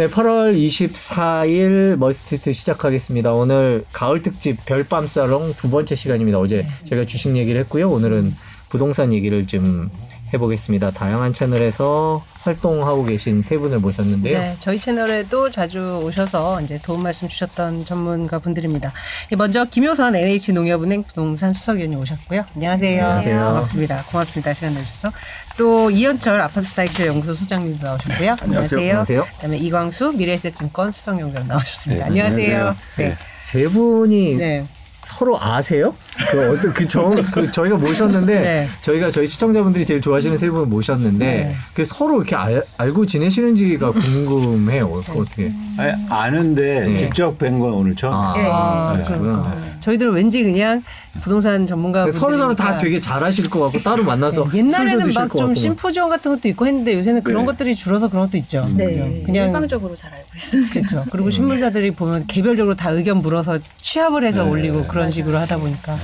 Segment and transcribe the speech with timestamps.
[0.00, 3.34] 네, 8월 24일 머스티트 시작하겠습니다.
[3.34, 6.38] 오늘 가을 특집 별밤 사롱 두 번째 시간입니다.
[6.38, 7.90] 어제 제가 주식 얘기를 했고요.
[7.90, 8.34] 오늘은
[8.70, 9.90] 부동산 얘기를 좀
[10.32, 10.92] 해보겠습니다.
[10.92, 14.38] 다양한 채널에서 활동하고 계신 세 분을 모셨는데요.
[14.38, 18.92] 네, 저희 채널에도 자주 오셔서 이제 도움 말씀 주셨던 전문가 분들입니다.
[19.32, 22.44] 예, 먼저 김효선 NH농협은행 부동산 수석위원님 오셨고요.
[22.54, 23.02] 안녕하세요.
[23.02, 23.40] 안녕하세요.
[23.40, 24.04] 반갑습니다.
[24.10, 24.54] 고맙습니다.
[24.54, 25.12] 시간 내주셔서
[25.58, 28.36] 또 이현철 아파트 사이클 연구소 소장님도 나오셨고요.
[28.40, 28.80] 안녕하세요.
[28.80, 29.24] 안녕하세요.
[29.36, 32.04] 그다음에 이광수 미래에셋증권 수석연구원 나오셨습니다.
[32.04, 32.56] 네, 안녕하세요.
[32.56, 32.76] 안녕하세요.
[32.96, 33.16] 네.
[33.40, 34.64] 세 분이 네.
[35.02, 35.94] 서로 아세요?
[36.30, 37.00] 그 어떤 그 저
[37.32, 38.68] 그 저희가 모셨는데 네.
[38.82, 41.54] 저희가 저희 시청자분들이 제일 좋아하시는 세 분을 모셨는데 네.
[41.72, 44.90] 그 서로 이렇게 알, 알고 지내시는지가 궁금해요.
[44.90, 45.52] 그 어떻게?
[45.78, 46.96] 아니, 아는데 네.
[46.96, 48.12] 직접 뵌 건 오늘 처음.
[48.14, 48.48] 아, 예, 예.
[48.52, 49.18] 아, 그러니까.
[49.18, 49.56] 그러구나.
[49.80, 50.82] 저희들은 왠지 그냥
[51.22, 55.54] 부동산 전문가 서로 서로 다 되게 잘하실 것 같고 따로 만나서 네, 옛날에는 막것 좀.
[55.54, 57.46] 심포지엄 같은 것도 있고 했는데 요새는 그런 네.
[57.46, 58.68] 것들이 줄어서 그런 것도 있죠.
[58.76, 59.24] 네, 그죠?
[59.26, 60.72] 그냥 일방적으로 잘 알고 있습니다.
[60.72, 61.04] 그렇죠.
[61.10, 64.50] 그리고 신문사들이 보면 개별적으로 다 의견 물어서 취합을 해서 네.
[64.50, 65.98] 올리고 그런 식으로 하다 보니까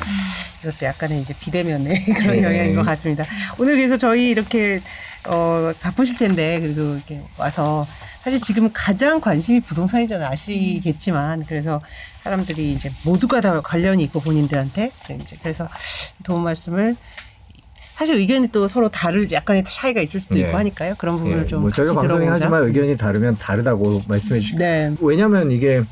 [0.63, 2.43] 이것도 약간의 이제 비대면의 그런 네.
[2.43, 3.25] 영향인 것 같습니다.
[3.59, 4.81] 오늘 그래서 저희 이렇게
[5.29, 7.87] 어 바쁘실 텐데 그래도 이렇게 와서
[8.23, 10.29] 사실 지금 가장 관심이 부동산이잖아요.
[10.29, 11.81] 아시겠지만 그래서
[12.27, 15.69] 사람들이 이제 모두가 다 관련이 있고 본인들한테 이제 그래서
[16.25, 16.97] 도움 말씀을
[17.95, 20.41] 사실 의견이 또 서로 다를 약간의 차이가 있을 수도 네.
[20.41, 20.97] 있고 하니까요.
[20.99, 22.45] 그런 부분을 예, 좀뭐 저희가 같이 방송이 들어보자.
[22.45, 24.93] 하지만 의견이 다르면 다르다고 말씀해 주시고 네.
[25.01, 25.83] 왜냐하면 이게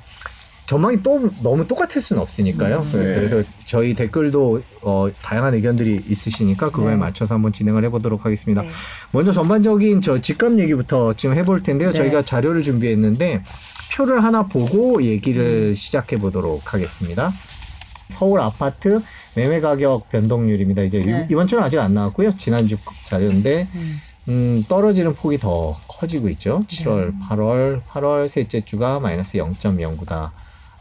[0.66, 2.78] 전망이 또 너무 똑같을 수는 없으니까요.
[2.78, 2.92] 음.
[2.92, 3.14] 네, 네.
[3.16, 6.96] 그래서 저희 댓글도 어, 다양한 의견들이 있으시니까 그거에 네.
[6.96, 8.62] 맞춰서 한번 진행을 해보도록 하겠습니다.
[8.62, 8.68] 네.
[9.12, 11.90] 먼저 전반적인 저 집값 얘기부터 좀 해볼 텐데요.
[11.90, 11.96] 네.
[11.98, 13.42] 저희가 자료를 준비했는데
[13.94, 15.74] 표를 하나 보고 얘기를 음.
[15.74, 17.30] 시작해 보도록 하겠습니다.
[18.08, 19.00] 서울 아파트
[19.34, 20.82] 매매 가격 변동률입니다.
[20.82, 21.26] 이제 이- 네.
[21.30, 22.36] 이번 주는 아직 안 나왔고요.
[22.36, 24.00] 지난주 자료인데 음.
[24.28, 26.62] 음, 떨어지는 폭이 더 커지고 있죠.
[26.68, 30.30] 7월, 8월, 8월 셋째 주가 마이너스 0.09다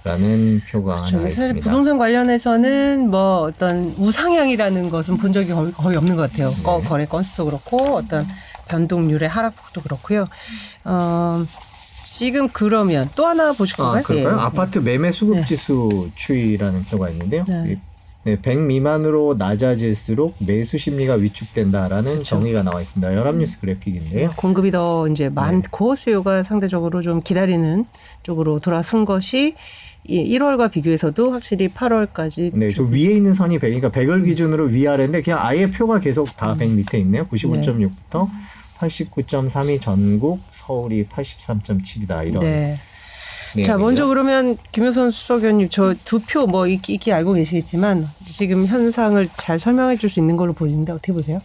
[0.04, 1.18] 라는 표가 그렇죠.
[1.18, 1.64] 나와 있습니다.
[1.64, 6.52] 부동산 관련해서는 뭐 어떤 우상향이라는 것은 본 적이 거의, 없는 것 같아요.
[6.62, 6.88] 거- 네.
[6.90, 8.28] 거래 건수도 그렇고 어떤
[8.68, 10.28] 변동률의 하락폭도 그렇고요.
[10.84, 11.46] 어,
[12.04, 14.04] 지금 그러면 또 하나 보실 아, 건가요?
[14.04, 14.36] 그럴까요?
[14.38, 14.42] 예.
[14.42, 15.46] 아파트 매매 수급 네.
[15.46, 17.46] 지수 추이라는 표가 있는데요.
[17.48, 17.80] 네.
[18.26, 22.24] 네, 100 미만으로 낮아질수록 매수 심리가 위축된다라는 그렇죠.
[22.24, 23.14] 정의가 나와 있습니다.
[23.16, 24.32] 연합뉴스 그래픽인데요.
[24.38, 25.30] 공급이 더 이제 네.
[25.30, 27.84] 많고 수요가 상대적으로 좀 기다리는
[28.22, 34.26] 쪽으로 돌아선 것이 이 1월과 비교해서도 확실히 8월까지 네, 저 위에 있는 선이 100이니까 100을
[34.26, 37.26] 기준으로 위아래인데 그냥 아예 표가 계속 다 100 밑에 있네요.
[37.28, 38.30] 95.6부터
[38.80, 42.40] 89.3이 전국, 서울이 83.7이다 이런.
[42.42, 42.78] 네.
[43.56, 43.72] 내용이죠.
[43.72, 49.60] 자, 먼저 그러면 김효선 수석위원님 저 두 표 뭐 익히, 알고 계시겠지만 지금 현상을 잘
[49.60, 51.40] 설명해 줄 수 있는 걸로 보이는데 어떻게 보세요?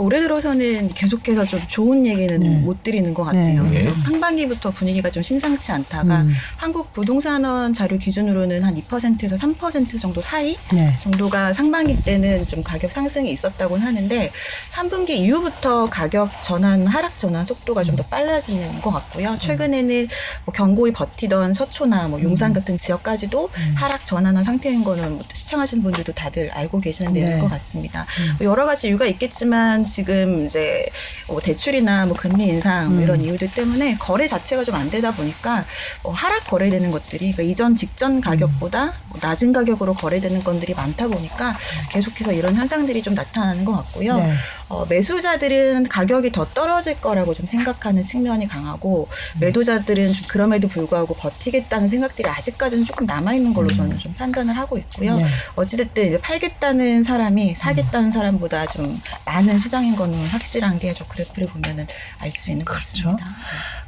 [0.00, 2.48] 올해 들어서는 계속해서 좀 좋은 얘기는 네.
[2.60, 3.62] 못 드리는 것 같아요.
[3.64, 3.82] 네.
[3.82, 6.32] 그래서 상반기부터 분위기가 좀 심상치 않다가 음.
[6.56, 10.96] 한국 부동산원 자료 기준으로는 한 2%에서 3% 정도 사이 네.
[11.02, 14.30] 정도가 상반기 때는 좀 가격 상승이 있었다고는 하는데
[14.70, 19.36] 3분기 이후부터 가격 전환 하락 전환 속도가 좀 더 빨라지는 것 같고요.
[19.40, 20.08] 최근에는
[20.44, 26.12] 뭐 경고히 버티던 서초나 뭐 용산 같은 지역까지도 하락 전환한 상태인 거는 뭐 시청하시는 분들도
[26.12, 27.40] 다들 알고 계시는 내용일 네.
[27.42, 28.06] 것 같습니다.
[28.38, 30.86] 뭐 여러 가지 이유가 있겠지만 지금 이제
[31.28, 35.64] 뭐 대출이나 뭐 금리 인상 뭐 이런 이유들 때문에 거래 자체가 좀 안 되다 보니까
[36.02, 41.56] 뭐 하락 거래되는 것들이 그러니까 이전 직전 가격보다 뭐 낮은 가격으로 거래되는 건들이 많다 보니까
[41.90, 44.16] 계속해서 이런 현상들이 좀 나타나는 것 같고요.
[44.16, 44.32] 네.
[44.68, 49.08] 어, 매수자들은 가격이 더 떨어질 거라고 좀 생각하는 측면이 강하고
[49.40, 54.78] 매도자들은 좀 그럼에도 불구하고 버티겠다는 생각들이 아직까지는 조금 남아 있는 걸로 저는 좀 판단을 하고
[54.78, 55.16] 있고요.
[55.16, 55.24] 네.
[55.56, 61.48] 어찌됐든 이제 팔겠다는 사람이 사겠다는 사람보다 좀 많은 시장 인 거는 확실한 게 저 그래프를
[61.48, 61.86] 보면은
[62.18, 63.16] 알 수 있는 것 그렇죠.
[63.16, 63.36] 같습니다.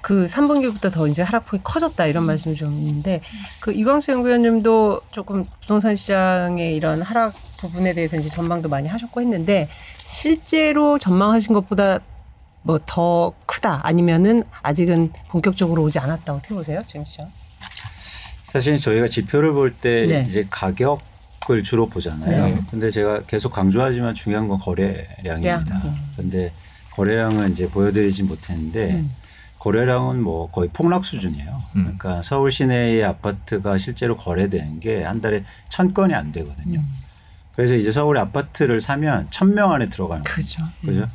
[0.01, 3.21] 그 3분기부터 더 이제 하락폭이 커졌다 이런 말씀이 좀 있는데
[3.61, 9.69] 그 이광수 연구위원님도 조금 부동산 시장의 이런 하락 부분에 대해서 이제 전망도 많이 하셨고 했는데
[10.05, 11.99] 실제로 전망하신 것보다
[12.63, 17.31] 뭐 더 크다 아니면은 아직은 본격적으로 오지 않았다 어떻게 보세요, 지금 시장?
[18.45, 20.27] 사실 저희가 지표를 볼때 네.
[20.29, 21.01] 이제 가격
[21.51, 22.47] 을 주로 보잖아요.
[22.55, 22.59] 네.
[22.71, 25.65] 근데 제가 계속 강조하지만 중요한 건 거래량입니다.
[25.65, 25.83] 량.
[25.87, 25.95] 음.
[26.17, 26.53] 근데
[26.91, 29.11] 거래량은 이제 보여드리진 못했는데 음.
[29.59, 31.63] 거래량은 뭐 거의 폭락 수준이에요.
[31.77, 31.83] 음.
[31.83, 36.79] 그러니까 서울 시내의 아파트가 실제로 거래되는 게 한 달에 천 건이 안 되거든요.
[36.79, 36.95] 음.
[37.57, 40.41] 그래서 이제 서울에 아파트를 사면 천 명 안에 들어가는 거죠.
[40.41, 40.63] 그죠.
[40.87, 41.09] 그죠?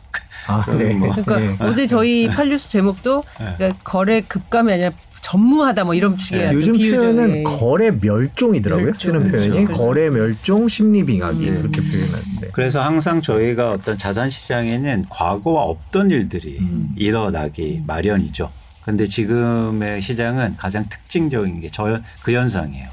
[0.48, 0.94] 아, 네.
[0.94, 1.10] 뭐.
[1.10, 1.56] 그러니까 네.
[1.60, 3.54] 어제 저희 팔뉴스 제목도 네.
[3.58, 4.92] 그러니까 거래 급감이 아니라
[5.32, 6.54] 전무하다 뭐 이런 식의 네.
[6.54, 8.86] 요즘 비유적인- 표현은 거래 멸종이더라고요.
[8.86, 8.94] 멸종.
[8.94, 9.50] 쓰는 그렇죠.
[9.50, 9.84] 표현이 그렇죠.
[9.86, 11.58] 거래 멸종 심리 빙하기 네.
[11.58, 12.48] 그렇게 표현하는데.
[12.54, 16.92] 그래서 항상 저희가 어떤 자산 시장에는 과거와 없던 일들이 음.
[16.96, 18.50] 일어나기 마련이죠.
[18.84, 22.88] 근데 지금의 시장은 가장 특징적인 게 저 그 현상이에요.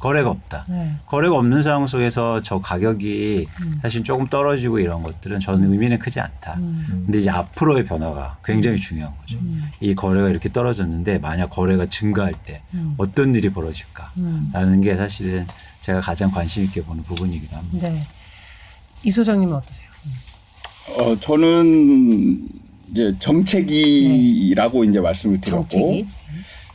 [0.00, 0.64] 거래가 없다.
[0.68, 0.96] 네.
[1.06, 3.46] 거래가 없는 상황 속에서 저 가격이
[3.82, 6.54] 사실 조금 떨어지고 이런 것들은 저는 의미는 크지 않다.
[6.56, 9.38] 근데 이제 앞으로의 변화가 굉장히 중요한 거죠.
[9.78, 12.62] 이 거래가 이렇게 떨어졌는데 만약 거래가 증가할 때
[12.96, 15.46] 어떤 일이 벌어질까라는 게 사실은
[15.82, 17.88] 제가 가장 관심 있게 보는 부분이기도 합니다.
[17.88, 18.02] 네.
[19.02, 19.88] 이 소장님은 어떠세요?
[20.96, 22.48] 어, 저는
[22.90, 26.06] 이제 정체기라고 이제 말씀을 드렸고 정책이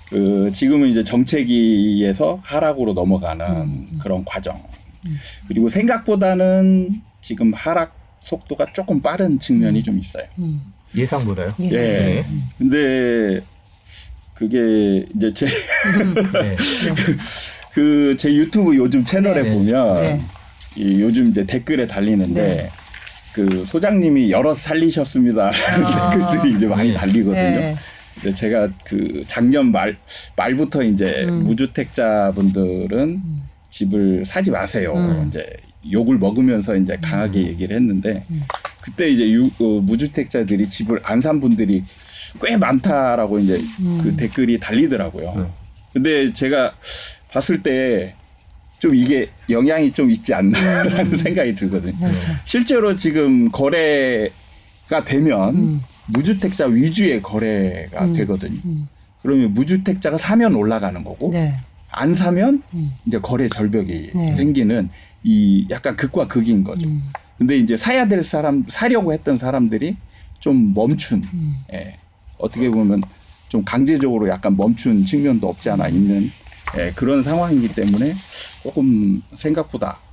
[0.09, 4.61] 그 지금은 이제 정체기에서 하락으로 넘어가는 그런 과정.
[5.47, 10.25] 그리고 생각보다는 지금 하락 속도가 조금 빠른 측면이 좀 있어요.
[10.39, 10.61] 음.
[10.95, 11.53] 예상보다요.
[11.61, 11.73] 예.
[11.73, 12.25] 예.
[12.57, 13.41] 근데
[14.33, 16.55] 그게 이제 제 네.
[17.73, 19.51] 그제 유튜브 요즘 채널에 네.
[19.51, 20.21] 보면 네.
[20.75, 22.69] 이 요즘 이제 댓글에 달리는데 네.
[23.33, 25.51] 그 소장님이 여러 살리셨습니다.
[25.51, 26.09] 아.
[26.11, 27.75] 댓글들이 이제 많이 달리거든요.
[28.15, 28.21] 네.
[28.21, 29.97] 근데 제가 그 작년 말
[30.35, 31.43] 말부터 이제 음.
[31.43, 33.21] 무주택자분들은
[33.69, 34.93] 집을 사지 마세요.
[34.95, 35.25] 음.
[35.27, 35.45] 이제
[35.91, 38.25] 욕을 먹으면서 이제 강하게 얘기를 했는데
[38.81, 41.83] 그때 이제 유, 어, 무주택자들이 집을 안 산 분들이
[42.41, 43.99] 꽤 많다라고 이제 음.
[44.03, 45.51] 그 댓글이 달리더라고요.
[45.93, 46.73] 근데 제가
[47.31, 48.15] 봤을 때
[48.77, 51.17] 좀 이게 영향이 좀 있지 않나라는 음.
[51.17, 51.97] 생각이 들거든요.
[51.97, 52.29] 그렇죠.
[52.43, 55.81] 실제로 지금 거래가 되면 음.
[56.07, 58.59] 무주택자 위주의 거래가 되거든요.
[58.65, 58.87] 음.
[59.21, 61.53] 그러면 무주택자가 사면 올라가는 거고 네.
[61.89, 62.91] 안 사면 음.
[63.05, 64.35] 이제 거래 절벽이 네.
[64.35, 64.89] 생기는
[65.23, 66.87] 이 약간 극과 극인 거죠.
[66.87, 67.03] 음.
[67.37, 69.95] 근데 이제 사야 될 사람 사려고 했던 사람들이
[70.39, 71.55] 좀 멈춘 음.
[71.73, 71.97] 예.
[72.37, 73.01] 어떻게 보면
[73.49, 76.31] 좀 강제적으로 약간 멈춘 측면도 없지 않아 있는
[76.77, 78.13] 예, 그런 상황이기 때문에
[78.63, 80.04] 조금 생각보다 어,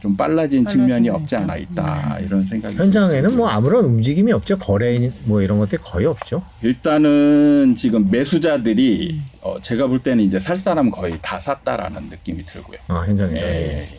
[0.00, 4.58] 좀 빨라진 빨라진 측면이 게 없지 않아 있다 이런 생각이 현장에는 뭐 아무런 움직임이 없죠.
[4.58, 6.42] 거래 뭐 이런 것들이 거의 없죠.
[6.62, 12.78] 일단은 지금 매수자들이 어, 제가 볼 때는 이제 살 사람 거의 다 샀다라는 느낌이 들고요.
[12.88, 13.44] 아, 현장에서.
[13.44, 13.98] 예, 예, 예.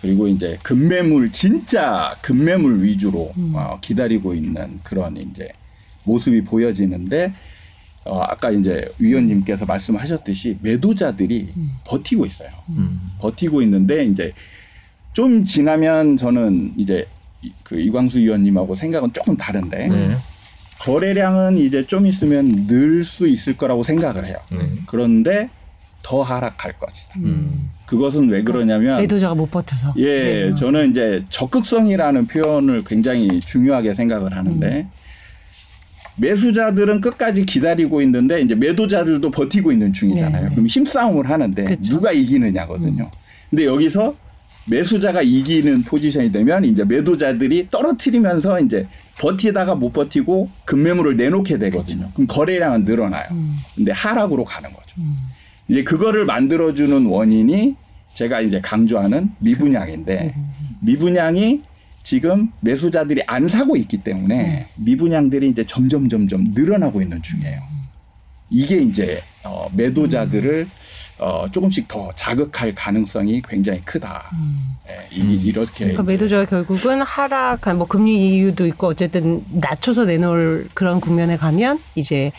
[0.00, 5.48] 그리고 이제 급매물 진짜 급매물 위주로 어, 기다리고 있는 그런 이제
[6.04, 7.32] 모습이 보여지는데
[8.04, 11.52] 어, 아까 이제 위원님께서 말씀하셨듯이 매도자들이
[11.84, 12.50] 버티고 있어요.
[12.70, 13.00] 음.
[13.18, 14.32] 버티고 있는데 이제
[15.18, 17.04] 좀 지나면 저는 이제
[17.42, 20.16] 이- 그 이광수 위원님하고 생각은 조금 다른데 네.
[20.78, 24.36] 거래량은 이제 좀 있으면 늘 수 있을 거라고 생각을 해요.
[24.52, 24.58] 네.
[24.86, 25.48] 그런데
[26.04, 27.14] 더 하락할 것이다.
[27.16, 27.68] 음.
[27.86, 29.94] 그것은 왜 그러냐면 매도자가 못 버텨서.
[29.96, 30.54] 예, 네.
[30.54, 34.86] 저는 이제 적극성이라는 표현을 굉장히 중요하게 생각을 하는데
[36.14, 40.42] 매수자들은 끝까지 기다리고 있는데 이제 매도자들도 버티고 있는 중이잖아요.
[40.44, 40.54] 네, 네.
[40.54, 41.90] 그럼 힘싸움을 하는데 그렇죠.
[41.90, 43.10] 누가 이기느냐거든요.
[43.50, 44.14] 근데 여기서
[44.70, 48.86] 매수자가 이기는 포지션이 되면 이제 매도자들이 떨어뜨리면서 이제
[49.18, 52.10] 버티다가 못 버티고 급매물을 내놓게 되거든요.
[52.14, 53.24] 그럼 거래량은 늘어나요.
[53.74, 55.00] 근데 하락으로 가는 거죠.
[55.68, 57.76] 이제 그거를 만들어주는 원인이
[58.14, 60.34] 제가 이제 강조하는 미분양인데
[60.82, 61.62] 미분양이
[62.02, 67.60] 지금 매수자들이 안 사고 있기 때문에 미분양들이 이제 점점 점점 늘어나고 있는 중이에요.
[68.50, 70.66] 이게 이제 어, 매도자들을
[71.18, 74.30] 어, 조금씩 더 자극할 가능성이 굉장히 크다.
[74.88, 81.00] 예, 이, 이렇게 그러니까 매도자가 결국은 하락한 뭐 금리 이유도 있고 어쨌든 낮춰서 내놓을 그런
[81.00, 82.30] 국면에 가면 이제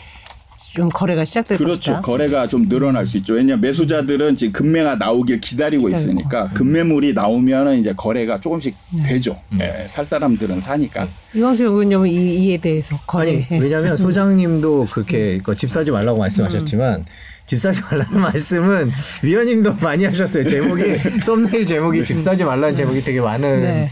[0.72, 1.94] 좀 거래가 시작될 그렇죠.
[1.94, 2.00] 것이다.
[2.00, 3.34] 거래가 좀 늘어날 수 있죠.
[3.34, 6.12] 왜냐하면 매수자들은 지금 금매가 나오길 기다리고 기다리고.
[6.12, 9.02] 있으니까 금매물이 나오면은 이제 거래가 조금씩 네.
[9.02, 9.40] 되죠.
[9.60, 11.08] 예, 살 사람들은 사니까.
[11.34, 13.44] 이광수 연구원님은 이, 이에 대해서 거래.
[13.50, 17.04] 아니 왜냐하면 소장님도 그렇게 그집 사지 말라고 말씀하셨지만
[17.50, 18.92] 집 사지 말라는 말씀은
[19.22, 20.46] 위원님도 많이 하셨어요.
[20.46, 23.90] 제목이 썸네일 제목이 집 사지 말라는 제목이 되게 많은 네.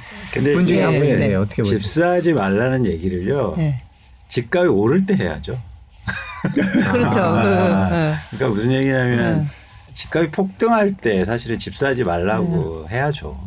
[0.53, 1.29] 분 중에 한 네, 분이네요.
[1.29, 1.35] 네.
[1.35, 1.77] 어떻게 보세요?
[1.79, 3.55] 집사하지 말라는 얘기를요.
[3.57, 3.83] 네.
[4.29, 5.61] 집값이 오를 때 해야죠.
[6.93, 7.21] 그렇죠.
[7.21, 7.43] 아,
[7.89, 8.15] 그, 네.
[8.31, 9.47] 그러니까 무슨 얘기냐면 네.
[9.93, 12.95] 집값이 폭등할 때 사실은 집 사지 말라고 네.
[12.95, 13.41] 해야죠.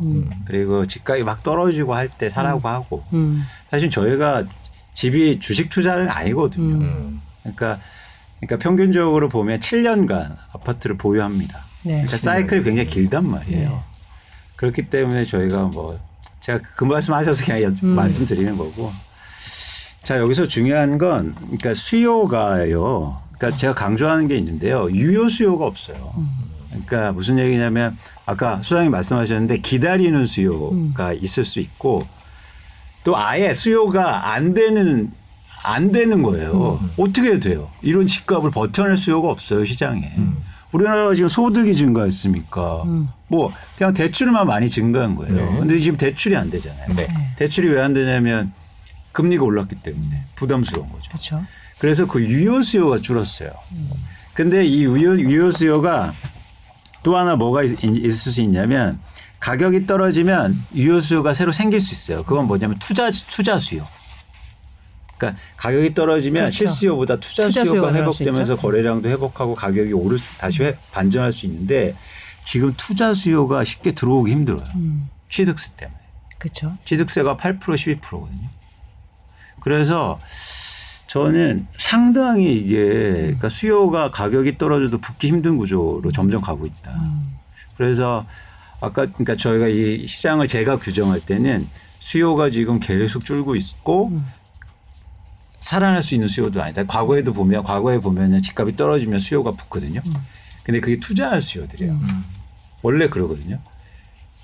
[0.44, 3.42] 그리고 집값이 막 떨어지고 할 때 사라고 하고 음.
[3.70, 4.44] 사실 저희가
[4.92, 6.74] 집이 주식 투자는 아니거든요.
[6.74, 7.22] 음.
[7.44, 7.78] 그러니까
[8.42, 11.58] 그러니까 평균적으로 보면 7년간 아파트를 보유합니다.
[11.84, 11.92] 네.
[11.92, 13.68] 그러니까 사이클이 굉장히 길단 말이에요.
[13.70, 13.76] 네.
[14.56, 15.98] 그렇기 때문에 저희가 뭐
[16.40, 17.88] 제가 그 말씀 하셔서 그냥 여- 음.
[17.90, 18.92] 말씀드리는 거고.
[20.02, 23.20] 자 여기서 중요한 건 그러니까 수요가요.
[23.38, 24.90] 그러니까 제가 강조하는 게 있는데요.
[24.90, 26.12] 유효 수요가 없어요.
[26.70, 27.96] 그러니까 무슨 얘기냐면
[28.26, 32.04] 아까 소장님 말씀하셨는데 기다리는 수요가 있을 수 있고
[33.04, 35.12] 또 아예 수요가 안 되는
[35.62, 36.80] 안 되는 거예요.
[36.98, 37.70] 어떻게 돼요?
[37.82, 40.12] 이런 집값을 버텨낼 수요가 없어요 시장에.
[40.72, 42.84] 우리나라가 지금 소득이 증가했습니까?
[43.28, 45.34] 뭐 그냥 대출만 많이 증가한 거예요.
[45.34, 45.58] 네.
[45.58, 46.94] 근데 지금 대출이 안 되잖아요.
[46.96, 47.06] 네.
[47.36, 48.52] 대출이 왜 안 되냐면
[49.12, 51.08] 금리가 올랐기 때문에 부담스러운 거죠.
[51.10, 51.44] 그렇죠.
[51.78, 53.50] 그래서 그 유효 수요가 줄었어요.
[54.34, 56.14] 근데 이 유효, 유효 수요가
[57.02, 58.98] 또 하나 뭐가 있, 있을 수 있냐면
[59.40, 62.22] 가격이 떨어지면 유효 수요가 새로 생길 수 있어요.
[62.24, 63.86] 그건 뭐냐면 투자 투자 수요.
[65.22, 66.56] 그러니까 가격이 떨어지면 그렇죠.
[66.56, 68.56] 실수요보다 투자, 투자 수요가 회복되면서.
[68.56, 71.94] 거래량도 회복하고 가격이 오르 다시 회, 반전할 수 있는데
[72.44, 74.64] 지금 투자 수요가 쉽게 들어오기 힘들어요.
[74.74, 75.08] 음.
[75.28, 75.98] 취득세 때문에.
[76.38, 76.76] 그렇죠.
[76.80, 78.48] 취득세가 8% 12%거든요.
[79.60, 80.18] 그래서
[81.06, 87.00] 저는 상당히 이게 그러니까 수요가 가격이 떨어져도 붙기 힘든 구조로 점점 가고 있다.
[87.76, 88.26] 그래서
[88.80, 91.68] 아까 그러니까 저희가 이 시장을 제가 규정할 때는
[92.00, 94.20] 수요가 지금 계속 줄고 있고
[95.62, 96.84] 살아날 수 있는 수요도 아니다.
[96.84, 100.00] 과거에도 보면 과거에 보면 집값이 떨어지면 수요가 붙거든요.
[100.64, 101.98] 근데 그게 투자할 수요들이에요.
[102.82, 103.58] 원래 그러거든요.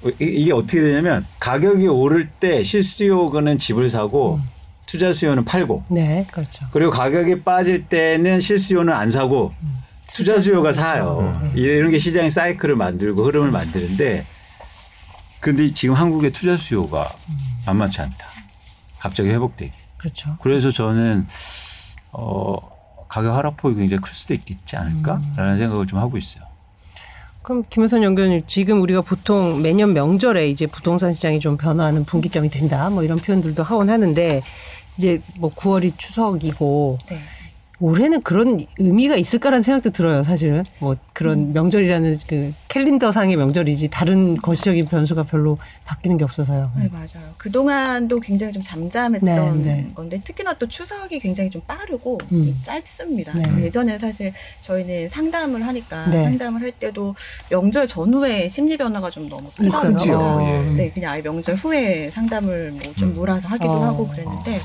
[0.05, 4.39] 이- 이게 어떻게 되냐면 가격이 오를 때 실수요는 집을 사고
[4.87, 6.67] 투자 수요는 팔고 네, 그렇죠.
[6.73, 9.53] 그리고 가격이 빠질 때는 실수요는 안 사고
[10.15, 11.41] 투자 수요가 사요.
[11.55, 14.25] 이런 게 시장의 사이클을 만들고 흐름을 만드는데
[15.41, 17.13] 근데 지금 한국의 투자 수요가
[17.67, 18.27] 만만치 않다.
[18.99, 19.73] 갑자기 회복되기.
[19.99, 20.37] 그렇죠.
[20.41, 21.27] 그래서 저는
[22.13, 22.57] 어
[23.09, 26.45] 가격 하락폭이 굉장히 클 수도 있지 않을까라는 생각을 좀 하고 있어요.
[27.43, 32.91] 그럼 김효선 연구원님 지금 우리가 보통 매년 명절에 이제 부동산 시장이 좀 변화하는 분기점이 된다
[32.91, 34.43] 뭐 이런 표현들도 하곤 하는데
[34.97, 37.19] 이제 뭐 9월이 추석이고 네.
[37.81, 44.87] 올해는 그런 의미가 있을까라는 생각도 들어요 사실은 뭐 그런 명절이라는 그 캘린더상의 명절이지 다른 거시적인
[44.87, 46.71] 변수가 별로 바뀌는 게 없어서요.
[46.77, 47.33] 네, 맞아요.
[47.37, 49.91] 그동안도 굉장히 좀 잠잠했던 네, 네.
[49.95, 52.45] 건데 특히나 또 추석이 굉장히 좀 빠르고 음.
[52.45, 53.33] 좀 짧습니다.
[53.33, 53.65] 네.
[53.65, 56.25] 예전에 사실 저희는 상담을 하니까 네.
[56.25, 57.15] 상담을 할 때도
[57.51, 59.49] 명절 전후에 심리 변화가 좀 너무.
[60.19, 60.67] 어.
[60.69, 60.73] 예.
[60.75, 63.15] 네, 그냥 아예 명절 후에 상담을 뭐좀 음.
[63.15, 63.85] 몰아서 하기도 어.
[63.85, 64.61] 하고 그랬는데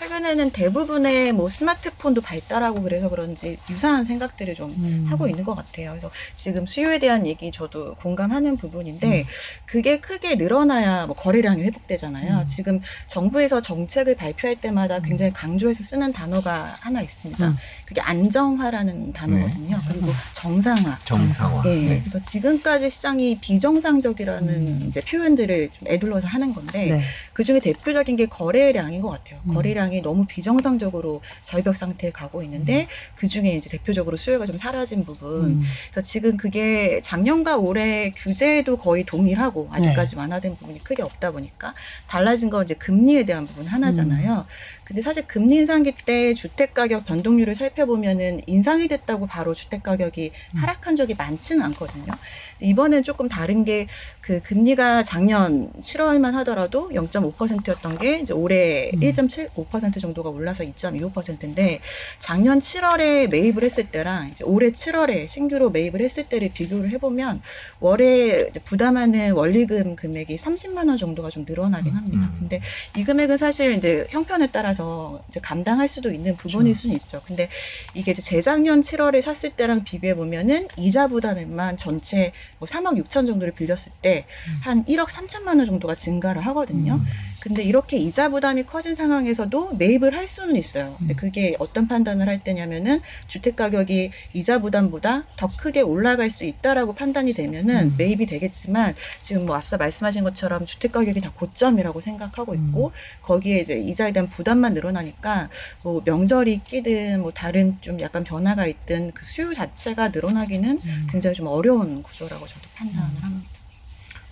[0.00, 5.06] 최근에는 대부분의 뭐 스마트폰도 발달하고 그래서 그런지 유사한 생각들을 좀 음.
[5.10, 5.90] 하고 있는 것 같아요.
[5.90, 9.26] 그래서 지금 수요에 대한 얘기 저도 공감하는 부분인데
[9.66, 12.46] 그게 크게 늘어나야 뭐 거래량이 회복되잖아요.
[12.48, 17.54] 지금 정부에서 정책을 발표할 때마다 굉장히 강조해서 쓰는 단어가 하나 있습니다.
[17.90, 17.94] 음.
[17.94, 19.76] 그게 안정화라는 단어거든요.
[19.88, 20.98] 그리고 정상화.
[21.04, 21.62] 정상화.
[21.66, 22.00] 예, 네.
[22.00, 27.00] 그래서 지금까지 시장이 비정상적이라는 이제 표현들을 좀 애둘러서 하는 건데 네.
[27.32, 29.40] 그 중에 대표적인 게 거래량인 것 같아요.
[29.52, 35.44] 거래량이 너무 비정상적으로 절벽 상태에 가고 있는데 그 중에 이제 대표적으로 수요가 좀 사라진 부분.
[35.44, 35.62] 음.
[35.90, 41.74] 그래서 지금 그게 작년과 올해 규제도 거의 동일하고 아직까지 완화된 부분이 크게 없다 보니까
[42.06, 44.46] 달라진 건 이제 금리에 대한 부분 하나잖아요.
[44.90, 50.96] 근데 사실 금리 인상기 때 주택 가격 변동률을 살펴보면은 인상이 됐다고 바로 주택 가격이 하락한
[50.96, 52.12] 적이 많지는 않거든요.
[52.60, 53.86] 이번엔 조금 다른 게
[54.30, 61.80] 그 금리가 작년 7월만 하더라도 0.5%였던 게 이제 올해 1.75% 정도가 올라서 2.25%인데
[62.20, 67.42] 작년 7월에 매입을 했을 때랑 이제 올해 7월에 신규로 매입을 했을 때를 비교를 해보면
[67.80, 72.30] 월에 부담하는 원리금 금액이 30만 원 정도가 좀 늘어나긴 합니다.
[72.38, 72.60] 근데
[72.96, 77.20] 이 금액은 사실 이제 형편에 따라서 이제 감당할 수도 있는 부분일 수는 있죠.
[77.26, 77.48] 근데
[77.94, 83.52] 이게 이제 재작년 7월에 샀을 때랑 비교해 보면은 이자 부담액만 전체 뭐 3억 6천 정도를
[83.52, 87.00] 빌렸을 때한 1억 3천만 원 정도가 증가를 하거든요.
[87.40, 90.94] 근데 이렇게 이자 부담이 커진 상황에서도 매입을 할 수는 있어요.
[90.98, 96.92] 근데 그게 어떤 판단을 할 때냐면은 주택 가격이 이자 부담보다 더 크게 올라갈 수 있다라고
[96.92, 102.92] 판단이 되면은 매입이 되겠지만 지금 뭐 앞서 말씀하신 것처럼 주택 가격이 다 고점이라고 생각하고 있고
[103.22, 105.48] 거기에 이제 이자에 대한 부담만 늘어나니까
[105.82, 110.80] 뭐 명절이 끼든 뭐 다른 좀 약간 변화가 있든 그 수요 자체가 늘어나기는
[111.10, 113.59] 굉장히 좀 어려운 구조라고 저도 판단을 합니다.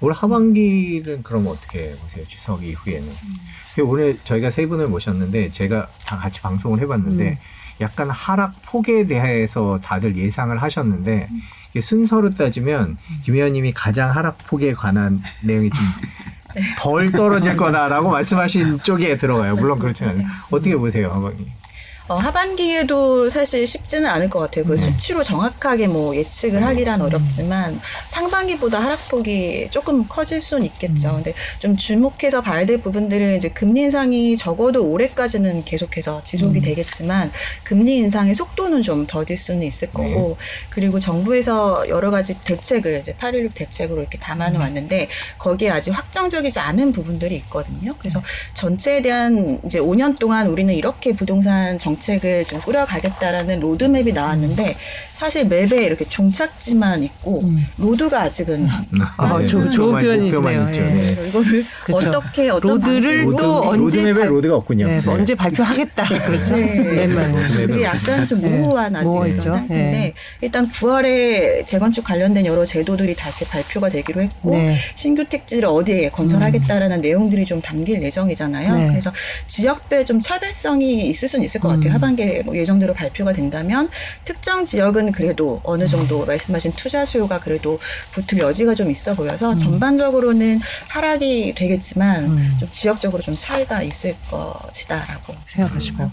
[0.00, 2.24] 올 하반기는 그럼 어떻게 보세요?
[2.26, 3.08] 추석 이후에는.
[3.74, 7.36] 그 오늘 저희가 세 분을 모셨는데 제가 다 같이 방송을 해봤는데 음.
[7.80, 11.28] 약간 하락 폭에 대해서 다들 예상을 하셨는데
[11.70, 15.70] 이게 순서로 따지면 김 의원님이 가장 하락 폭에 관한 내용이
[16.80, 19.54] 좀덜 떨어질 거다라고 말씀하신 쪽에 들어가요.
[19.56, 20.26] 물론 그렇지는 않아요.
[20.50, 21.46] 어떻게 보세요, 하반기?
[22.08, 24.64] 어, 하반기에도 사실 쉽지는 않을 것 같아요.
[24.64, 31.16] 그 수치로 정확하게 뭐 예측을 하기란 어렵지만 상반기보다 하락폭이 조금 커질 수는 있겠죠.
[31.16, 37.30] 근데 좀 주목해서 봐야 될 부분들은 이제 금리 인상이 적어도 올해까지는 계속해서 지속이 되겠지만
[37.62, 40.38] 금리 인상의 속도는 좀 더딜 수는 있을 거고
[40.70, 46.92] 그리고 정부에서 여러 가지 대책을 이제 816 대책으로 이렇게 담아는 왔는데 거기에 아직 확정적이지 않은
[46.92, 47.94] 부분들이 있거든요.
[47.98, 48.22] 그래서
[48.54, 54.76] 전체에 대한 이제 5년 동안 우리는 이렇게 부동산 정 책을 좀 꾸려가겠다라는 로드맵이 나왔는데
[55.18, 57.42] 사실 map에 이렇게 종착지만 있고
[57.76, 58.68] road가 아직은
[59.16, 60.70] 아, 조, 좋은 표현이시네요.
[60.74, 60.78] 예.
[60.78, 61.26] 네.
[61.26, 62.08] 이거를 그렇죠.
[62.10, 64.86] 어떻게 어떤 road를 방식으로 또 road, 언제 로드맵에 발- road가 없군요.
[64.86, 65.10] 네, 네.
[65.10, 66.04] 언제 발표하겠다.
[66.24, 66.52] 그렇죠.
[66.52, 67.08] 네.
[67.66, 69.08] 그게 약간 좀 모호한 네, 아직.
[69.08, 70.14] 그런 상태인데 네.
[70.40, 74.78] 일단 9월에 재건축 관련된 여러 제도들이 다시 발표가 되기로 했고 네.
[74.94, 78.76] 신규 택지를 어디에 건설하겠다라는 내용들이 좀 담길 예정이잖아요.
[78.76, 78.88] 네.
[78.90, 79.12] 그래서
[79.48, 81.92] 지역별 좀 차별성이 있을 수는 있을 것 같아요.
[81.94, 83.88] 하반기에 뭐 예정대로 발표가 된다면
[84.24, 87.78] 특정 지역은 그래도 어느 정도 말씀하신 투자 수요가 그래도
[88.12, 96.10] 붙을 여지가 좀 있어 보여서 전반적으로는 하락이 되겠지만 좀 지역적으로 좀 차이가 있을 것이다라고 생각하시고.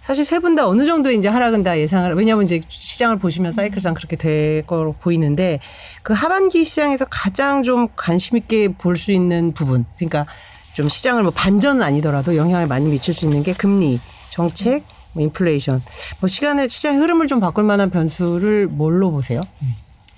[0.00, 3.94] 사실 세 분 다 어느 정도 이제 하락은 다 예상을 왜냐하면 이제 시장을 보시면 사이클상
[3.94, 5.60] 그렇게 될 거로 보이는데
[6.02, 10.26] 그 하반기 시장에서 가장 좀 관심 있게 볼 수 있는 부분 그러니까
[10.72, 15.82] 좀 시장을 뭐 반전은 아니더라도 영향을 많이 미칠 수 있는 게 금리 정책 뭐 인플레이션
[16.20, 19.42] 뭐 시간을 시장 흐름을 좀 바꿀 만한 변수를 뭘로 보세요?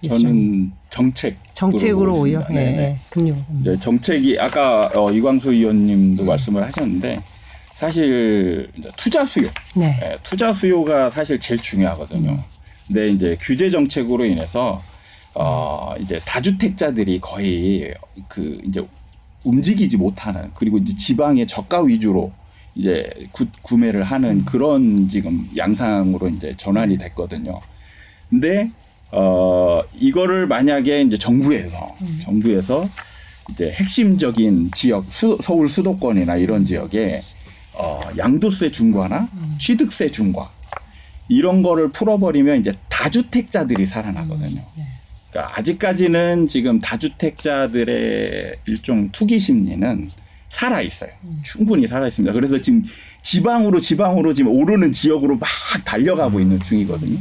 [0.08, 2.98] 저는 정책 정책으로 오히려 네, 네.
[3.08, 3.60] 금리 부분.
[3.60, 7.22] 이제 정책이 아까 어, 이광수 의원님도 말씀을 하셨는데
[7.74, 9.98] 사실 이제 투자 수요, 네.
[10.02, 12.42] 예, 투자 수요가 사실 제일 중요하거든요.
[12.86, 14.82] 근데 이제 규제 정책으로 인해서
[15.34, 17.94] 어 이제 다주택자들이 거의
[18.28, 18.84] 그 이제
[19.44, 22.32] 움직이지 못하는 그리고 이제 지방의 저가 위주로
[22.74, 27.60] 이제 구, 구매를 하는 그런 지금 양상으로 이제 전환이 됐거든요.
[28.30, 28.70] 근데
[29.10, 32.88] 어 이거를 만약에 이제 정부에서 정부에서
[33.50, 37.22] 이제 핵심적인 지역 수, 서울 수도권이나 이런 지역에
[37.74, 40.50] 어 양도세 중과나 취득세 중과
[41.28, 44.62] 이런 거를 풀어버리면 이제 다주택자들이 살아나거든요.
[45.30, 50.10] 그러니까 아직까지는 지금 다주택자들의 일종 투기 심리는
[50.52, 51.10] 살아 있어요.
[51.42, 52.32] 충분히 살아 있습니다.
[52.34, 52.84] 그래서 지금
[53.22, 55.48] 지방으로 지방으로 지금 오르는 지역으로 막
[55.84, 57.18] 달려가고 있는 중이거든요.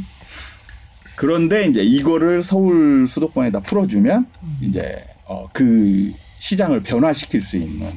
[1.16, 4.26] 그런데 이제 이거를 서울 수도권에다 풀어주면
[4.60, 6.10] 이제 어, 그
[6.40, 7.88] 시장을 변화시킬 수 있는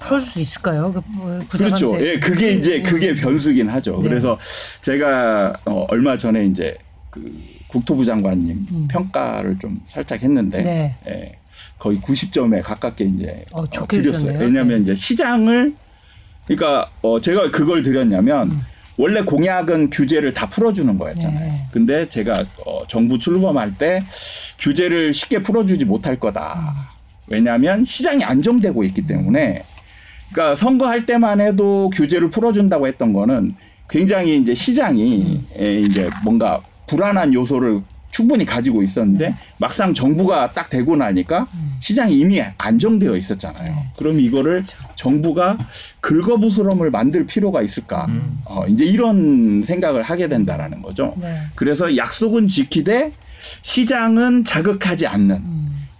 [0.00, 0.92] 풀어줄 수 있을까요?
[0.92, 2.04] 그 부- 그렇죠.
[2.04, 4.00] 예, 그게 이제 그게 변수긴 하죠.
[4.02, 4.08] 네.
[4.08, 4.36] 그래서
[4.80, 6.76] 제가 어, 얼마 전에 이제
[7.08, 7.32] 그
[7.68, 10.64] 국토부 장관님 평가를 좀 살짝 했는데 음.
[10.64, 10.96] 네.
[11.06, 11.38] 예,
[11.82, 14.38] 거의 90점에 가깝게 이제 어, 어, 드렸어요.
[14.38, 15.74] 왜냐하면 이제 시장을
[16.46, 18.64] 그러니까 어, 제가 그걸 드렸냐면
[18.96, 21.44] 원래 공약은 규제를 다 풀어주는 거였잖아요.
[21.44, 21.50] 음.
[21.50, 21.66] 네.
[21.72, 24.04] 근데 제가 어, 정부 출범할 때
[24.60, 26.18] 규제를 쉽게 풀어주지 못할 음.
[26.20, 26.94] 거다.
[27.26, 29.64] 왜냐하면 시장이 안정되고 있기 때문에
[30.30, 33.56] 그러니까 선거할 때만 해도 규제를 풀어준다고 했던 거는
[33.90, 40.94] 굉장히 이제 시장이 에, 이제 뭔가 불안한 요소를 충분히 가지고 있었는데 막상 정부가 딱 되고
[40.94, 41.48] 나니까
[41.80, 43.74] 시장이 이미 안정되어 있었잖아요.
[43.96, 44.62] 그럼 이거를
[44.94, 45.58] 정부가
[46.00, 48.06] 긁어부스럼을 만들 필요가 있을까?
[48.44, 51.14] 어, 이제 이런 생각을 하게 된다라는 거죠.
[51.16, 51.38] 네.
[51.56, 53.12] 그래서 약속은 지키되
[53.62, 55.42] 시장은 자극하지 않는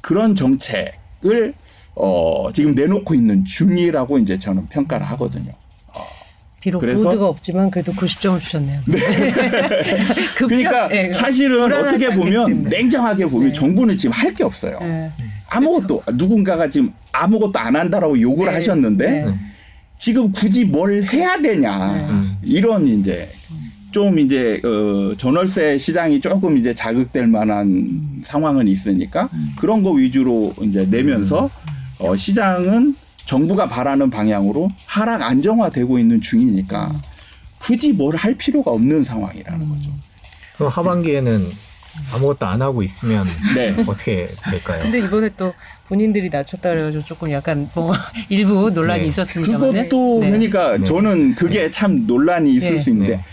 [0.02, 1.54] 그런 정책을
[1.94, 5.52] 어, 지금 내놓고 있는 중이라고 이제 저는 평가를 하거든요.
[6.62, 8.80] 비록 그래서- 로드가 없지만 그래도 90점을 주셨네요.
[10.36, 12.62] 급여- 그러니까 예, 사실은 어떻게 보면.
[12.64, 14.78] 냉정하게 보면 정부는 지금 할 게 없어요.
[14.80, 15.10] 예.
[15.50, 18.54] 아무것도 누군가가 지금 아무것도 안 한다라고 요구를 네.
[18.56, 19.34] 하셨는데 네.
[19.98, 23.28] 지금 굳이 뭘 해야 되냐 이런 이제
[23.90, 30.86] 좀 이제 어 전월세 시장이 조금 이제 자극될 만한 상황은 있으니까 그런 거 위주로 이제
[30.90, 31.50] 내면서
[31.98, 36.92] 어 시장은 정부가 바라는 방향으로 하락 안정화되고 있는 중이니까
[37.58, 39.90] 굳이 뭘 할 필요가 없는 상황이라는 거죠.
[40.56, 41.46] 그럼 하반기에는
[42.14, 43.74] 아무것도 안 하고 있으면 네.
[43.86, 44.82] 어떻게 될까요?
[44.82, 45.52] 근데 이번에 또
[45.88, 47.92] 본인들이 낮췄다 그래가지고 조금 약간 뭐
[48.28, 49.08] 일부 논란이 네.
[49.08, 49.72] 있었습니다만.
[49.72, 50.84] 그것도 그러니까 네.
[50.84, 52.78] 저는 그게 참 논란이 있을 네.
[52.78, 53.24] 수 있는데 네.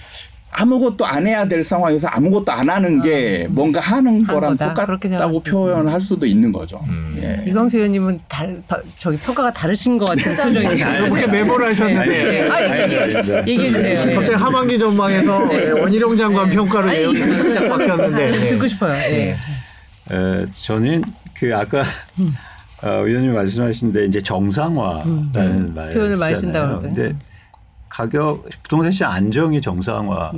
[0.52, 4.74] 아무것도 안 해야 될 상황에서 아무것도 안 하는 게 뭔가 하는 한 거랑 거다.
[4.74, 5.42] 똑같다고.
[5.44, 6.82] 표현할 수도 있는 거죠.
[6.90, 7.18] 음.
[7.22, 7.44] 예.
[7.50, 10.66] 이광수 의원님은 달, 바- 저기 평가가 다르신 것 같은 표정이.
[10.66, 14.10] 이렇게 메모를 하셨는데 아, 얘기, 얘기해 주세요.
[14.10, 14.16] 예.
[14.16, 18.50] 갑자기 하반기 전망에서 예, 원희룡 장관 평가로 내용이 살짝 바뀌었는데 네.
[18.50, 18.94] 듣고 싶어요.
[18.94, 19.36] 예.
[20.12, 21.04] 어, 저는
[21.36, 21.84] 그 아까
[22.82, 25.94] 어, 의원님 말씀하신 데 이제 정상화라는 말 음.
[25.94, 26.80] 표현을 많이 쓴다고.
[26.80, 27.16] 그러던데.
[27.89, 30.38] 가격 부동산 시장 안정이 정상화되고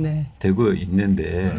[0.72, 0.80] 네.
[0.80, 1.56] 있는데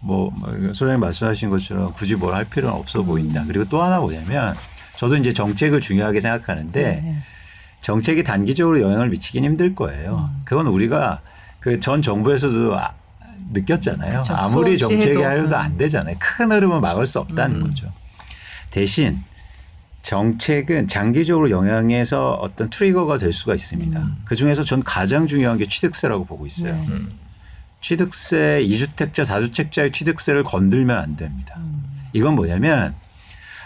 [0.00, 0.32] 뭐
[0.72, 3.44] 소장님 말씀하신 것처럼 굳이 뭘 할 필요는 없어 보인다.
[3.46, 4.54] 그리고 또 하나 뭐냐면
[4.96, 7.16] 저도 이제 정책을 중요하게 생각하는데 네.
[7.80, 10.28] 정책이 단기적으로 영향을 미치긴 힘들 거예요.
[10.32, 10.40] 음.
[10.44, 11.20] 그건 우리가
[11.60, 12.94] 그 전 정부에서도 아-
[13.52, 14.20] 느꼈잖아요.
[14.20, 14.34] 그쵸.
[14.34, 15.22] 아무리 정책이.
[15.22, 15.60] 하려도 음.
[15.60, 16.16] 안 되잖아요.
[16.18, 17.86] 큰 흐름은 막을 수 없다는 거죠.
[18.70, 19.22] 대신
[20.02, 24.08] 정책은 장기적으로 영향해서 어떤 트리거가 될 수가 있습니다.
[24.24, 26.78] 그 중에서 전 가장 중요한 게 취득세라고 보고 있어요.
[27.80, 31.58] 취득세, 이주택자, 다주택자의 취득세를 건들면 안 됩니다.
[32.12, 32.94] 이건 뭐냐면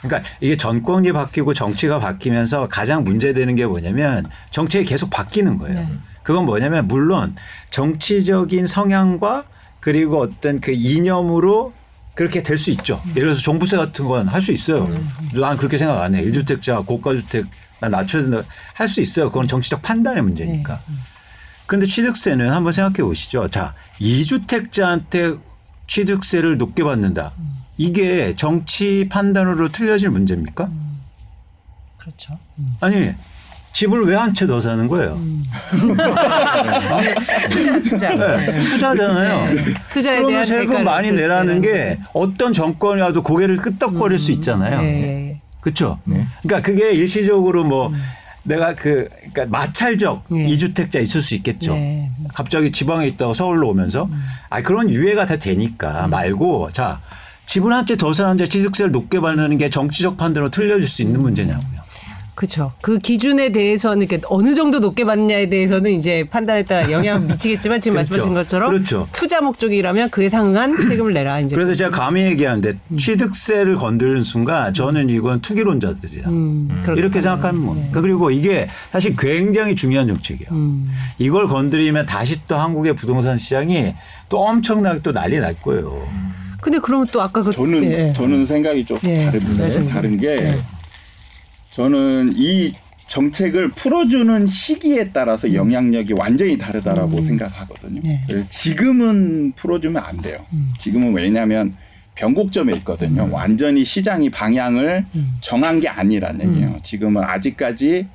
[0.02, 5.86] 그러니까 이게 정권이 바뀌고 정치가 바뀌면서 가장 문제되는 게 뭐냐면 정책이 계속 바뀌는 거예요.
[6.24, 7.36] 그건 뭐냐면 물론
[7.70, 9.44] 정치적인 성향과
[9.80, 11.72] 그리고 어떤 그 이념으로
[12.14, 13.00] 그렇게 될 수 있죠.
[13.10, 14.88] 예를 들어서 종부세 같은 건 할 수 있어요.
[15.34, 16.22] 난 그렇게 생각 안 해.
[16.24, 17.46] 1주택자, 고가주택
[17.80, 18.42] 난 낮춰야 된다.
[18.74, 19.28] 할 수 있어요.
[19.30, 20.80] 그건 정치적 판단의 문제니까.
[21.66, 23.48] 근데 취득세는 한번 생각해 보시죠.
[23.48, 25.40] 자, 2주택자한테
[25.86, 27.32] 취득세를 높게 받는다.
[27.78, 30.70] 이게 정치 판단으로 틀려질 문제입니까?
[31.96, 32.38] 그렇죠.
[32.80, 33.12] 아니,
[33.72, 35.18] 집을 왜 한 채 더 사는 거예요?
[37.50, 38.10] 투자 투자.
[38.14, 39.46] 네, 투자잖아요.
[39.90, 44.32] 투자에 그러면 대한 세금 많이 또 내라는 게 내라는 어떤 정권이 와도 고개를 끄덕거릴 수
[44.32, 44.80] 있잖아요.
[44.82, 45.40] 예.
[45.60, 45.98] 그렇죠.
[46.04, 47.92] 그러니까 그게 일시적으로 뭐
[48.44, 50.44] 내가 그 그러니까 마찰적 예.
[50.48, 51.74] 이주택자 있을 수 있겠죠.
[51.74, 52.10] 네.
[52.34, 54.08] 갑자기 지방에 있다가 서울로 오면서
[54.50, 57.00] 아 그런 유예가 다 되니까 말고 자
[57.46, 61.81] 집을 한 채 더 사는데 취득세를 높게 받는 게 정치적 판단으로 틀려질 수 있는 문제냐고요.
[62.34, 62.72] 그렇죠.
[62.80, 67.94] 그 기준에 대해서는 이렇게 어느 정도 높게 받느냐에 대해서는 이제 판단에 따라 영향을 미치겠지만 지금
[67.96, 68.10] 그렇죠.
[68.10, 69.08] 말씀하신 것처럼 그렇죠.
[69.12, 71.54] 투자 목적이라면 그에 상응한 세금을 내라 이제.
[71.54, 76.28] 그래서 제가 감히 얘기하는데 취득세를 건드리는 순간 저는 이건 투기론자들이야.
[76.28, 77.90] 음, 그렇게 이렇게 생각하면 뭐.
[77.92, 80.50] 그리고 이게 사실 굉장히 중요한 정책이에요.
[80.52, 80.90] 음.
[81.18, 83.94] 이걸 건드리면 다시 또 한국의 부동산 시장이
[84.28, 86.06] 또 엄청나게 또 난리 날 거예요.
[86.62, 88.12] 근데 그러면 또 아까 그 저는 예.
[88.12, 89.24] 저는 생각이 좀 예.
[89.58, 90.58] 말씀해 다른 게 네.
[91.72, 92.72] 저는 이
[93.06, 98.00] 정책을 풀어주는 시기에 따라서 영향력이 완전히 다르다라고 생각하거든요.
[98.02, 98.24] 네.
[98.48, 100.46] 지금은 풀어주면 안 돼요.
[100.78, 101.76] 지금은 왜냐하면
[102.14, 103.28] 변곡점에 있거든요.
[103.30, 105.06] 완전히 시장이 방향을
[105.40, 106.80] 정한 게 아니란 얘기예요.
[106.82, 108.06] 지금은 아직까지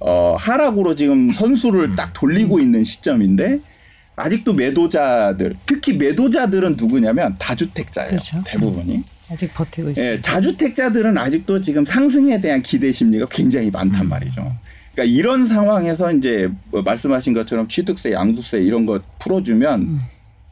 [0.00, 3.60] 어, 하락으로 지금 선수를 딱 돌리고 있는 시점인데
[4.16, 8.10] 아직도 매도자들 특히 매도자들은 누구냐면 다주택자예요.
[8.10, 8.42] 그렇죠.
[8.44, 9.02] 대부분이.
[9.32, 10.12] 아직 버티고 있어요.
[10.12, 14.54] 예, 다주택자들은 아직도 지금 상승에 대한 기대 심리가 굉장히 많단 말이죠.
[14.94, 20.02] 그러니까 이런 상황에서 이제 뭐 말씀하신 것처럼 취득세, 양도세 이런 거 풀어주면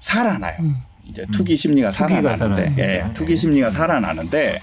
[0.00, 0.74] 살아나요.
[1.06, 2.82] 이제 투기 심리가 투기가 살아나는데.
[2.82, 4.60] 예, 투기 심리가 살아나는데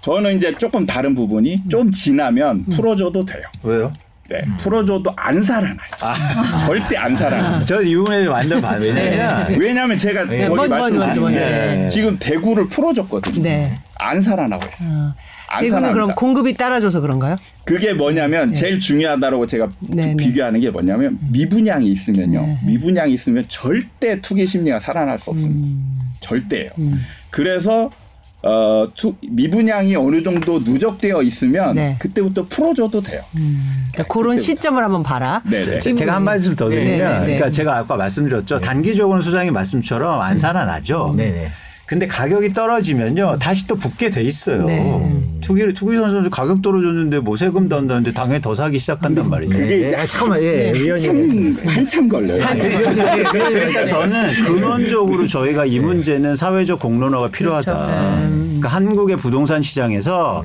[0.00, 3.42] 저는 이제 조금 다른 부분이 좀 지나면 풀어줘도 돼요.
[3.62, 3.92] 왜요?
[4.28, 5.76] 네, 풀어줘도 안 살아나요.
[6.60, 7.64] 절대 안 살아나요.
[7.66, 8.80] 저이 부분에 완전 반.
[8.80, 11.28] 왜냐면 왜냐하면 제가 네, 저기 말씀드린.
[11.28, 11.88] 게 네.
[11.90, 13.42] 지금 대구를 풀어줬거든요.
[13.42, 13.78] 네.
[13.96, 14.90] 안 살아나고 있어요.
[14.90, 15.14] 어.
[15.48, 15.92] 안 대구는 살아납니다.
[15.92, 17.36] 그럼 공급이 따라줘서 그런가요?
[17.64, 20.16] 그게 뭐냐면 제일 중요하다라고 제가 네, 네.
[20.16, 22.40] 비교하는 게 뭐냐면 미분양이 있으면요.
[22.40, 22.58] 네.
[22.64, 25.66] 미분양이 있으면 절대 투기 심리가 살아날 수 없습니다.
[25.68, 26.00] 음.
[26.20, 26.70] 절대예요.
[27.30, 27.90] 그래서
[28.46, 31.96] 어, 투, 미분양이 어느 정도 누적되어 있으면 네.
[31.98, 33.22] 그때부터 풀어줘도 돼요.
[33.32, 35.42] 그러니까 그런 시점을 한번 봐라.
[35.48, 35.78] 네, 네.
[35.78, 37.24] 제- 제가 한 말씀 더 드리면, 네, 네, 네.
[37.24, 38.60] 그러니까 제가 아까 말씀드렸죠.
[38.60, 41.14] 단기적으로 소장님 말씀처럼 안 살아나죠.
[41.16, 41.50] 네네.
[41.86, 44.64] 근데 가격이 떨어지면요 다시 또 붙게 돼 있어요.
[44.64, 45.22] 네.
[45.42, 49.56] 투기를 투기 선수 가격 떨어졌는데 뭐 세금 더 한다는데 당연히 더 사기 시작한단 말이죠.
[49.58, 51.56] 그게 예, 예, 잠깐만, 예, 위원님.
[51.56, 52.42] 한참, 한참 걸려요.
[53.30, 57.74] 그러니까 저는 근원적으로 저희가 이 문제는 사회적 공론화가 필요하다.
[57.74, 60.42] 그러니까 한국의 부동산 시장에서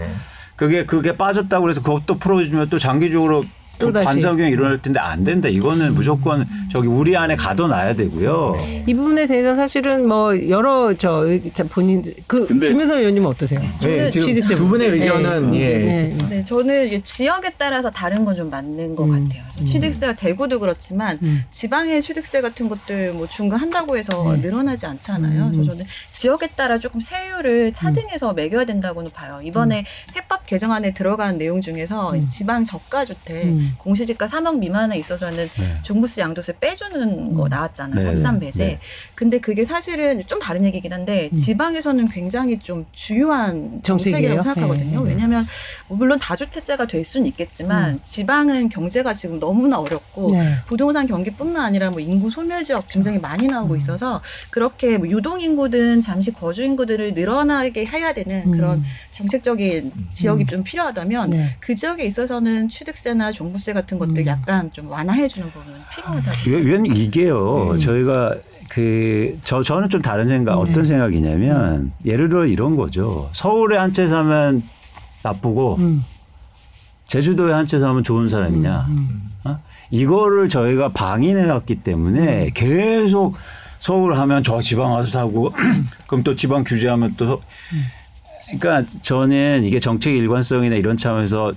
[0.58, 3.46] 그게 그게 빠졌다고 그래서 그것도 풀어주면 또 장기적으로
[3.80, 4.06] 또다시.
[4.06, 5.48] 반작용이 일어날 텐데 안 된다.
[5.48, 8.58] 이거는 무조건 저기 우리 안에 가둬놔야 되고요.
[8.88, 13.62] 이 부분에 대해서 사실은 뭐 여러 저 자, 본인 그 김효선 의원님 은 어떠세요?
[13.82, 15.02] 네, 지금 취득세 두 분의 부분.
[15.04, 15.68] 의견은, 네, 예.
[15.78, 16.30] 네, 네.
[16.30, 19.44] 네, 저는 지역에 따라서 다른 건 좀 맞는 것 같아요.
[19.52, 21.44] 그래서 취득세가 대구도 그렇지만 음.
[21.50, 24.40] 지방의 취득세 같은 것들 뭐 중과한다고 해서 네.
[24.42, 25.50] 늘어나지 않잖아요.
[25.52, 29.42] 그래서 저는 지역에 따라 조금 세율을 차등해서 매겨야 된다고는 봐요.
[29.44, 33.76] 이번에 세법 개정안에 들어간 내용 중에서 지방 저가 주택 음.
[33.78, 35.48] 공시지가 3억 미만에 있어서는
[35.84, 38.02] 종부세 양도세 빼주는 거 나왔잖아요.
[38.02, 38.66] 네, 합산 네, 배세.
[38.66, 38.80] 네.
[39.16, 44.42] 근데 그게 사실은 좀 다른 얘기긴 한데 지방에서는 굉장히 좀 중요한 정책이에요?
[44.42, 45.04] 정책이라고 생각하거든요.
[45.04, 45.10] 네.
[45.10, 45.48] 왜냐하면
[45.88, 50.56] 물론 다주택자가 될 수는 있겠지만 지방은 경제가 지금 너무나 어렵고 네.
[50.66, 56.02] 부동산 경기뿐만 아니라 뭐 인구 소멸 지역 굉장히 많이 나오고 있어서 그렇게 뭐 유동 인구든
[56.02, 58.84] 잠시 거주 인구들을 늘어나게 해야 되는 그런
[59.24, 61.56] 정책적인 지역이 좀 필요하다면 네.
[61.60, 66.32] 그 지역에 있어서는 취득세나 종부세 같은 것들 약간 좀 완화해 주는 부분은 필요하다.
[66.48, 67.78] 위- 위원님 이게요.
[67.80, 68.36] 저희가
[68.70, 73.30] 그 저 저는 좀 다른 생각 어떤 생각이냐면 예를 들어 이런 거죠.
[73.34, 74.64] 서울에 한 채 사면
[75.24, 76.06] 나쁘고 음.
[77.08, 78.88] 제주도에 한 채 사면 좋은 사람이냐.
[79.46, 79.60] 어?
[79.92, 83.36] 이거를 저희가 방인해 왔기 때문에 계속
[83.80, 85.52] 서울 하면 저 지방 와서 사고
[86.08, 87.42] 그럼 또 지방 규제하면 또 서-
[88.58, 91.54] 그러니까 저는 이게 정책 일관성이나 이런 차원에서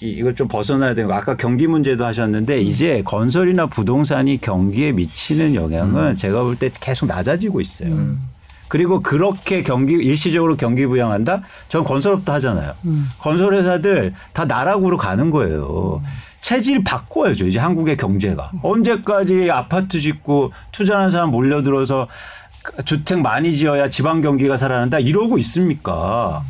[0.00, 5.54] 이- 이걸 좀 벗어나야 되는 거 아까 경기 문제도 하셨는데 이제 건설이나 부동산이 경기에 미치는
[5.56, 8.16] 영향은 제가 볼 때 계속 낮아지고 있어요.
[8.68, 11.42] 그리고 그렇게 경기 일시적으로 경기 부양한다?
[11.68, 12.74] 전 건설업도 하잖아요.
[13.18, 16.02] 건설회사들 다 나락으로 가는 거예요.
[16.40, 17.46] 체질 바꿔야죠.
[17.46, 22.06] 이제 한국의 경제가 언제까지 아파트 짓고 투자하는 사람 몰려들어서
[22.84, 26.44] 주택 많이 지어야 지방 경기가 살아난다 이러고 있습니까?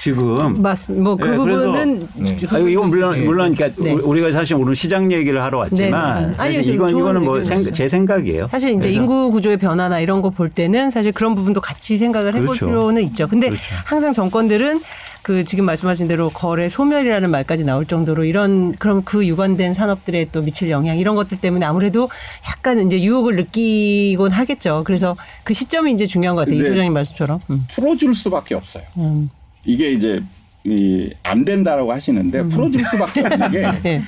[0.00, 1.02] 지금 맞습니다.
[1.04, 2.36] 뭐그 예, 그래서- 부분은 네.
[2.36, 3.92] 그 아, 이건 물론 물론 그러니까 네.
[3.92, 6.34] 우리가 사실 오늘 시장 얘기를 하러 왔지만 네, 네.
[6.34, 7.64] 사실 좀 이건 이거는 뭐 의견이시죠.
[7.64, 8.48] 생, 제 생각이에요.
[8.48, 12.34] 사실 이제 그래서 인구 구조의 변화나 이런 거 볼 때는 사실 그런 부분도 같이 생각을
[12.34, 12.66] 해볼 그렇죠.
[12.66, 13.26] 필요는 있죠.
[13.28, 13.62] 근데 그렇죠.
[13.84, 14.80] 항상 정권들은
[15.22, 20.40] 그 지금 말씀하신 대로 거래 소멸이라는 말까지 나올 정도로 이런 그럼 그 유관된 산업들에 또
[20.40, 22.08] 미칠 영향 이런 것들 때문에 아무래도
[22.48, 24.82] 약간 이제 유혹을 느끼곤 하겠죠.
[24.86, 26.54] 그래서 그 시점이 이제 중요한 것 같아요.
[26.54, 27.40] 이 근데- 소장님 말씀처럼.
[27.50, 27.66] 음.
[27.74, 28.84] 풀어줄 수밖에 없어요.
[28.96, 29.28] 음.
[29.64, 30.20] 이게 이제
[30.64, 34.02] 이안 된다라고 하시는데 풀어줄 수밖에 없는 게 네.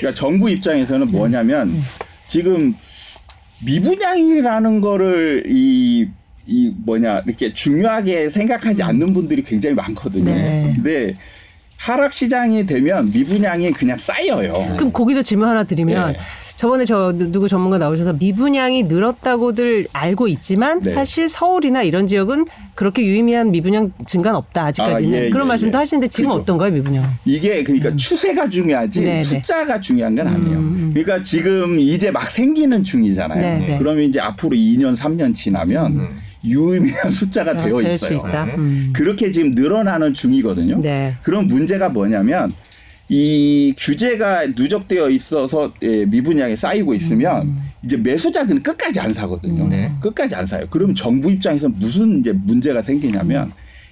[0.00, 1.70] 그러니까 정부 입장에서는 뭐냐면
[2.26, 2.74] 지금
[3.64, 6.08] 미분양이라는 거를 이,
[6.46, 10.32] 이 뭐냐 이렇게 중요하게 생각하지 않는 분들이 굉장히 많거든요.
[10.32, 10.72] 네.
[10.74, 11.14] 근데
[11.78, 14.74] 하락 시장이 되면 미분양이 그냥 쌓여요.
[14.76, 16.18] 그럼 거기서 질문 하나 드리면 네.
[16.56, 20.92] 저번에 저 누- 누구 전문가 나오셔서 미분양이 늘었다고들 알고 있지만 네.
[20.92, 25.76] 사실 서울이나 이런 지역은 그렇게 유의미한 미분양 증가는 없다 아직까지는 아, 예, 그런 예, 말씀도
[25.76, 25.78] 예.
[25.78, 26.40] 하시는데 지금 그죠.
[26.42, 27.08] 어떤가요 미분양?
[27.24, 29.04] 이게 그러니까 추세가 중요하지 음.
[29.04, 29.24] 네, 네.
[29.24, 30.58] 숫자가 중요한 건 아니에요.
[30.58, 33.40] 음, 그러니까 지금 이제 막 생기는 중이잖아요.
[33.40, 33.78] 네, 네.
[33.78, 36.10] 그러면 이제 앞으로 2년, 3년 지나면
[36.44, 38.18] 유의미한 숫자가 되어 될수 있어요.
[38.28, 38.44] 있다.
[38.56, 38.90] 음.
[38.92, 40.80] 그렇게 지금 늘어나는 중이거든요.
[40.80, 41.14] 네.
[41.22, 42.52] 그럼 문제가 뭐냐면
[43.08, 47.62] 이 규제가 누적되어 있어서 예, 미분양이 쌓이고 있으면 음.
[47.82, 49.66] 이제 매수자들은 끝까지 안 사거든요.
[49.68, 49.90] 네.
[50.00, 50.66] 끝까지 안 사요.
[50.68, 53.50] 그럼 정부 입장에서 무슨 이제 문제가 생기냐면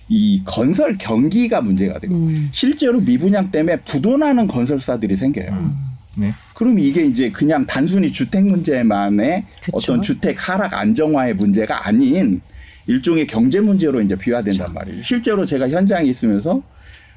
[0.08, 2.48] 이 건설 경기가 문제가 되고 음.
[2.52, 5.74] 실제로 미분양 때문에 부도나는 건설사들이 생겨요.
[6.16, 6.32] 네.
[6.56, 9.76] 그럼 이게 이제 그냥 단순히 주택 문제만의 그쵸.
[9.76, 12.40] 어떤 주택 하락 안정화의 문제가 아닌
[12.86, 15.02] 일종의 경제 문제로 이제 비화된단 말이에요.
[15.02, 16.62] 실제로 제가 현장에 있으면서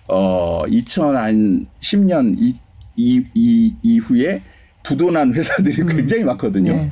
[0.10, 2.54] 어 2010년 이,
[2.97, 4.41] 이, 이 이후에
[4.84, 6.73] 부도난 회사들이 굉장히 많거든요.
[6.73, 6.91] 네.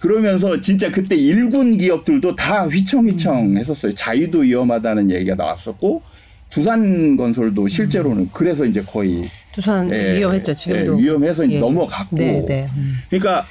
[0.00, 3.94] 그러면서 진짜 그때 일군 기업들도 다 휘청휘청 했었어요.
[3.94, 6.02] 자유도 위험하다는 얘기가 나왔었고
[6.50, 9.22] 두산 건설도 실제로는 그래서 이제 거의
[9.56, 11.58] 두산 예, 위험했죠 지금도 예, 위험해서 예.
[11.58, 12.14] 넘어갔고.
[12.16, 12.68] 네, 네.
[12.76, 12.98] 음.
[13.08, 13.42] 그러니까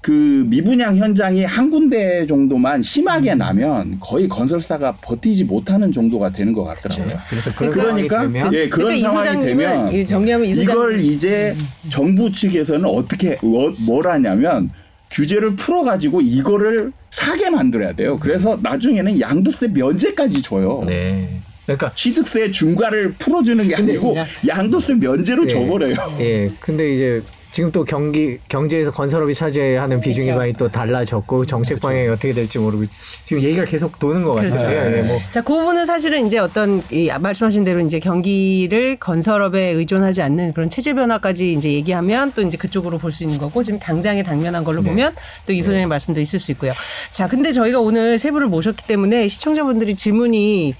[0.00, 0.12] 그
[0.48, 2.82] 미분양 현장이 한 군데 정도만 음.
[2.84, 7.18] 심하게 나면 거의 건설사가 버티지 못하는 정도가 되는 것 같더라고요.
[7.28, 10.96] 그래서 그런 그러니까 상황이 되면 예 그런 그러니까 이 상황이 되면 이 정리하면 이 이걸
[10.98, 11.56] 소장님은- 이제
[11.88, 14.70] 정부 측에서는 어떻게 뭐- 뭘 하냐면
[15.10, 18.20] 규제를 풀어 가지고 이거를 사게 만들어야 돼요.
[18.20, 20.84] 그래서 나중에는 양도세 면제까지 줘요.
[20.86, 21.28] 네.
[21.76, 25.48] 그러니까 취득세 중과를 풀어주는 게 아니고 그냥- 양도세 면제로 예.
[25.48, 26.16] 줘버려요.
[26.20, 26.50] 예.
[26.60, 32.32] 근데 이제 지금 또 경기 경제에서 건설업이 차지하는 비중이 많이 또 달라졌고 정책 방향이 어떻게
[32.32, 32.84] 될지 모르고
[33.24, 34.50] 지금 얘기가 계속 도는 것 같아요.
[34.50, 34.96] 그렇죠.
[34.98, 40.22] 예, 뭐 자, 그 부분은 사실은 이제 어떤 이 말씀하신 대로 이제 경기를 건설업에 의존하지
[40.22, 44.22] 않는 그런 체질 변화까지 이제 얘기하면 또 이제 그쪽으로 볼 수 있는 거고 지금 당장에
[44.22, 45.12] 당면한 걸로 보면
[45.44, 46.70] 또 이 소장님 말씀도 있을 수 있고요.
[47.10, 50.74] 자, 근데 저희가 오늘 세 분을 모셨기 때문에 시청자분들이 질문이 이-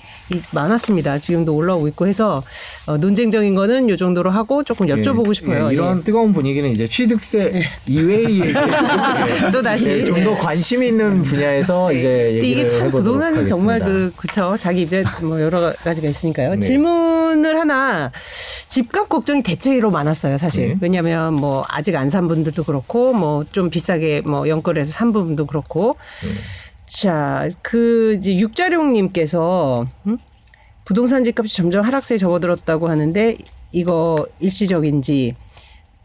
[0.52, 1.18] 많았습니다.
[1.18, 2.42] 지금도 올라오고 있고 해서
[2.86, 5.68] 어, 논쟁적인 거는 요 정도로 하고 조금 여쭤보고 예, 싶어요.
[5.70, 9.50] 예, 이런 뜨거운 분위기는 이제 취득세 이외의 예.
[9.52, 13.46] 또 다시 좀 더 관심 있는 분야에서 이제 이게 참 하겠습니다.
[13.48, 16.56] 정말 그 그쵸 자기 입에 뭐 여러 가지가 있으니까요.
[16.56, 16.60] 네.
[16.60, 18.12] 질문을 하나
[18.68, 20.68] 집값 걱정이 대체로 많았어요 사실.
[20.68, 20.76] 네.
[20.80, 25.96] 왜냐하면 뭐 아직 안 산 분들도 그렇고 뭐 좀 비싸게 뭐 연끌해서 산 분도 그렇고.
[26.22, 26.28] 네.
[26.90, 30.18] 자, 그 이제 육자룡님께서 음?
[30.84, 33.36] 부동산 집값이 점점 하락세에 접어들었다고 하는데
[33.70, 35.36] 이거 일시적인지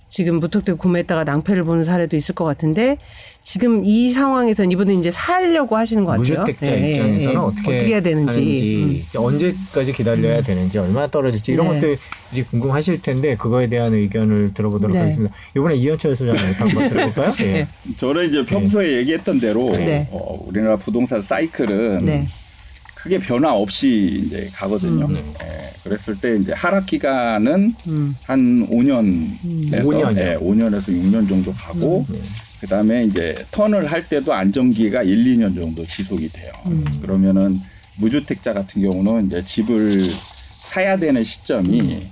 [0.08, 2.98] 지금 무턱대고 구매했다가 낭패를 보는 사례도 있을 것 같은데
[3.42, 6.40] 지금 이 상황에서는 이분은 이제 살려고 하시는 것 같아요.
[6.42, 7.38] 무주택자 예, 예, 입장에서는 예.
[7.38, 8.40] 어떻게, 어떻게 해야 되는지.
[8.40, 11.74] 하는지, 언제까지 기다려야 되는지 얼마나 떨어질지 이런 네.
[11.74, 15.02] 것들이 궁금하실 텐데 그거에 대한 의견을 들어보도록 네.
[15.02, 15.36] 하겠습니다.
[15.56, 17.34] 이번에 이현철 소장님 한번 들어볼까요?
[17.42, 17.68] 예.
[17.98, 20.08] 저는 이제 평소에 얘기했던 대로 네.
[20.12, 22.28] 어, 우리나라 부동산 사이클은 네.
[23.06, 25.08] 크게 변화 없이 이제 가거든요.
[25.14, 28.16] 예, 그랬을 때 이제 하락 기간은 음.
[28.24, 30.24] 한 5년에서 오 년이요?
[30.24, 32.04] 예, 5년에서 6년 정도 가고
[32.60, 36.52] 그 다음에 이제 턴을 할 때도 안정기가 1, 2년 정도 지속이 돼요.
[37.00, 37.62] 그러면은
[37.98, 40.02] 무주택자 같은 경우는 이제 집을
[40.56, 42.08] 사야 되는 시점이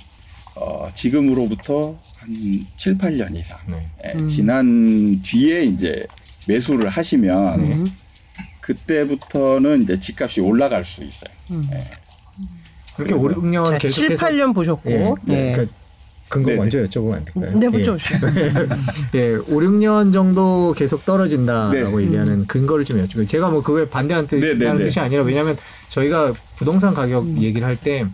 [0.56, 3.88] 어, 지금으로부터 한 7, 8년 이상 네.
[4.06, 6.06] 예, 지난 뒤에 이제
[6.48, 7.92] 매수를 하시면
[8.64, 11.32] 그때부터는 이제 집값이 올라갈 수 있어요.
[11.52, 11.68] 음.
[11.74, 11.84] 예.
[12.96, 14.90] 그렇게 5, 6년 자, 7, 계속해서 8년 보셨고.
[14.90, 15.54] 예, 네.
[15.54, 15.66] 그,
[16.30, 16.60] 근거 네네.
[16.60, 17.60] 먼저 여쭤보면 안 될까요?
[17.60, 17.70] 네, 예.
[17.70, 18.28] 먼저 오시죠.
[19.16, 22.06] 예, 5, 6년 정도 계속 떨어진다라고 네.
[22.06, 23.28] 얘기하는 근거를 좀 여쭤봐요.
[23.28, 24.84] 제가 뭐 그거에 반대하는 뜻, 네, 네, 네.
[24.84, 25.58] 뜻이 아니라 왜냐하면
[25.90, 28.06] 저희가 부동산 가격 얘기를 할 때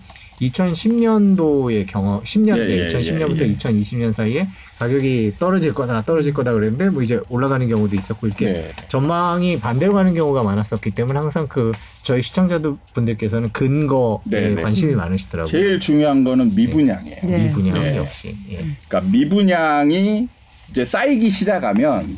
[0.41, 3.51] 2010년도의 경험, 10년대, 예, 예, 2010년부터 예, 예.
[3.51, 4.47] 2020년 사이에
[4.79, 8.71] 가격이 떨어질 거다, 떨어질 거다 그랬는데 뭐 이제 올라가는 경우도 있었고 이렇게 네.
[8.87, 11.73] 전망이 반대로 가는 경우가 많았었기 때문에 항상 그
[12.03, 14.61] 저희 시청자들 분들께서는 근거에 네, 네.
[14.61, 15.51] 관심이 많으시더라고요.
[15.51, 17.19] 제일 중요한 거는 미분양이에요.
[17.23, 17.47] 네.
[17.47, 17.97] 미분양 네.
[17.97, 18.35] 역시.
[18.51, 18.57] 예.
[18.87, 20.27] 그러니까 미분양이
[20.69, 22.17] 이제 쌓이기 시작하면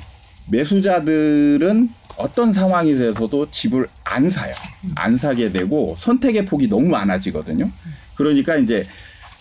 [0.50, 4.54] 매수자들은 어떤 상황이 돼서도 집을 안 사요.
[4.96, 7.70] 안 사게 되고 선택의 폭이 너무 많아지거든요.
[8.22, 8.86] 그러니까 이제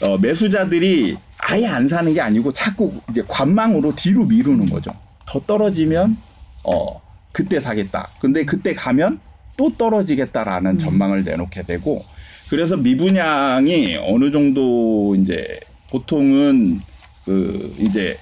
[0.02, 4.92] 어, 매수자들이 아예 안 사는 게 아니고 자꾸 이제 관망으로 뒤로 미루는 거죠.
[5.26, 6.16] 더 떨어지면
[6.64, 7.00] 어
[7.32, 8.08] 그때 사겠다.
[8.20, 9.20] 근데 그때 가면
[9.56, 12.02] 또 떨어지겠다라는 전망을 내놓게 되고
[12.48, 16.80] 그래서 미분양이 어느 정도 이제 보통은
[17.24, 18.16] 그 이제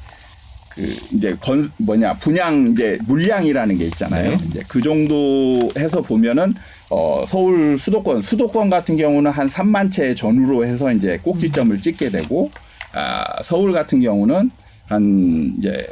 [0.71, 4.31] 그 이제 건 뭐냐 분양 이제 물량이라는 게 있잖아요.
[4.31, 4.39] 네.
[4.49, 6.55] 이제 그 정도 해서 보면은
[6.91, 12.51] 어 서울 수도권 수도권 같은 경우는 한 3만 채 전후로 해서 이제 꼭지점을 찍게 되고
[12.93, 14.51] 아 서울 같은 경우는
[14.87, 15.87] 한 이제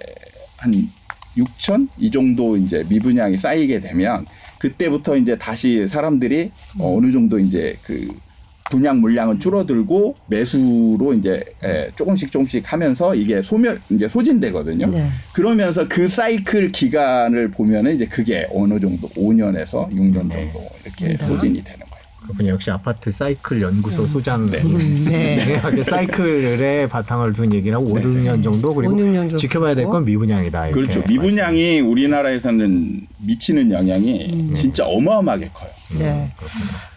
[0.56, 0.72] 한
[1.37, 4.24] 6천 이 정도 이제 미분양이 쌓이게 되면
[4.59, 8.09] 그때부터 이제 다시 사람들이 어, 어느 정도 이제 그
[8.70, 14.87] 분양 물량은 줄어들고 매수로 이제 에, 조금씩 조금씩 하면서 이게 소멸 이제 소진되거든요.
[14.87, 15.09] 네.
[15.33, 21.86] 그러면서 그 사이클 기간을 보면은 이제 그게 어느 정도 5년에서 6년 정도 이렇게 소진이 되는
[22.26, 24.62] 그분이 역시 아파트 사이클 연구소 소장 네.
[24.62, 25.58] 네.
[25.60, 25.82] 네.
[25.82, 30.68] 사이클의 바탕을 둔 얘기라고 5, 6년 정도 그리고 5, 6년 정도 지켜봐야 될 건 미분양이다.
[30.68, 31.02] 이렇게 그렇죠.
[31.08, 35.70] 미분양이 우리나라에서는 미치는 영향이 진짜 어마어마하게 커요.
[35.98, 36.30] 네.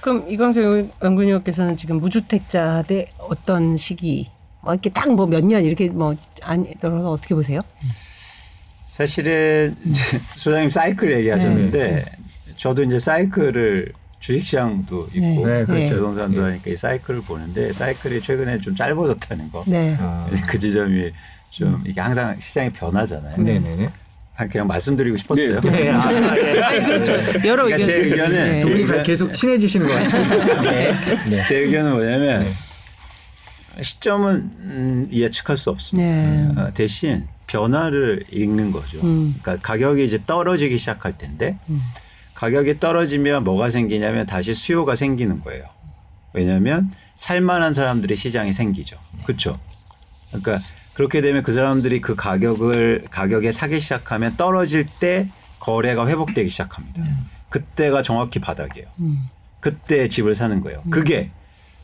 [0.01, 4.29] 그럼 이광수 연구위원께서는 지금 무주택자 대 어떤 시기
[4.61, 7.61] 뭐 이렇게 딱 뭐 몇 년 이렇게 뭐 아니더라도 어떻게 보세요?
[8.87, 9.75] 사실은
[10.35, 12.05] 소장님 사이클 얘기하셨는데
[12.57, 15.60] 저도 이제 사이클을 주식시장도 있고 네.
[15.60, 15.95] 네, 그렇죠.
[15.95, 19.63] 부동산도 하니까 이 사이클을 보는데 사이클이 최근에 좀 짧아졌다는 거.
[19.65, 19.95] 네.
[19.99, 21.12] 아, 그 지점이
[21.49, 23.38] 좀 이게 항상 시장이 변하잖아요.
[23.38, 23.89] 네네네.
[24.36, 25.60] 아, 그냥 말씀드리고 싶었어요.
[25.60, 26.62] 네, 아, 예.
[26.62, 27.13] 아니, 그렇죠.
[27.45, 28.32] 여러 그러니까 제 의견.
[28.32, 28.60] 의견은 네.
[28.60, 30.62] 두 분이 계속 친해지시는 것 같습니다.
[30.62, 30.93] 네.
[31.29, 31.43] 네.
[31.45, 32.53] 제 의견은 뭐냐면 네.
[33.82, 36.10] 시점은 음, 예측할 수 없습니다.
[36.10, 36.49] 네.
[36.58, 38.99] 어, 대신 변화를 읽는 거죠.
[39.03, 39.36] 음.
[39.41, 41.58] 그러니까 가격이 이제 떨어지기 시작할 텐데
[42.39, 45.65] 가격이 떨어지면 뭐가 생기냐면 다시 수요가 생기는 거예요.
[46.32, 48.97] 왜냐하면 살만한 사람들이 시장에 생기죠.
[49.25, 49.60] 그렇죠.
[50.30, 50.60] 그러니까
[50.93, 55.28] 그렇게 되면 그 사람들이 그 가격을 가격에 사기 시작하면 떨어질 때
[55.60, 57.04] 거래가 회복되기 시작합니다.
[57.49, 58.88] 그때가 정확히 바닥이에요.
[58.99, 59.28] 음.
[59.60, 60.82] 그때 집을 사는 거예요.
[60.89, 61.32] 그게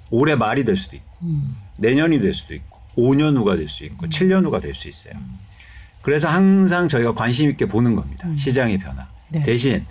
[0.10, 1.58] 올해 말이 될 수도 있고 음.
[1.76, 5.16] 내년이 될 수도 있고 5년 후가 될 수 있고 7년 후가 될 수 있어요.
[6.02, 8.30] 그래서 항상 저희가 관심 있게 보는 겁니다.
[8.38, 9.06] 시장의 변화.
[9.28, 9.44] 네.
[9.44, 9.86] 대신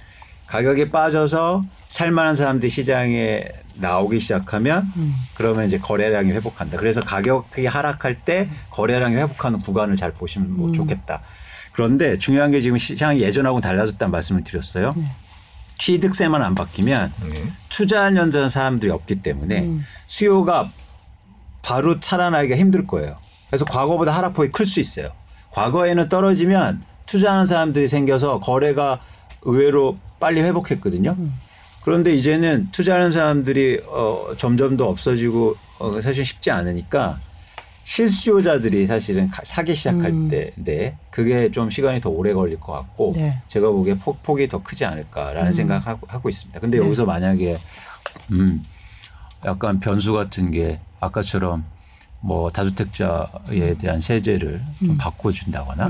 [0.54, 4.88] 가격이 빠져서 살만한 사람들이 시장에 나오기 시작하면
[5.34, 6.78] 그러면 이제 거래량이 회복한다.
[6.78, 11.22] 그래서 가격이 하락할 때 거래량이 회복하는 구간을 잘 보시면 뭐 좋겠다.
[11.72, 14.94] 그런데 중요한 게 지금 시장이 예전하고 달라졌다는 말씀을 드렸어요.
[15.78, 17.12] 취득세만 안 바뀌면
[17.68, 19.68] 투자하려는 사람들이 없기 때문에
[20.06, 20.70] 수요가
[21.62, 23.16] 바로 살아나기가 힘들 거예요.
[23.48, 25.10] 그래서 과거보다 하락폭이 클 수 있어요.
[25.50, 29.00] 과거에는 떨어지면 투자하는 사람들이 생겨서 거래가
[29.42, 31.14] 의외로 빨리 회복했거든요.
[31.82, 37.20] 그런데 이제는 투자하는 사람들이 어, 점점 더 없어지고 어, 사실 쉽지 않으니까
[37.84, 43.38] 실수요자들이 사실은 가- 사기 시작할 때인데 그게 좀 시간이 더 오래 걸릴 것 같고 네.
[43.48, 46.58] 제가 보기에 폭, 폭이 더 크지 않을까라는 생각하고 하고 있습니다.
[46.58, 47.58] 근데 여기서 만약에
[48.32, 48.64] 음
[49.44, 51.66] 약간 변수 같은 게 아까처럼
[52.20, 55.88] 뭐 다주택자에 대한 세제를 좀 바꿔준다거나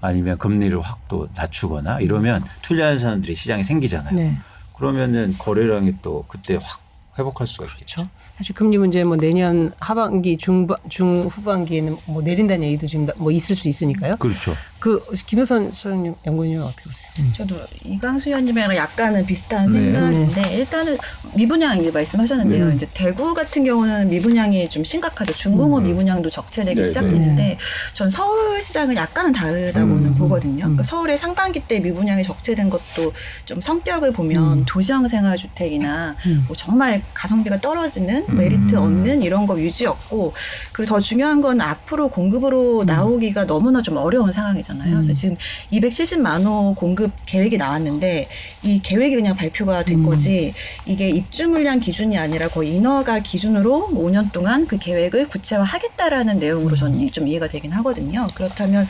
[0.00, 4.14] 아니면 금리를 확 또 낮추거나 이러면 투자하는 사람들이 시장에 생기잖아요.
[4.14, 4.36] 네.
[4.76, 6.80] 그러면은 거래량이 또 그때 확
[7.18, 8.02] 회복할 수가 있겠죠.
[8.02, 8.10] 그렇죠.
[8.38, 13.56] 사실 금리 문제 뭐 내년 하반기 중반 중 후반기에는 뭐 내린다는 얘기도 지금 뭐 있을
[13.56, 14.16] 수 있으니까요.
[14.16, 14.54] 그렇죠.
[14.78, 17.32] 그 김효선 소장님 연구위원 어떻게 보세요?
[17.34, 20.96] 저도 이광수 의원님이랑 약간은 비슷한 생각인데 일단은
[21.34, 22.70] 미분양 이제 말씀하셨는데요.
[22.70, 25.32] 이제 대구 같은 경우는 미분양이 좀 심각하죠.
[25.32, 27.58] 중공업 미분양도 적체되기 네, 시작했는데
[27.92, 30.58] 전 서울 시장은 약간은 다르다고는 보거든요.
[30.58, 33.12] 그러니까 서울의 상반기 때 미분양이 적체된 것도
[33.46, 36.14] 좀 성격을 보면 도시형 생활주택이나
[36.46, 40.32] 뭐 정말 가성비가 떨어지는 메리트 없는 이런 거 위주였고
[40.72, 44.92] 그리고 더 중요한 건 앞으로 공급으로 나오기가 너무나 좀 어려운 상황이잖아요.
[44.92, 45.36] 그래서 지금
[45.72, 48.28] 270만 호 공급 계획이 나왔는데
[48.62, 50.54] 이 계획이 그냥 발표가 된 거지
[50.86, 57.10] 이게 입주 물량 기준이 아니라 거의 인허가 기준으로 5년 동안 그 계획을 구체화하겠다라는 내용으로 저는
[57.12, 58.26] 좀 이해가 되긴 하거든요.
[58.34, 58.86] 그렇다면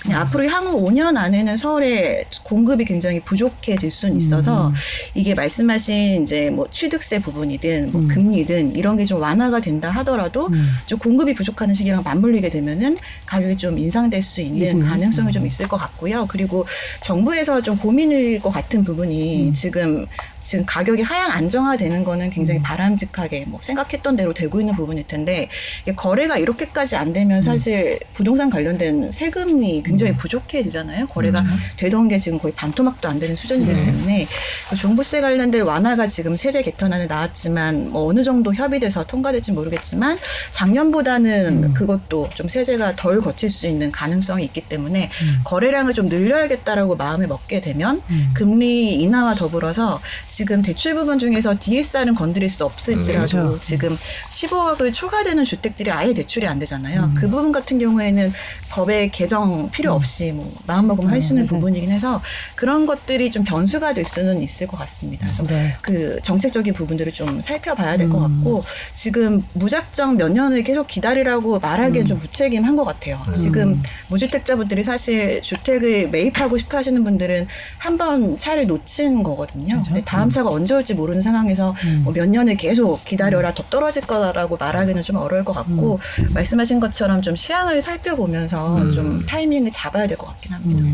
[0.00, 4.72] 그냥 앞으로 향후 5년 안에는 서울에 공급이 굉장히 부족해질 수는 있어서
[5.14, 10.48] 이게 말씀하신 이제 뭐 취득세 부분이든 뭐 금리든 이런 게 좀 완화가 된다 하더라도
[10.86, 15.76] 좀 공급이 부족하는 시기랑 맞물리게 되면은 가격이 좀 인상될 수 있는 가능성이 좀 있을 것
[15.76, 16.26] 같고요.
[16.28, 16.66] 그리고
[17.00, 20.06] 정부에서 좀 고민일 것 같은 부분이 지금
[20.44, 25.48] 지금 가격이 하향 안정화되는 거는 굉장히 바람직하게 뭐 생각했던 대로 되고 있는 부분일 텐데
[25.96, 31.06] 거래가 이렇게까지 안 되면 사실 부동산 관련된 세금이 굉장히 부족해지잖아요.
[31.06, 31.44] 거래가
[31.76, 34.26] 되던 게 지금 거의 반토막도 안 되는 수준이기 때문에
[34.68, 40.18] 그 종부세 관련된 완화가 지금 세제 개편안에 나왔지만 뭐 어느 정도 협의돼서 통과될지 모르겠지만
[40.50, 45.10] 작년보다는 그것도 좀 세제가 덜 거칠 수 있는 가능성이 있기 때문에
[45.44, 48.02] 거래량을 좀 늘려야겠다라고 마음을 먹게 되면
[48.34, 50.00] 금리 인하와 더불어서
[50.32, 53.60] 지금 대출 부분 중에서 DSR은 건드릴 수 없을지라도 그렇죠.
[53.60, 53.98] 지금
[54.30, 57.10] 15억을 초과되는 주택들이 아예 대출이 안 되잖아요.
[57.14, 58.32] 그 부분 같은 경우에는
[58.70, 62.20] 법의 개정 필요 없이 뭐 마음 먹으면 할 수 있는 부분이긴 해서
[62.56, 65.28] 그런 것들이 좀 변수가 될 수는 있을 것 같습니다.
[65.44, 65.76] 네.
[65.82, 68.64] 그 정책적인 부분들을 좀 살펴봐야 될 것 같고
[68.94, 73.20] 지금 무작정 몇 년을 계속 기다리라고 말하기엔 좀 무책임한 것 같아요.
[73.36, 77.46] 지금 무주택자분들이 사실 주택을 매입하고 싶어 하시는 분들은
[77.78, 79.80] 한 번 차를 놓친 거거든요.
[79.84, 84.56] 근데 다음 차가 언제 올지 모르는 상황에서 뭐 몇 년을 계속 기다려라 더 떨어질 거라고
[84.56, 85.98] 말하기는 좀 어려울 것 같고
[86.34, 90.84] 말씀하신 것처럼 좀 시향을 살펴보면서 좀 타이밍을 잡아야 될 것 같긴 합니다.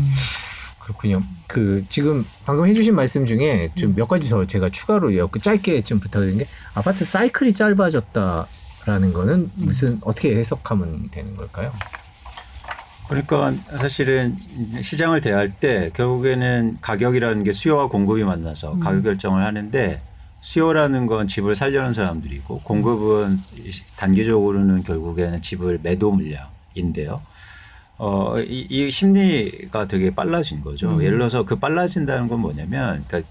[0.79, 1.21] 그렇군요.
[1.47, 5.99] 그 지금 방금 해주신 말씀 중에 좀 몇 가지 더 제가 추가로 여- 짧게 좀
[5.99, 11.71] 부탁드리는 게 아파트 사이클이 짧아졌다라는 거는 무슨 어떻게 해석하면 되는 걸까요?
[13.09, 14.35] 그러니까 사실은
[14.81, 19.99] 시장을 대할 때 결국에는 가격이라는 게 수요와 공급이 만나서 가격 결정을 하는데
[20.41, 23.39] 수요라는 건 집을 살려는 사람들이고 공급은
[23.97, 27.19] 단기적으로는 결국에는 집을 매도 물량인데요.
[27.97, 31.03] 어, 이, 이 심리가 되게 빨라진 거죠.
[31.03, 33.29] 예를 들어서 그 빨라진다는 건 뭐냐면 그러니까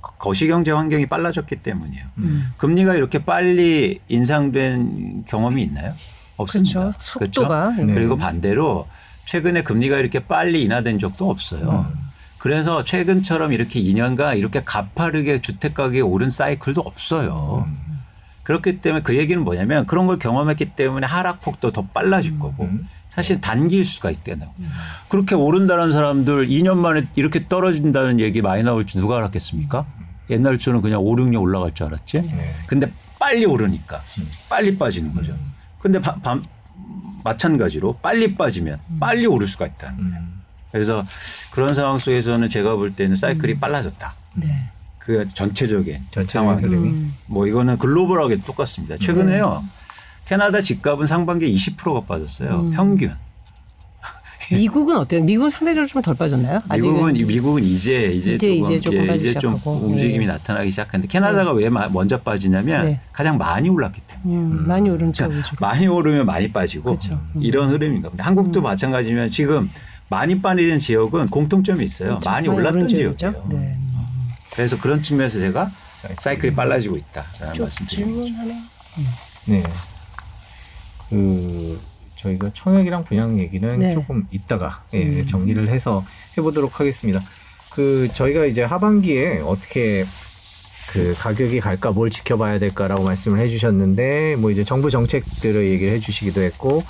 [0.00, 2.04] 거시경제 환경이 빨라졌기 때문이에요.
[2.56, 5.94] 금리가 이렇게 빨리 인상된 경험이 있나요?
[6.36, 6.80] 없습니다.
[6.80, 6.98] 그렇죠.
[6.98, 7.74] 속도가.
[7.76, 7.94] 그렇죠?
[7.94, 8.88] 그리고 반대로
[9.28, 11.86] 최근에 금리가 이렇게 빨리 인하된 적도 없어요.
[12.38, 17.68] 그래서 최근처럼 이렇게 2년간 이렇게 가파르게 주택 가격이 오른 사이클도 없어요.
[18.44, 22.70] 그렇기 때문에 그 얘기는 뭐냐면 그런 걸 경험했기 때문에 하락폭도 더 빨라질 거고
[23.10, 24.54] 사실 단기일 수가 있다는 거.
[25.10, 29.84] 그렇게 오른다는 사람들 2년 만에 이렇게 떨어진다는 얘기 많이 나올 줄 누가 알았겠습니까?
[30.30, 32.22] 옛날처럼 그냥 5, 6년 올라갈 줄 알았지.
[32.66, 34.00] 근데 빨리 오르니까
[34.48, 35.34] 빨리 빠지는 거죠.
[35.80, 36.42] 근데 바- 밤-
[37.24, 39.94] 마찬가지로 빨리 빠지면 빨리 오를 수가 있다.
[40.72, 41.04] 그래서
[41.50, 44.14] 그런 상황 속에서는 제가 볼 때는 사이클이 빨라졌다.
[44.34, 44.70] 네.
[44.98, 47.12] 그 전체적인 전체적인 상황.
[47.26, 48.96] 뭐 이거는 글로벌하게 똑같습니다.
[48.96, 49.64] 최근에요.
[50.26, 52.70] 캐나다 집값은 상반기에 20%가 빠졌어요.
[52.70, 53.14] 평균.
[54.50, 55.22] 미국은 어때요?
[55.24, 56.62] 미국은 상대적으로 좀 덜 빠졌나요?
[56.68, 56.92] 아직은?
[56.94, 59.60] 미국은 미국은 이제 이제, 이제, 조금, 이제 조금 예, 이제 좀.
[59.64, 60.32] 움직임이 네.
[60.32, 63.00] 나타나기 시작했는데 캐나다가 왜 마- 먼저 빠지냐면 네.
[63.12, 64.24] 가장 많이 올랐기 때문에.
[64.40, 65.56] 음, 많이 오른 쪽이 그러니까.
[65.60, 67.20] 많이 오르면 많이 빠지고 그렇죠.
[67.34, 67.42] 음.
[67.42, 68.24] 이런 흐름인 겁니다.
[68.24, 69.70] 한국도 마찬가지면 지금
[70.08, 72.10] 많이 빠진 지역은 공통점이 있어요.
[72.10, 72.30] 그렇죠.
[72.30, 72.88] 많이 많이 올랐던.
[72.88, 73.44] 지역이죠.
[73.50, 73.76] 네.
[74.54, 76.16] 그래서 그런 측면에서 제가 사이클이.
[76.20, 78.22] 사이클이 빨라지고 있다라는 말씀드립니다.
[78.24, 78.54] 질문 하나.
[79.46, 79.62] 네.
[81.10, 81.80] 그
[82.18, 83.94] 저희가 청약이랑 분양 얘기는 네.
[83.94, 86.04] 조금 이따가 예, 정리를 해서
[86.36, 87.22] 해보도록 하겠습니다.
[87.70, 90.04] 그 저희가 이제 하반기에 어떻게
[90.88, 96.82] 그 가격이 갈까 뭘 지켜봐야 될까라고 말씀을 해주셨는데 뭐 이제 정부 정책들을 얘기를 해주시기도 했고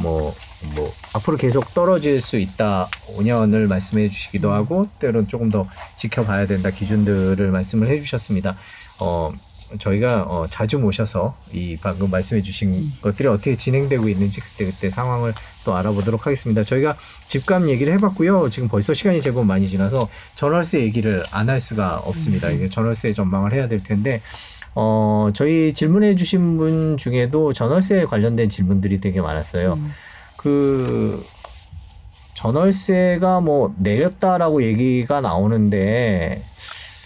[0.00, 0.34] 뭐.
[0.76, 5.66] 뭐 앞으로 계속 떨어질 수 있다 5년을 말씀해 주시기도 하고 때로는 조금 더
[5.96, 8.56] 지켜봐야 된다 기준들을 말씀을 해주셨습니다.
[9.00, 9.32] 어
[9.78, 15.32] 저희가 어, 자주 모셔서 이 방금 말씀해 주신 것들이 어떻게 진행되고 있는지 그때그때 상황을
[15.64, 16.64] 또 알아보도록 하겠습니다.
[16.64, 16.96] 저희가
[17.28, 18.50] 집값 얘기를 해봤고요.
[18.50, 22.50] 지금 벌써 시간이 제법 많이 지나서 전월세 얘기를 안 할 수가 없습니다.
[22.50, 24.20] 이게 전월세 전망을 해야 될 텐데
[24.74, 29.78] 어, 저희 질문해 주신 분 중에도 전월세에 관련된 질문들이 되게 많았어요.
[30.36, 31.24] 그
[32.34, 36.42] 전월세가 뭐 내렸다라고 얘기가 나오는데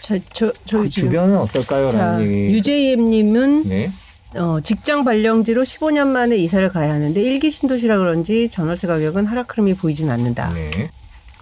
[0.07, 0.91] 저, 저, 저기 그.
[0.91, 1.91] 주변은 어떨까요?
[1.91, 2.55] 자, 라는 얘기.
[2.55, 3.91] 유재임님은 네.
[4.37, 9.75] 어, 직장 발령지로 15년 만에 이사를 가야 하는데 1기 신도시라 그런지 전월세 가격은 하락 흐름이
[9.75, 10.53] 보이진 않는다.
[10.53, 10.91] 네.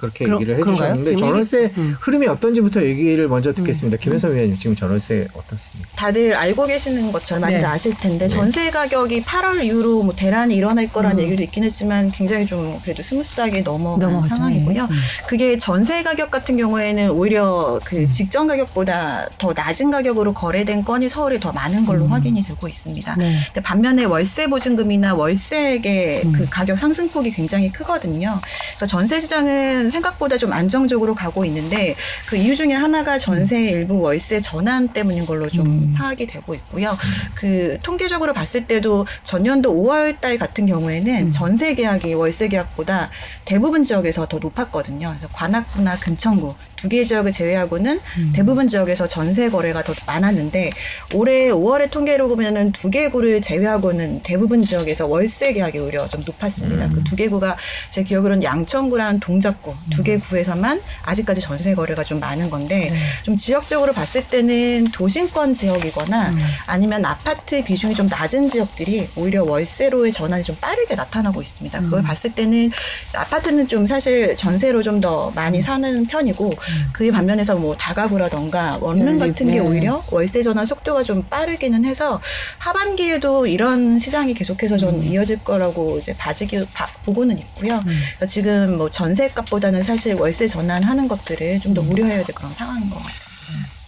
[0.05, 0.59] 그렇게 그러- 얘기를?
[0.59, 1.96] 해주셨는데 전월세 음.
[2.00, 3.96] 흐름이 어떤지부터 얘기를 먼저 듣겠습니다.
[3.98, 5.88] 김현선 위원님 지금 전월세 어떻습니까?
[5.96, 7.66] 다들 알고 계시는 것처럼 많이들 네.
[7.66, 12.78] 아실 텐데 전세 가격이 8월 이후로 뭐 대란이 일어날 거라는 얘기도 있긴 했지만 굉장히 좀
[12.82, 14.24] 그래도 smooth하게 넘어간.
[14.28, 14.74] 상황이고요.
[14.86, 14.88] 네.
[14.94, 14.98] 음.
[15.26, 21.38] 그게 전세 가격 같은 경우에는 오히려 그 직전 가격보다 더 낮은 가격으로 거래된 건이 서울에
[21.40, 23.16] 더 많은 걸로 확인이 되고 있습니다.
[23.16, 23.38] 네.
[23.46, 28.40] 근데 반면에 월세 보증금이나 월세액의 그 가격 상승폭이 굉장히 크거든요.
[28.76, 31.95] 그래서 전세 시장은 생각보다 좀 안정적으로 가고 있는데
[32.26, 36.97] 그 이유 중에 하나가 전세 일부 월세 전환 때문인 걸로 좀 파악이 되고 있고요.
[37.34, 43.11] 그 통계적으로 봤을 때도 전년도 5월 달 같은 경우에는 전세 계약이 월세 계약보다
[43.45, 45.11] 대부분 지역에서 더 높았거든요.
[45.11, 46.55] 그래서 관악구나 금천구
[46.85, 47.99] 두 개 지역을 제외하고는
[48.35, 50.70] 대부분 지역에서 전세 거래가 더 많았는데
[51.14, 56.91] 올해 5월의 통계로 보면은 두 개 구를 제외하고는 대부분 지역에서 월세 계약이 오히려 좀 높았습니다.
[56.91, 57.57] 그두 개 구가
[57.91, 63.95] 제 기억으로는 양천구랑 동작구 두 개 구에서만 아직까지 전세 거래가 좀 많은 건데 좀 지역적으로
[63.95, 66.35] 봤을 때는 도심권 지역이거나
[66.66, 71.80] 아니면 아파트 비중이 좀 낮은 지역들이 오히려 월세로의 전환이 좀 빠르게 나타나고 있습니다.
[71.80, 72.70] 그걸 봤을 때는
[73.14, 76.55] 아파트는 좀 사실 전세로 좀 더 많이 사는 편이고
[76.93, 79.59] 그에 반면에서 뭐 다가구라던가 원룸 같은 게 네.
[79.61, 82.20] 오히려 월세 전환 속도가 좀 빠르기는 해서
[82.59, 87.83] 하반기에도 이런 시장이 계속해서 전 이어질 거라고 이제 봐지기 봐- 보고는 있고요.
[88.16, 92.97] 그래서 지금 뭐 전세값보다는 사실 월세 전환하는 것들을 좀 더 우려해야 될 그런 상황인 것
[92.99, 93.25] 같아요.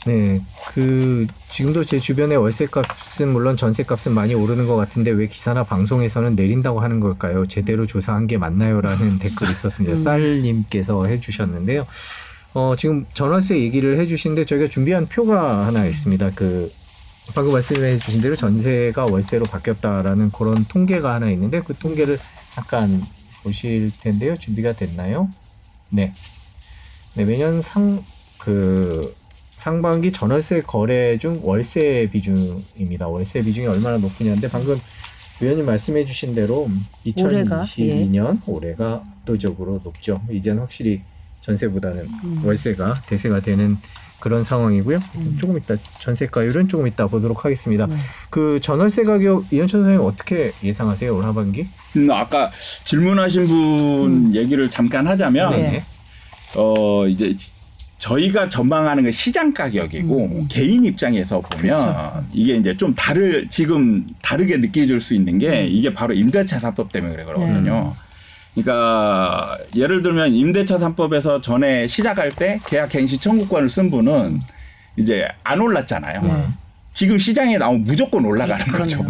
[0.07, 0.41] 네,
[0.73, 6.81] 그 지금도 제 주변에 월세값은 물론 전세값은 많이 오르는 것 같은데 왜 기사나 방송에서는 내린다고
[6.81, 7.47] 하는 걸까요?
[7.47, 9.97] 제대로 조사한 게 맞나요?라는 댓글이 있었습니다.
[9.97, 11.87] 쌀님께서 해주셨는데요.
[12.57, 16.31] 어, 지금 전월세 얘기를 해주신데 저희가 준비한 표가 하나 있습니다.
[16.35, 16.73] 그
[17.35, 22.19] 방금 말씀해 주신 대로 전세가 월세로 바뀌었다라는 그런 통계가 하나 있는데 그 통계를
[22.55, 23.03] 잠깐
[23.43, 24.39] 보실 텐데요.
[24.39, 25.29] 준비가 됐나요?
[25.91, 26.15] 네.
[27.13, 28.03] 네, 매년 상,
[28.39, 29.15] 그,
[29.55, 33.09] 상반기 전월세 거래 중 월세 비중입니다.
[33.09, 34.81] 월세 비중이 얼마나 높으냐인데 방금
[35.43, 36.71] 위원님 말씀해 주신 대로
[37.19, 40.23] 올해가, 2022년 올해가 압도적으로 높죠.
[40.31, 41.03] 이제는 확실히
[41.47, 42.09] 전세보다는
[42.45, 43.77] 월세가 대세가 되는
[44.19, 44.99] 그런 상황이고요.
[45.39, 47.87] 조금 이따 전세가율은 조금 이따 보도록 하겠습니다.
[48.31, 51.15] 그 전월세 가격 이현천 선생님 어떻게 예상하세요?
[51.17, 51.69] 올 하반기?
[51.97, 52.51] 음, 아까
[52.85, 55.85] 질문하신 분 얘기를 잠깐 하자면 네.
[56.57, 57.53] 어 이제 지-
[57.99, 65.01] 저희가 전망하는 건 시장 가격이고 개인 입장에서 보면 이게 이제 좀 다를 지금 다르게 느껴질
[65.01, 67.95] 수 있는 게 이게 바로 임대차 3법 때문에 그래 그러거든요.
[68.57, 74.41] 그러니까 예를 들면 임대차 3법에서 전에 시작할 때 계약 갱시 청구권을 쓴 분은
[74.97, 76.23] 이제 안 올랐잖아요.
[76.95, 79.05] 지금 시장에 나오면 무조건 올라가는 거죠.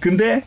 [0.00, 0.42] 근데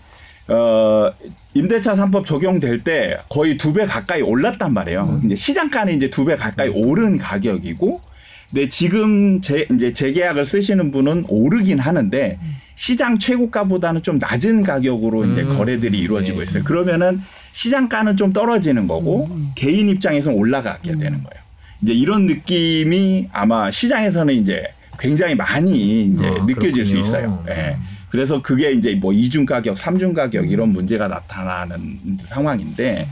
[0.50, 1.10] 어
[1.54, 5.22] 임대차 3법 적용될 때 거의 두 배 가까이 올랐단 말이에요.
[5.26, 8.02] 이제 시장가는 이제 두 배 가까이 오른 가격이고
[8.50, 12.38] 근데 지금 재, 이제 재계약을 쓰시는 분은 오르긴 하는데
[12.76, 16.64] 시장 최고가보다는 좀 낮은 가격으로 이제 거래들이 이루어지고 있어요.
[16.66, 17.22] 그러면은
[17.54, 21.42] 시장가는 좀 떨어지는 거고 개인 입장에서는 올라가게 되는 거예요.
[21.82, 24.64] 이제 이런 느낌이 아마 시장에서는 이제
[25.00, 27.00] 굉장히 많이 이제 아, 느껴질 수 그렇군요.
[27.00, 27.46] 있어요.
[27.50, 27.78] 예.
[28.10, 33.08] 그래서 그게 이제 뭐 이중 가격, 삼중 가격 이런 문제가 나타나는 상황인데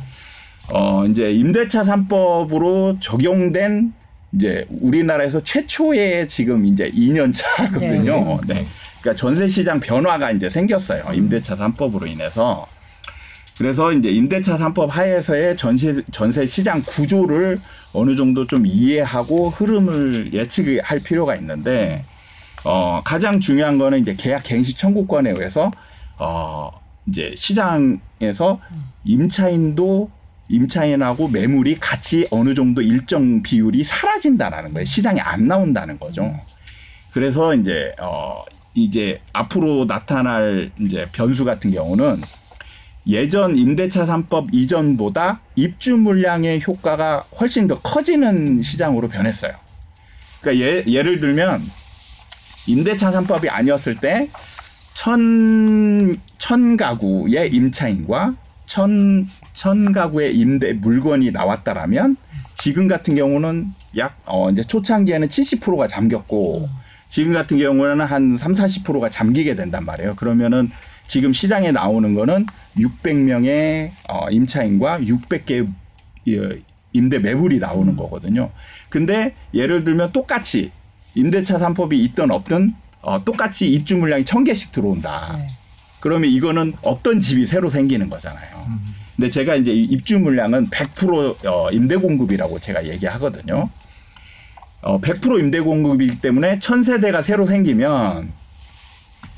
[0.71, 3.93] 어 이제 임대차 3법으로 적용된
[4.33, 8.39] 이제 우리나라에서 최초의 지금 이제 2년 차거든요.
[8.45, 8.65] 네.
[9.01, 11.05] 그러니까 전세 시장 변화가 이제 생겼어요.
[11.13, 12.67] 임대차 3법으로 인해서.
[13.59, 17.59] 그래서 이제 임대차 3법 하에서의 전세 전세 시장 구조를
[17.91, 22.05] 어느 정도 좀 이해하고 흐름을 예측할 필요가 있는데
[22.63, 25.73] 어 가장 중요한 거는 이제 계약 갱시 청구권에 의해서
[26.17, 26.71] 어
[27.05, 28.61] 이제 시장에서
[29.03, 30.09] 임차인도
[30.47, 34.85] 임차인하고 매물이 같이 어느 정도 일정 비율이 사라진다라는 거예요.
[34.85, 36.33] 시장에 안 나온다는 거죠.
[37.11, 38.41] 그래서 이제 어
[38.73, 42.21] 이제 앞으로 나타날 이제 변수 같은 경우는
[43.09, 49.53] 예전 임대차 3법 이전보다 입주 물량의 효과가 훨씬 더 커지는 시장으로 변했어요.
[50.39, 51.61] 그러니까 예, 예를 들면
[52.67, 54.29] 임대차 3법이 아니었을 때
[54.93, 58.35] 천, 천 가구의 임차인과
[58.67, 62.15] 천, 천 가구의 임대 물건이 나왔다라면
[62.53, 66.69] 지금 같은 경우는 약, 어, 이제 초창기에는 70%가 잠겼고
[67.09, 70.15] 지금 같은 경우는 한 3, 40%가 잠기게 된단 말이에요.
[70.15, 70.69] 그러면은
[71.09, 72.45] 지금 시장에 나오는 거는
[72.77, 76.61] 600명의 어, 임차인과 600개의
[76.93, 78.51] 임대 매물이 나오는 거거든요.
[78.89, 80.71] 근데 예를 들면 똑같이
[81.15, 85.35] 임대차 3법이 있든 없든 어, 똑같이 입주 물량이 1000개씩 들어온다.
[85.35, 85.47] 네.
[85.99, 88.69] 그러면 이거는 없던 집이 새로 생기는 거잖아요.
[89.15, 93.67] 근데 제가 이제 이 입주 물량은 100% 어, 임대 공급이라고 제가 얘기하거든요.
[94.81, 98.31] 어, 100% 임대 공급이기 때문에 천세대가 새로 생기면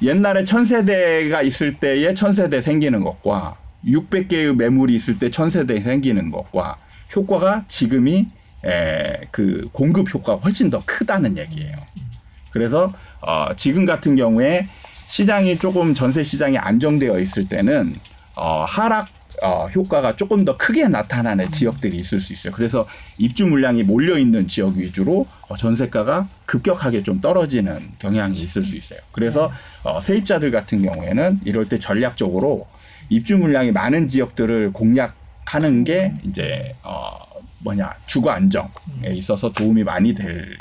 [0.01, 6.77] 옛날에 천세대가 있을 때에 천세대 생기는 것과 600개의 매물이 있을 때 천세대 생기는 것과
[7.15, 8.27] 효과가 지금이
[8.65, 11.75] 에, 그 공급 효과가 훨씬 더 크다는 얘기예요.
[12.51, 14.67] 그래서 어, 지금 같은 경우에
[15.07, 17.95] 시장이 조금 전세 시장이 안정되어 있을 때는
[18.35, 19.07] 어, 하락
[19.41, 22.53] 어, 효과가 조금 더 크게 나타나는 지역들이 있을 수 있어요.
[22.53, 22.87] 그래서
[23.17, 28.99] 입주 물량이 몰려 있는 지역 위주로 어, 전세가가 급격하게 좀 떨어지는 경향이 있을 수 있어요.
[29.11, 29.51] 그래서
[29.83, 32.67] 어, 세입자들 같은 경우에는 이럴 때 전략적으로
[33.09, 37.17] 입주 물량이 많은 지역들을 공략하는 게 이제 어,
[37.59, 38.69] 뭐냐 주거 안정에
[39.13, 40.55] 있어서 도움이 많이 될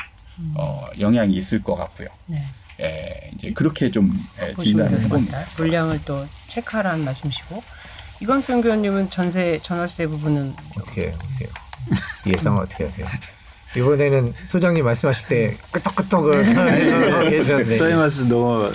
[0.55, 2.09] 어, 영향이 있을 것 같고요.
[2.27, 2.43] 네.
[2.81, 4.11] 예, 이제 그렇게 좀
[4.41, 5.45] 예, 진단을 해봅니다.
[5.59, 7.63] 물량을 또 체크하라는 말씀이시고
[8.21, 11.49] 이건수 연구원님은 전세 전월세 부분은 어떻게 보세요?
[12.27, 13.07] 예상을 어떻게 하세요?
[13.77, 18.73] 이번에는 소장님 말씀하실 때 끄떡끄떡을 하고 계셨는데 소장님 말씀 너무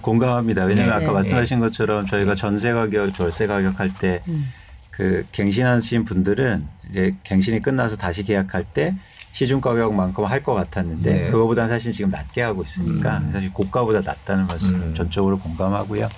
[0.00, 0.64] 공감합니다.
[0.64, 1.04] 왜냐하면 네.
[1.04, 7.96] 아까 말씀하신 것처럼 저희가 전세 가격, 절세 가격 할 때그 갱신하신 분들은 이제 갱신이 끝나서
[7.96, 8.96] 다시 계약할 때
[9.32, 11.30] 시중 가격만큼 할 것 같았는데 네.
[11.30, 14.94] 그거보다는 사실 지금 낮게 하고 있으니까 사실 고가보다 낮다는 말씀 음.
[14.94, 16.08] 전적으로 공감하고요.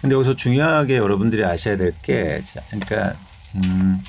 [0.00, 3.14] 근데 여기서 중요하게 여러분들이 아셔야 될 게 그러니까
[3.56, 4.02] 음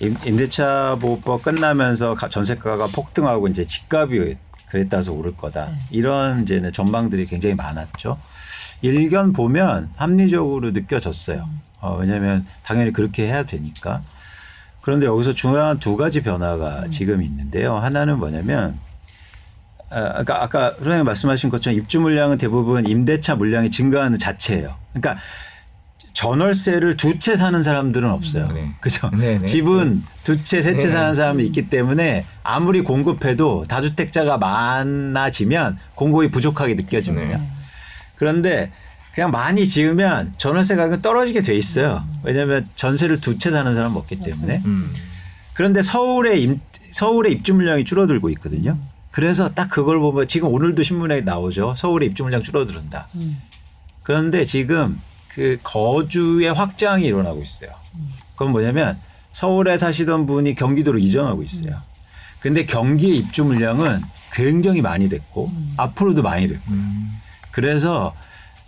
[0.00, 4.36] 임- 임대차 보호법 끝나면서 가- 전세가가 폭등하고 이제 집값이
[4.68, 5.70] 그랬다서 오를 거다.
[5.90, 8.18] 이런 이제 전망들이 굉장히 많았죠.
[8.82, 11.48] 일견 보면 합리적으로 느껴졌어요.
[11.80, 14.02] 어, 왜냐하면 당연히 그렇게 해야 되니까.
[14.80, 17.74] 그런데 여기서 중요한 두 가지 변화가 지금 있는데요.
[17.76, 18.76] 하나는 뭐냐면
[19.94, 24.74] 아, 아까 아까 소장님 말씀하신 것처럼 입주 물량은 대부분 임대차 물량이 증가하는 자체예요.
[24.92, 25.20] 그러니까
[26.12, 28.48] 전월세를 두 채 사는 사람들은 없어요.
[28.52, 28.72] 네.
[28.80, 29.10] 그죠?
[29.10, 29.46] 네, 네.
[29.46, 30.92] 집은 두 채, 세채 네.
[30.92, 37.38] 사는 사람이 있기 때문에 아무리 공급해도 다주택자가 많아지면 공급이 부족하게 느껴집니다.
[37.38, 37.48] 네.
[38.16, 38.70] 그런데
[39.14, 42.04] 그냥 많이 지으면 전월세 가격이 떨어지게 돼 있어요.
[42.22, 44.62] 왜냐하면 전세를 두 채 사는 사람은 없기 때문에.
[44.64, 44.92] 음.
[45.54, 48.76] 그런데 서울의 임, 서울의 입주 물량이 줄어들고 있거든요.
[49.14, 51.76] 그래서 딱 그걸 보면 지금 오늘도 신문에 나오죠.
[51.76, 53.06] 서울의 입주 물량 줄어든다.
[54.02, 57.70] 그런데 지금 그 거주의 확장이 일어나고 있어요.
[58.32, 58.98] 그건 뭐냐면
[59.32, 61.80] 서울에 사시던 분이 경기도로 이전하고 있어요.
[62.40, 64.02] 근데 경기의 입주 물량은
[64.32, 66.72] 굉장히 많이 됐고 앞으로도 많이 됐고
[67.52, 68.16] 그래서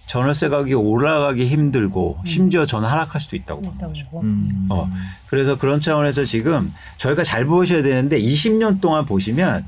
[0.07, 4.07] 전월세 가격이 올라가기 힘들고 심지어 저는 하락할 수도 있다고 보는 거죠.
[4.23, 4.69] 음.
[4.71, 4.89] 어,
[5.27, 9.67] 그래서 그런 차원에서 지금 저희가 잘 보셔야 되는데 20년 동안 보시면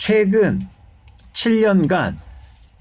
[0.00, 0.58] 최근
[1.34, 2.16] 7년간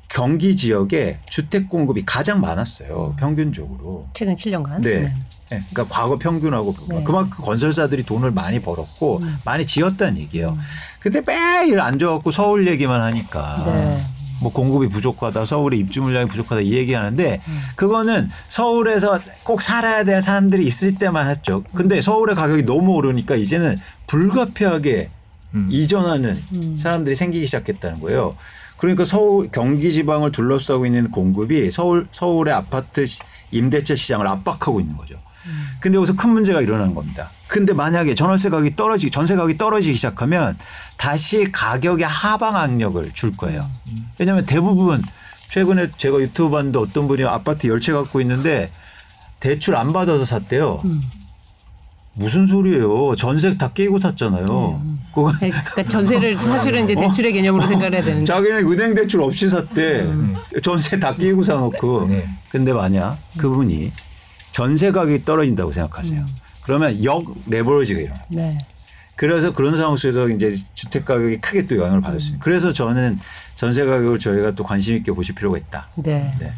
[0.08, 3.16] 경기 지역에 주택 공급이 가장 많았어요.
[3.20, 4.08] 평균적으로.
[4.14, 4.82] 최근 7년간.
[4.82, 5.02] 네.
[5.02, 5.14] 네.
[5.50, 7.04] 그러니까 과거 평균하고 네.
[7.04, 10.58] 그만큼 건설사들이 돈을 많이 벌었고 많이 지었다는 얘기예요.
[11.02, 14.02] 근데 매일 앉아갖고 서울 얘기만 하니까 네.
[14.42, 17.42] 뭐 공급이 부족하다, 서울의 입주 물량이 부족하다 이 얘기하는데
[17.76, 21.66] 그거는 서울에서 꼭 살아야 될 사람들이 있을 때만 했죠.
[21.74, 25.10] 근데 서울의 가격이 너무 오르니까 이제는 불가피하게
[25.56, 25.68] 음.
[25.72, 26.42] 이전하는
[26.78, 28.36] 사람들이 생기기 시작했다는 거예요.
[28.78, 33.20] 그러니까 서울 경기 지방을 둘러싸고 있는 공급이 서울 서울의 아파트 시-
[33.52, 35.16] 임대차 시장을 압박하고 있는 거죠.
[35.80, 37.30] 근데 여기서 큰 문제가 일어나는 겁니다.
[37.48, 40.56] 근데 만약에 전월세 가격이 떨어지기 전세 가격이 떨어지기 시작하면
[40.98, 43.66] 다시 가격의 하방 압력을 줄 거예요.
[44.20, 45.02] 왜냐하면 대부분
[45.50, 48.70] 최근에 제가 유튜브 봤는데 어떤 분이 아파트 열채 갖고 있는데
[49.40, 50.84] 대출 안 받아서 샀대요.
[52.14, 53.16] 무슨 소리예요?
[53.16, 54.82] 전세 다 끼고 샀잖아요.
[55.14, 58.26] 그거 그러니까 전세를 사실은 이제 대출의 개념으로 생각을 해야 되는데.
[58.26, 60.08] 자기는 은행 대출 없이 샀대.
[60.62, 62.08] 전세 다 끼고 사놓고.
[62.08, 62.28] 네.
[62.50, 63.92] 근데 만약 그분이
[64.52, 66.26] 전세 가격이 떨어진다고 생각하세요.
[66.64, 68.24] 그러면 역 레버리지가 일어나요.
[68.30, 68.58] 네.
[69.16, 72.40] 그래서 그런 상황 속에서 이제 주택 가격이 크게 또 영향을 받을 수 있어요.
[72.42, 73.20] 그래서 저는
[73.56, 75.88] 전세 가격을 저희가 또 관심 있게 보실 필요가 있다.
[75.96, 76.34] 네.
[76.40, 76.52] 네.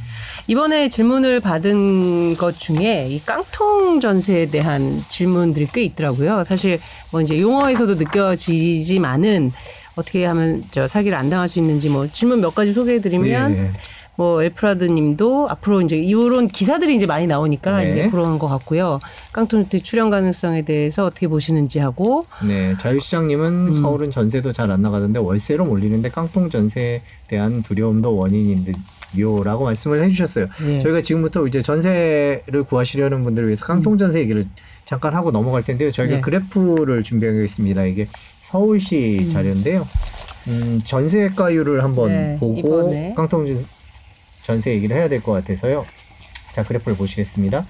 [0.47, 6.43] 이번에 질문을 받은 것 중에 이 깡통 전세에 대한 질문들이 꽤 있더라고요.
[6.45, 6.79] 사실
[7.11, 9.51] 뭐 이제 용어에서도 느껴지지만은
[9.95, 13.71] 어떻게 하면 저 사기를 안 당할 수 있는지 뭐 질문 몇 가지 소개해드리면 네.
[14.15, 17.89] 뭐 엘프라드님도 앞으로 이제 이런 기사들이 이제 많이 나오니까 네.
[17.89, 18.99] 이제 그런 것 같고요.
[19.31, 23.73] 깡통 주택 출현 가능성에 대해서 어떻게 보시는지 하고 네, 자유시장님은 음.
[23.73, 28.75] 서울은 전세도 잘 안 나가던데 월세로 몰리는데 깡통 전세에 대한 두려움도 원인인 듯
[29.17, 30.47] 요라고 말씀을 해주셨어요.
[30.65, 30.79] 네.
[30.79, 34.45] 저희가 지금부터 이제 전세를 구하시려는 분들을 위해서 깡통 전세 얘기를
[34.85, 35.91] 잠깐 하고 넘어갈 텐데요.
[35.91, 36.21] 저희가 네.
[36.21, 37.85] 그래프를 준비하겠습니다.
[37.85, 38.07] 이게
[38.41, 39.87] 서울시 자료인데요.
[40.47, 43.13] 음, 전세가율을 한번 네, 보고 이거네.
[43.15, 43.65] 깡통 전-
[44.43, 45.85] 전세 얘기를 해야 될 것 같아서요.
[46.51, 47.65] 자, 그래프를 보시겠습니다.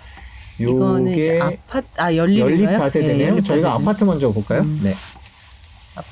[0.59, 3.27] 요게 아파트 아 연립 연립 다세대네요.
[3.29, 3.83] 연립 저희가 다세대.
[3.89, 4.63] 아파트 먼저 볼까요?
[4.81, 4.93] 네.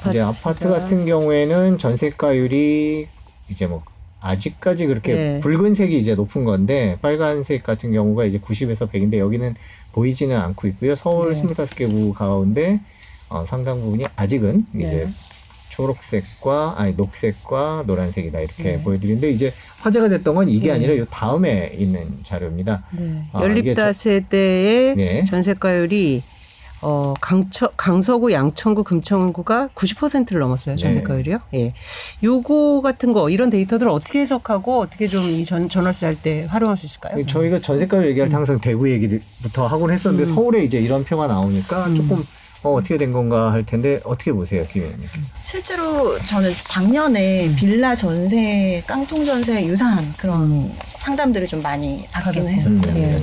[0.09, 3.07] 이제 아파트 같은 경우에는 전세가율이
[3.49, 3.83] 이제 뭐
[4.21, 5.39] 아직까지 그렇게 네.
[5.39, 9.55] 붉은색이 이제 높은 건데 빨간색 같은 경우가 이제 90에서 100인데 여기는
[9.93, 10.95] 보이지는 않고 있고요.
[10.95, 11.41] 서울 네.
[11.41, 12.79] 25개 구 가운데
[13.29, 15.07] 어, 상당 부분이 아직은 이제 네.
[15.69, 18.81] 초록색과 아니 녹색과 노란색이다 이렇게 네.
[18.81, 20.73] 보여드리는데 이제 화제가 됐던 건 이게 네.
[20.73, 22.83] 아니라 요 다음에 있는 자료입니다.
[22.91, 23.23] 네.
[23.31, 25.25] 아, 연립 이게 저- 다세대의 네.
[25.25, 26.21] 전세가율이
[26.81, 30.81] 어 강처, 강서구, 양천구, 금천구가 90%를 넘었어요 네.
[30.81, 31.39] 전세가율이요.
[31.53, 31.73] 예,
[32.23, 36.77] 요거 같은 거 이런 데이터들을 어떻게 해석하고 어떻게 좀 이 전 전월세 할 때 활용할
[36.77, 37.25] 수 있을까요?
[37.25, 42.23] 저희가 전세가를 얘기할 때 항상 대구 얘기부터 하곤 했었는데 서울에 이제 이런 표가 나오니까 조금
[42.61, 45.33] 어, 어떻게 된 건가 할 텐데 어떻게 보세요, 김 의원님께서?
[45.43, 52.93] 실제로 저는 작년에 빌라 전세, 깡통 전세 유사한 그런 상담들을 좀 많이 받기는 했었어요.
[52.97, 53.21] 예.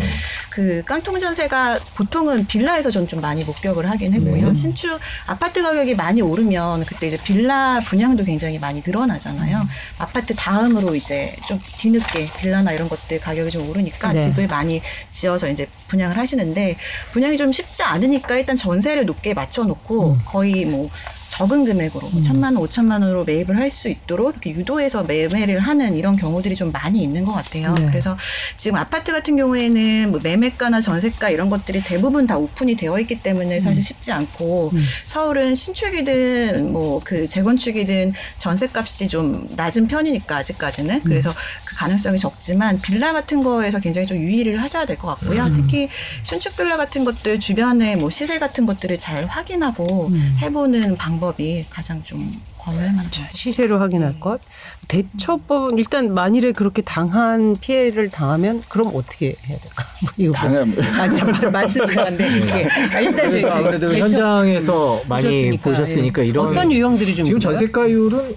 [0.50, 4.48] 그 깡통 전세가 보통은 빌라에서 전 좀 많이 목격을 하긴 했고요.
[4.48, 4.54] 네.
[4.54, 9.64] 신축 아파트 가격이 많이 오르면 그때 이제 빌라 분양도 굉장히 많이 늘어나잖아요.
[9.98, 14.24] 아파트 다음으로 이제 좀 뒤늦게 빌라나 이런 것들 가격이 좀 오르니까 네.
[14.30, 14.82] 집을 많이
[15.12, 16.76] 지어서 이제 분양을 하시는데
[17.12, 20.20] 분양이 좀 쉽지 않으니까 일단 전세를 높게 맞춰놓고 음.
[20.24, 20.88] 거의 뭐
[21.36, 25.96] 적은 금액으로 뭐 천만 원, 오천만 원으로 매입을 할 수 있도록 이렇게 유도해서 매매를 하는
[25.96, 27.74] 이런 경우들이 좀 많이 있는 것 같아요.
[27.74, 27.84] 네.
[27.86, 28.16] 그래서
[28.56, 33.56] 지금 아파트 같은 경우에는 뭐 매매가나 전세가 이런 것들이 대부분 다 오픈이 되어 있기 때문에
[33.56, 33.60] 음.
[33.60, 34.72] 사실 쉽지 않고
[35.04, 41.32] 서울은 신축이든 뭐 그 재건축이든 전세값이 좀 낮은 편이니까 아직까지는 그래서
[41.64, 45.44] 그 가능성이 적지만 빌라 같은 거에서 굉장히 좀 유의를 하셔야 될 것 같고요.
[45.54, 45.88] 특히
[46.22, 50.10] 신축 빌라 같은 것들 주변에 뭐 시세 같은 것들을 잘 확인하고
[50.40, 53.26] 해보는 방법 이 가장 좀것 같아요.
[53.32, 54.40] 시세로 확인할 것.
[54.88, 59.84] 대처법은 일단 만일에 그렇게 당한 피해를 당하면 그럼 어떻게 해야 될까?
[60.02, 63.98] 뭐 이거 뭐- 당하면 아, 잠깐 말씀 그런데 이게 아, 일단 저희 그러니까 아무래도 대처-
[64.00, 66.26] 현장에서 많이 보셨으니까, 보셨으니까 예.
[66.26, 67.52] 이런 어떤 유형들이 좀 지금 있어요?
[67.56, 68.34] 전세가율은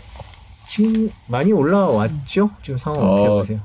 [0.67, 2.51] 지금 많이 올라왔죠?
[2.63, 3.59] 지금 상황 어떻게 어, 보세요?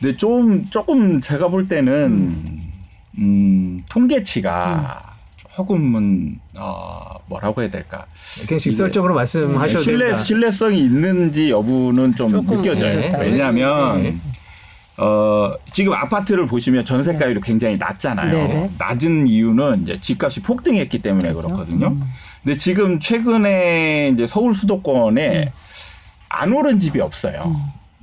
[0.00, 2.70] 근데 좀 조금 제가 볼 때는
[3.18, 5.09] 음, 통계치가
[5.60, 8.06] 조금은 어, 뭐라고 해야 될까?
[8.46, 10.22] 그냥 직설적으로 말씀하셔도 신뢰 됩니다.
[10.22, 12.98] 신뢰성이 있는지 여부는 좀 느껴져요.
[12.98, 13.12] 네.
[13.18, 14.16] 왜냐하면 네.
[14.96, 18.30] 어, 지금 아파트를 보시면 전세 가율이 굉장히 낮잖아요.
[18.30, 18.70] 네네.
[18.78, 21.96] 낮은 이유는 이제 집값이 폭등했기 때문에 그렇거든요
[22.42, 25.52] 근데 지금 최근에 이제 서울 수도권에
[26.30, 27.54] 안 오른 집이 없어요.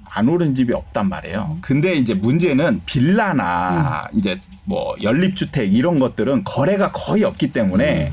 [0.10, 1.58] 안 오른 집이 없단 말이에요.
[1.62, 8.12] 근데 이제 문제는 빌라나 이제 뭐 연립주택 이런 것들은 거래가 거의 없기 때문에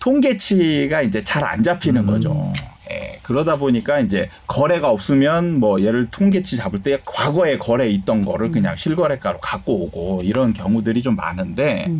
[0.00, 2.52] 통계치가 이제 잘 안 잡히는 거죠.
[2.90, 8.50] 예, 그러다 보니까 이제 거래가 없으면 뭐 예를 통계치 잡을 때 과거에 거래 있던 거를
[8.50, 11.90] 그냥 실거래가로 갖고 오고 이런 경우들이 좀 많은데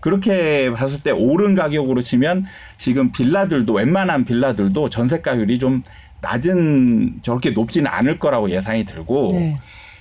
[0.00, 2.46] 그렇게 봤을 때 오른 가격으로 치면
[2.78, 5.82] 지금 빌라들도 웬만한 빌라들도 전세가율이 좀
[6.20, 9.58] 낮은 저렇게 높지는 않을 거라고 예상이 들고 네.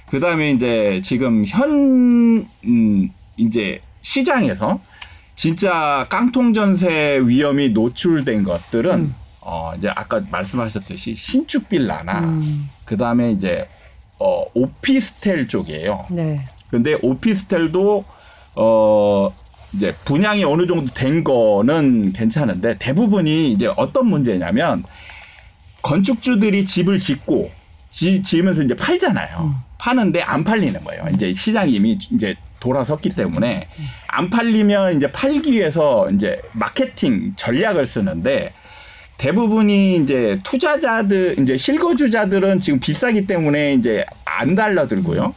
[0.08, 4.80] 그다음에 이제 지금 현 음, 이제 시장에서
[5.36, 9.16] 진짜 깡통 전세 위험이 노출된 것들은 음.
[9.42, 12.70] 어 이제 아까 말씀하셨듯이 신축 빌라나 음.
[12.86, 13.68] 그다음에 이제
[14.20, 16.08] 어 오피스텔 쪽이에요.
[16.10, 16.42] 네.
[16.70, 18.04] 근데 오피스텔도
[18.56, 19.30] 어
[19.74, 24.84] 이제 분양이 어느 정도 된 거는 괜찮은데 대부분이 이제 어떤 문제냐면
[25.82, 27.52] 건축주들이 집을 짓고
[27.92, 29.56] 지, 지으면서 이제 팔잖아요.
[29.78, 31.06] 파는데 안 팔리는 거예요.
[31.14, 33.68] 이제 시장이 이미 이제 돌아섰기 때문에
[34.08, 38.52] 안 팔리면 이제 팔기 위해서 이제 마케팅 전략을 쓰는데
[39.18, 45.34] 대부분이 이제 투자자들 이제 실거주자들은 지금 비싸기 때문에 이제 안 달라들고요.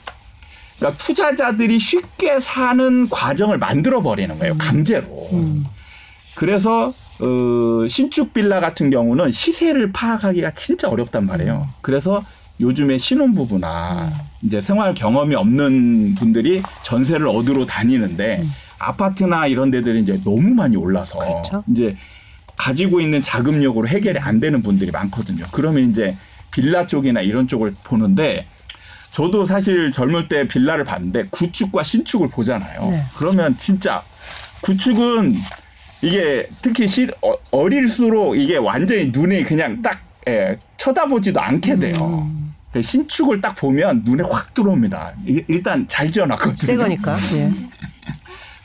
[0.78, 4.57] 그러니까 투자자들이 쉽게 사는 과정을 만들어 버리는 거예요.
[4.59, 5.28] 강제로.
[6.34, 6.93] 그래서
[7.23, 11.68] 어, 신축 빌라 같은 경우는 시세를 파악하기가 진짜 어렵단 말이에요.
[11.81, 12.25] 그래서
[12.61, 14.12] 요즘에 신혼부부나
[14.43, 18.45] 이제 생활 경험이 없는 분들이 전세를 얻으러 다니는데
[18.79, 21.64] 아파트나 이런 데들이 이제 너무 많이 올라서 그렇죠.
[21.70, 21.97] 이제
[22.57, 25.47] 가지고 있는 자금력으로 해결이 안 되는 분들이 많거든요.
[25.53, 26.16] 그러면 이제
[26.51, 28.47] 빌라 쪽이나 이런 쪽을 보는데
[29.12, 32.91] 저도 사실 젊을 때 빌라를 봤는데 구축과 신축을 보잖아요.
[32.91, 33.05] 네.
[33.16, 34.03] 그러면 진짜
[34.62, 35.37] 구축은
[36.03, 42.28] 이게 특히 시, 어, 어릴수록 이게 완전히 눈에 그냥 딱 예, 쳐다보지도 않게 돼요.
[42.28, 42.55] 음.
[42.72, 45.12] 그 신축을 딱 보면 눈에 확 들어옵니다.
[45.26, 46.57] 이- 일단 잘 지어놨거든요.
[46.57, 47.16] 새 거니까.
[47.34, 47.53] 예.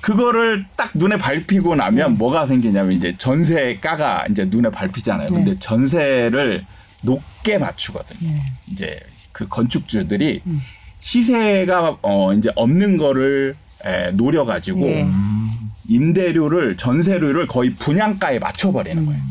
[0.01, 5.29] 그거를 딱 눈에 밟히고 나면 뭐가 생기냐면 이제 전세가가 이제 눈에 밟히잖아요.
[5.29, 5.59] 근데 네.
[5.59, 6.65] 전세를
[7.01, 8.31] 높게 맞추거든요.
[8.31, 8.39] 네.
[8.71, 8.99] 이제
[9.31, 10.41] 그 건축주들이
[10.99, 15.07] 시세가 어 이제 없는 거를 에, 노려가지고 예.
[15.87, 19.21] 임대료를 전세료를 거의 분양가에 맞춰버리는 거예요.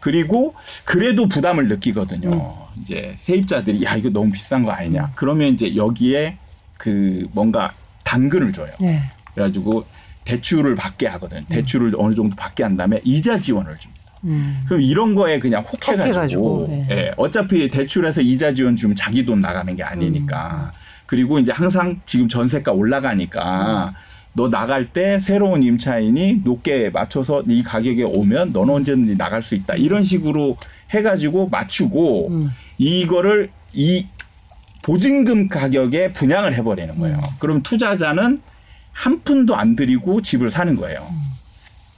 [0.00, 0.54] 그리고
[0.84, 2.56] 그래도 부담을 느끼거든요.
[2.80, 5.12] 이제 세입자들이 야 이거 너무 비싼 거 아니냐.
[5.14, 6.36] 그러면 이제 여기에
[6.76, 7.72] 그 뭔가
[8.04, 8.72] 당근을 줘요.
[8.80, 9.02] 네.
[9.34, 9.84] 그래가지고
[10.24, 11.44] 대출을 받게 하거든 요.
[11.48, 14.02] 대출을 어느 정도 받게 한 다음에 이자 지원을 줍니다.
[14.24, 14.62] 음.
[14.66, 16.86] 그럼 이런 거에 그냥 혹해가지고, 혹해가지고, 네.
[16.90, 20.72] 예, 어차피 대출해서 이자 지원 주면 자기 돈 나가는 게 아니니까.
[21.06, 23.94] 그리고 이제 항상 지금 전세가 올라가니까
[24.38, 29.74] 너 나갈 때 새로운 임차인이 높게 맞춰서 이 가격에 오면 너는 언제든지 나갈 수 있다.
[29.74, 30.56] 이런 식으로
[30.90, 32.50] 해가지고 맞추고 음.
[32.78, 34.06] 이거를 이
[34.82, 37.20] 보증금 가격에 분양을 해버리는 거예요.
[37.40, 38.40] 그럼 투자자는
[38.92, 41.04] 한 푼도 안 들이고 집을 사는 거예요.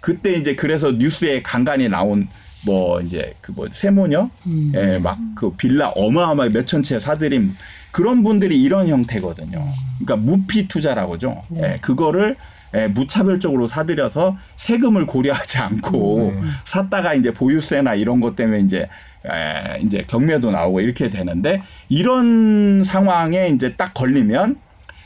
[0.01, 2.26] 그때 이제 그래서 뉴스에 간간히 나온
[2.64, 4.72] 뭐 이제 그 뭐 세모녀, 음.
[4.74, 7.55] 예, 막 그 빌라 어마어마하게 몇천 채 사들인
[7.91, 9.64] 그런 분들이 이런 형태거든요.
[9.99, 11.43] 그러니까 무피 투자라고죠.
[11.49, 11.62] 네.
[11.62, 12.36] 예, 그거를
[12.74, 16.34] 예, 무차별적으로 사들여서 세금을 고려하지 않고
[16.64, 18.88] 샀다가 이제 보유세나 이런 것 때문에 이제
[19.26, 24.57] 에, 이제 경매도 나오고 이렇게 되는데 이런 상황에 이제 딱 걸리면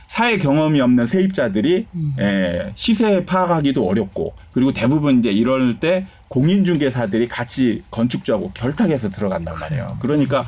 [0.06, 1.86] 사회 경험이 없는 세입자들이
[2.20, 9.96] 에, 시세 파악하기도 어렵고 그리고 대부분 이제 이럴 때 공인중개사들이 같이 건축주하고 결탁해서 들어간단 말이에요.
[10.00, 10.44] 그러니까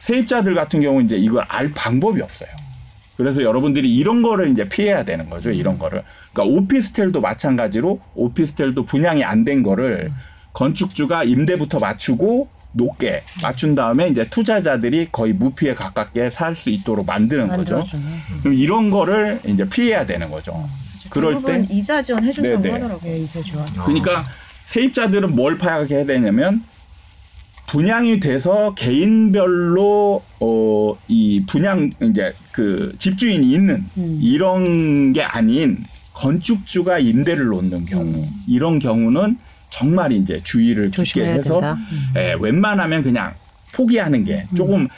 [0.00, 2.48] 세입자들 같은 경우 이제 이걸 알 방법이 없어요.
[3.16, 5.50] 그래서 여러분들이 이런 거를 이제 피해야 되는 거죠.
[5.50, 6.02] 이런 거를.
[6.32, 10.10] 그러니까 오피스텔도 마찬가지로 오피스텔도 분양이 안 된 거를
[10.54, 17.48] 건축주가 임대부터 맞추고 높게 맞춘 다음에 이제 투자자들이 거의 무피에 가깝게 살 수 있도록 만드는
[17.48, 17.74] 거죠.
[17.76, 18.02] 만들어주네.
[18.42, 20.66] 그럼 이런 거를 이제 피해야 되는 거죠.
[21.10, 22.56] 그럴 때 이자 지원 해준다고.
[22.74, 22.98] 하더라고요.
[23.02, 23.64] 네, 이제 좋아.
[23.84, 24.24] 그러니까
[24.66, 26.62] 세입자들은 뭘 파악해야 되냐면
[27.70, 30.70] 분양이 돼서 개인별로 어
[31.08, 34.18] 이 분양 이제 그 집주인이 있는 음.
[34.22, 39.38] 이런 게 아닌 건축주가 임대를 놓는 경우 이런 경우는
[39.70, 41.60] 정말 이제 주의를 깊게 해서.
[41.60, 42.12] 음.
[42.16, 43.34] 예, 웬만하면 그냥
[43.72, 44.88] 포기하는 게 조금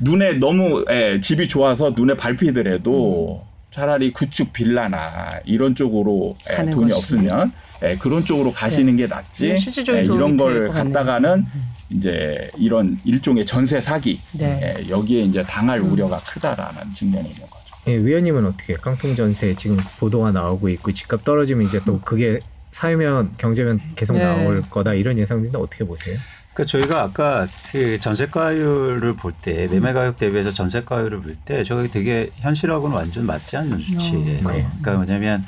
[0.00, 6.94] 눈에 너무 예, 집이 좋아서 눈에 밟히더라도 차라리 구축 빌라나 이런 쪽으로 예, 돈이 것이.
[7.14, 7.52] 없으면
[7.82, 9.48] 예, 그런 쪽으로 가시는 게 낫지.
[9.54, 9.58] 네,
[9.94, 10.68] 예, 이런 걸.
[10.68, 11.44] 갖다가는
[11.90, 14.76] 이제 이런 일종의 전세 사기 네.
[14.80, 17.76] 예, 여기에 이제 당할 우려가 크다라는 측면이 있는 거죠.
[17.88, 22.40] 예, 위원님은 어떻게 깡통 전세 지금 보도가 나오고 있고 집값 떨어지면 이제 또 그게
[22.72, 24.24] 사회면 경제면 계속 네.
[24.24, 26.18] 나올 거다 이런 예상인데 어떻게 보세요?
[26.52, 32.30] 그러니까 저희가 아까 그 전세가율을 볼 때 매매 가격 대비해서 전세가율을 볼 때 저게 되게
[32.36, 34.40] 현실하고는 완전 맞지 않는 수치예요.
[34.42, 35.44] 그러니까 뭐냐면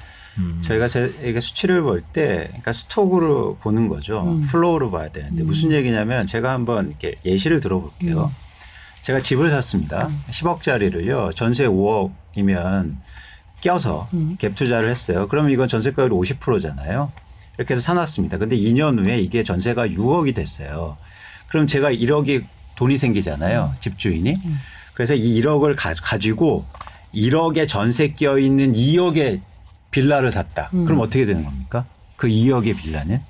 [0.62, 4.22] 저희가 제, 이게 수치를 볼 때 그러니까 stock으로 보는 거죠.
[4.46, 8.32] flow로 봐야 되는데 무슨 얘기냐면 제가 한번 이렇게 예시를 들어볼게요.
[9.02, 10.08] 제가 집을 샀습니다.
[10.30, 11.34] 10억짜리를요.
[11.34, 12.96] 전세 5억이면
[13.60, 14.08] 껴서
[14.38, 15.26] 갭 투자를 했어요.
[15.28, 17.10] 그러면 이건 전세가율이 50%잖아요.
[17.56, 18.38] 이렇게 해서 사놨습니다.
[18.38, 20.96] 근데 2년 후에 이게 전세가 6억이 됐어요.
[21.48, 22.44] 그럼 제가 1억이
[22.76, 23.74] 돈이 생기잖아요.
[23.80, 24.38] 집주인이.
[24.94, 26.64] 그래서 이 1억을 가, 가지고
[27.14, 29.40] 1억에 전세 껴 있는 2억의
[29.90, 30.68] 빌라를 샀다.
[30.70, 31.84] 그럼 어떻게 되는 겁니까?
[32.16, 33.20] 그 2억의 빌라는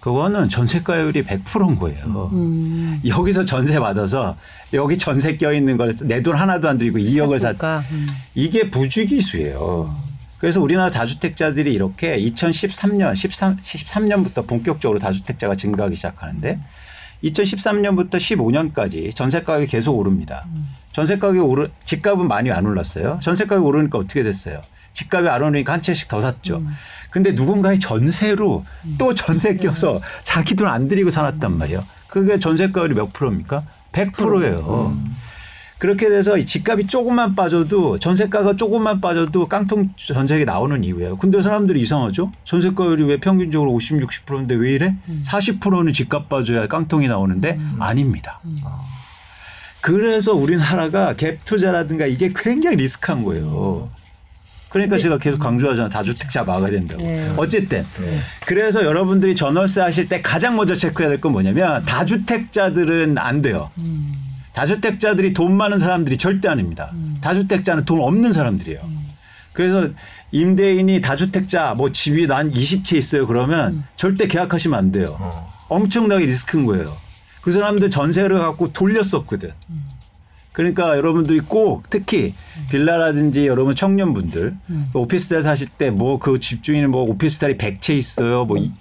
[0.00, 2.30] 그거는 전세가율이 100%인 거예요.
[2.32, 3.00] 음.
[3.06, 4.34] 여기서 전세 받아서
[4.72, 7.84] 여기 전세 껴 있는 걸 내 돈 하나도 안 들이고 2억을 샀 샀으니까.
[7.90, 8.06] 음.
[8.34, 9.94] 이게 부주기수예요.
[10.38, 16.58] 그래서 우리나라 다주택자들이 이렇게 2013년, 13, 13년부터 본격적으로 다주택자가 증가하기 시작하는데
[17.24, 20.46] 2013년부터 15년까지 전세 가격이 계속 오릅니다.
[20.92, 23.18] 전세 가격이 오르, 집값은 많이 안 올랐어요.
[23.22, 24.62] 전세 가격이 오르니까 어떻게 됐어요?
[24.92, 26.62] 집값이 안 오르니까 한 채씩 더 샀죠.
[27.10, 28.64] 근데 누군가의 전세로
[28.98, 31.84] 또 전세 껴서 자기 돈 안 들이고 살았단 말이에요.
[32.08, 33.64] 그게 전세가율이 몇 프로입니까?
[33.92, 34.96] 100%예요.
[35.78, 41.16] 그렇게 돼서 이 집값이 조금만 빠져도 전세가가 조금만 빠져도 깡통 전세가 나오는 이유예요.
[41.16, 42.30] 근데 사람들이 이상하죠?
[42.44, 44.94] 전세가율이 왜 평균적으로 50, 60%인데 왜 이래?
[45.24, 48.40] 40%는 집값 빠져야 깡통이 나오는데 아닙니다.
[49.80, 53.88] 그래서 우리나라가 갭 투자라든가 이게 굉장히 리스크한 거예요.
[54.70, 55.90] 그러니까 제가 계속 강조하잖아요.
[55.90, 57.02] 다주택자 막아야 된다고.
[57.02, 57.32] 네.
[57.36, 57.84] 어쨌든
[58.46, 63.70] 그래서 여러분들이 전월세 하실 때 가장 먼저 체크해야 될 건 뭐냐면 다주택자들은 안 돼요.
[64.52, 66.92] 다주택자들이 돈 많은 사람들이 절대 아닙니다.
[67.20, 68.80] 다주택자는 돈 없는 사람들이에요.
[69.52, 69.88] 그래서
[70.32, 75.18] 임대인이 다주택자 뭐 집이 난 20채 있어요 그러면 절대 계약하시면 안 돼요.
[75.68, 76.96] 엄청나게 리스크인 거예요.
[77.42, 79.50] 그 사람들 전세를 갖고 돌렸었거든.
[80.52, 82.34] 그러니까 여러분들이 꼭 특히
[82.70, 84.56] 빌라라든지 여러분 청년분들
[84.94, 88.44] 오피스텔 사실 때 뭐 그 집주인은 뭐 오피스텔이 100채 있어요.
[88.44, 88.72] 뭐 이,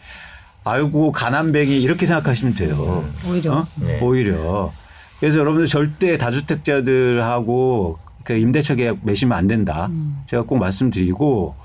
[0.64, 3.06] 아이고 가난뱅이 이렇게 생각하시면 돼요.
[3.28, 3.54] 오히려.
[3.60, 3.68] 어?
[4.02, 4.72] 오히려.
[5.20, 9.90] 그래서 여러분들 절대 다주택자들하고 그 임대차 계약 매시면 안 된다.
[10.26, 11.56] 제가 꼭 말씀드리고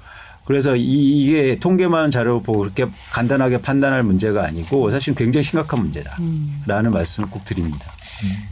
[0.44, 6.92] 그래서 이, 이게 통계만 자료 보고 그렇게 간단하게 판단할 문제가 아니고 사실 굉장히 심각한 문제다라는
[6.92, 7.86] 말씀을 꼭 드립니다.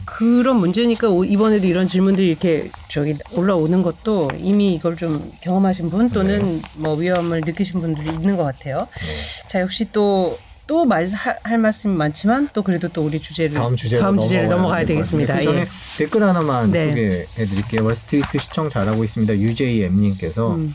[0.05, 6.09] 그런 문제니까 오- 이번에도 이런 질문들이 이렇게 저기 올라오는 것도 이미 이걸 좀 경험하신 분
[6.09, 8.87] 또는 뭐 위험을 느끼신 분들이 있는 것 같아요.
[9.47, 14.47] 자 역시 또 또 말할 말씀이 많지만 또 그래도 또 우리 주제를 다음 다음 주제를
[14.49, 15.37] 넘어가야 되겠습니다.
[15.37, 15.67] 그 전에 예.
[15.97, 16.89] 댓글 하나만 네.
[16.89, 17.83] 소개해 드릴게요.
[17.83, 19.35] 월스트리트 시청 잘하고 있습니다.
[19.35, 20.73] UJM님께서 음.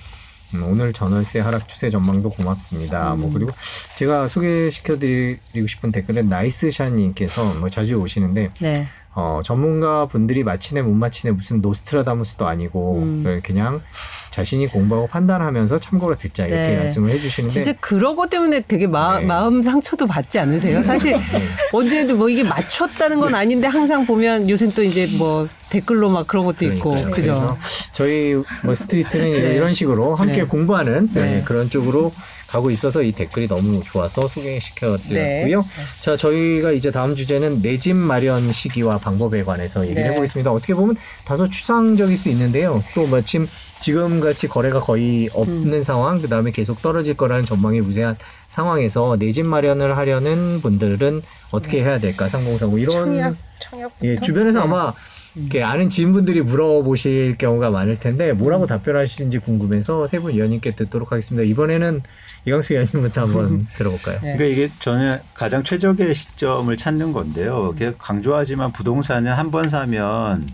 [0.55, 3.14] 음, 오늘 전월세 하락 추세 전망도 고맙습니다.
[3.14, 3.20] 음.
[3.20, 3.51] 뭐 그리고
[3.96, 8.86] 제가 소개시켜 드리고 싶은 댓글은 나이스샤님께서 뭐 자주 오시는데 네.
[9.14, 13.40] 어, 전문가 분들이 마치네 못 마치네 무슨 노스트라다무스도 아니고 음.
[13.42, 13.82] 그냥
[14.30, 16.76] 자신이 공부하고 판단하면서 참고로 듣자 이렇게 네.
[16.78, 17.72] 말씀을 해주시는데 진짜
[18.14, 19.26] 것 때문에 되게 마, 네.
[19.26, 20.84] 마음 상처도 받지 않으세요?
[20.84, 21.16] 사실
[21.72, 26.45] 언제도 뭐 이게 맞췄다는 건 아닌데 항상 보면 요새 또 이제 뭐 댓글로 막 그런
[26.45, 27.14] 것도 있고 그러니까요.
[27.14, 27.33] 그죠?
[27.35, 27.59] 그래서
[27.93, 29.55] 저희 뭐 스트리트는 네.
[29.55, 30.45] 이런 식으로 함께 네.
[30.45, 31.43] 공부하는 네, 네.
[31.45, 32.12] 그런 쪽으로
[32.47, 35.61] 가고 있어서 이 댓글이 너무 좋아서 소개시켜 드렸고요.
[35.61, 35.69] 네.
[36.01, 40.09] 자, 저희가 이제 다음 주제는 내 집 마련 시기와 방법에 관해서 얘기를 네.
[40.11, 40.51] 해보겠습니다.
[40.51, 40.97] 어떻게 보면
[41.27, 42.83] 다소 추상적일 수 있는데요.
[42.95, 43.47] 또 마침
[43.81, 45.83] 지금 같이 거래가 거의 없는 음.
[45.83, 48.16] 상황, 그 다음에 계속 떨어질 거라는 전망이 우세한
[48.49, 52.27] 상황에서 내 집 마련을 하려는 분들은 어떻게 해야 될까?
[52.29, 54.64] 상공사고 이런 청약 청약부터 예, 주변에서 네.
[54.64, 54.93] 아마
[55.39, 61.45] 이렇게 아는 지인분들이 물어보실 경우가 많을 텐데 뭐라고 답변하시는지 궁금해서 세 분 위원님께 듣도록 하겠습니다.
[61.49, 62.03] 이번에는
[62.45, 64.20] 이광수 위원님부터 한번 들어볼까요?
[64.22, 64.36] 네.
[64.36, 67.74] 그러니까 이게 저는 가장 최적의 시점을 찾는 건데요.
[67.78, 70.47] 계속 강조하지만 부동산은 한 번 사면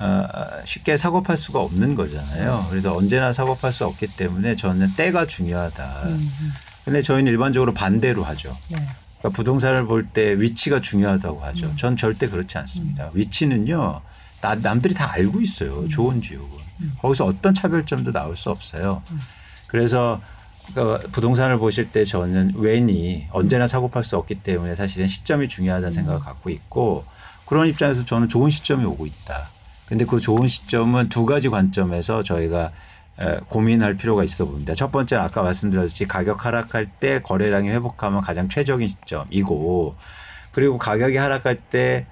[0.00, 0.26] 어,
[0.64, 2.66] 쉽게 사고 팔 수가 없는 거잖아요.
[2.70, 5.94] 그래서 언제나 사고 팔 수 없기 때문에 저는 때가 중요하다.
[6.84, 8.54] 근데 저희는 일반적으로 반대로 하죠.
[9.24, 9.28] 네.
[9.30, 11.74] 그러니까 부동산을 볼 때 위치가 중요하다고 하죠.
[11.76, 13.10] 전 절대 그렇지 않습니다.
[13.14, 14.02] 위치는요,
[14.42, 15.88] 나, 남들이 다 알고 있어요.
[15.88, 16.48] 좋은 지역은.
[17.00, 19.02] 거기서 어떤 차별점도 나올 수 없어요.
[19.66, 20.20] 그래서
[20.74, 25.92] 그러니까 부동산을 보실 때 저는 웬이 언제나 사고 팔 수 없기 때문에 사실은 시점이 중요하다는
[25.92, 27.04] 생각을 갖고 있고
[27.46, 29.48] 그런 입장에서 저는 좋은 시점이 오고 있다.
[29.86, 32.70] 근데 그 좋은 시점은 두 가지 관점에서 저희가 에,
[33.48, 34.74] 고민할 필요가 있어 봅니다.
[34.74, 39.94] 첫 번째는 아까 말씀드렸듯이 가격 하락할 때 거래량이 회복하면 가장 최적인 시점이고
[40.52, 42.06] 그리고 가격이 하락할 때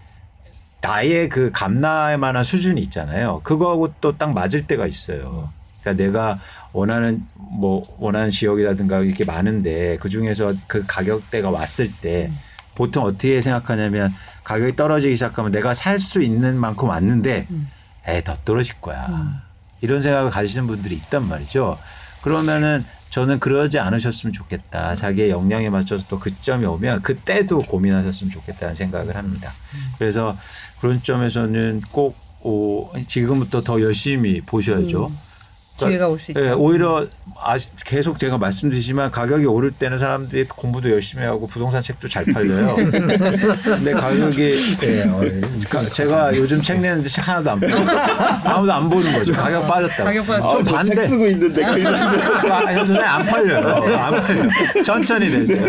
[0.81, 3.41] 나의 그 감나할 만한 수준이 있잖아요.
[3.45, 5.51] 그거하고 또 딱 맞을 때가 있어요.
[5.81, 6.39] 그러니까 내가
[6.73, 12.31] 원하는 뭐 원하는 지역이라든가 이렇게 많은데 그 중에서 그 가격대가 왔을 때
[12.75, 14.13] 보통 어떻게 생각하냐면
[14.45, 17.47] 가격이 떨어지기 시작하면 내가 살 수 있는 만큼 왔는데
[18.07, 19.43] 에이 더 떨어질 거야.
[19.83, 21.79] 이런 생각을 가지시는 분들이 있단 말이죠.
[22.23, 24.97] 그러면은 저는 그러지 않으셨으면 좋겠다.
[24.97, 29.53] 자기의 역량에 맞춰서 또 그 점이 오면 그때도 고민하셨으면 좋겠다는 생각을 합니다.
[29.99, 30.35] 그래서
[30.81, 35.13] 그런 점에서는 꼭 오, 지금부터 더 열심히 보셔야죠.
[35.77, 36.41] 기회가 올 수 있죠.
[36.45, 37.07] 예, 오히려
[37.41, 42.77] 아, 계속 제가 말씀드리지만 가격이 오를 때는 사람들이 공부도 열심히 하고 부동산 책도 잘 팔려요.
[43.65, 44.55] 근데 가격이
[44.85, 45.21] 예, 어,
[45.71, 47.77] 가- 제가 요즘 책 내는데 책 하나도 안 팔고
[48.49, 49.33] 아무도 안 보는 거죠.
[49.33, 50.05] 가격 빠졌다고.
[50.05, 50.65] 가격 빠졌다.
[50.65, 51.09] 좀 아, 반대.
[51.09, 51.89] 쓰고 있는데 그
[52.53, 53.69] 아, 안 팔려요.
[53.97, 54.83] 안 팔려.
[54.85, 55.63] 천천히 되세요.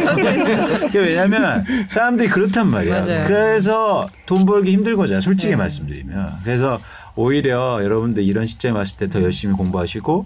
[0.82, 3.00] 그게 왜냐면 사람들이 그렇단 말이야.
[3.02, 3.24] 맞아요.
[3.26, 5.22] 그래서 돈 벌기 힘들거든요.
[5.22, 6.40] 솔직히 말씀드리면.
[6.44, 6.80] 그래서
[7.16, 10.26] 오히려 여러분들 이런 시점에 왔을 때 더 열심히 공부하시고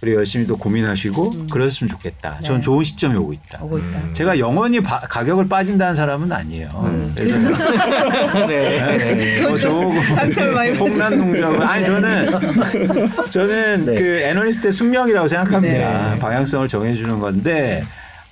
[0.00, 2.38] 그리고 열심히 또 고민하시고 그랬으면 좋겠다.
[2.40, 2.64] 저는 네.
[2.64, 3.58] 좋은 시점이 오고 있다.
[3.64, 4.12] 오고 있다.
[4.12, 7.10] 제가 영원히 바- 가격을 빠진다는 사람은 아니에요.
[7.16, 7.36] 그래서
[8.46, 9.42] 네, 네.
[9.42, 9.56] 뭐
[10.54, 12.30] 많이 폭란 농장은 아니 저는
[13.28, 13.94] 저는 네.
[13.96, 16.12] 그 애널리스트의 숙명이라고 생각합니다.
[16.14, 16.18] 네.
[16.20, 17.82] 방향성을 정해주는 건데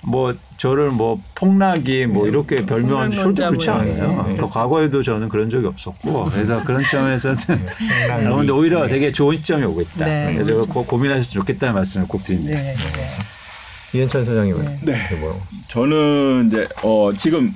[0.07, 4.25] 뭐 저를 뭐 폭락이 뭐 이렇게 별명을 폭락 절대 그렇지 않아요.
[4.25, 4.35] 네.
[4.37, 8.23] 또 과거에도 저는 그런 적이 없었고 그래서 그런 점에서는 폭락이.
[8.25, 10.05] 여러분들 오히려 되게 좋은 시점이 오고 있다.
[10.05, 10.33] 네.
[10.33, 12.57] 그래서 고, 고민하셨으면 좋겠다는 말씀을 꼭 드립니다.
[12.57, 12.73] 네.
[12.73, 13.97] 네.
[13.99, 14.95] 이현철 소장님은 네.
[15.19, 17.53] 뭐 저는 이제 어 지금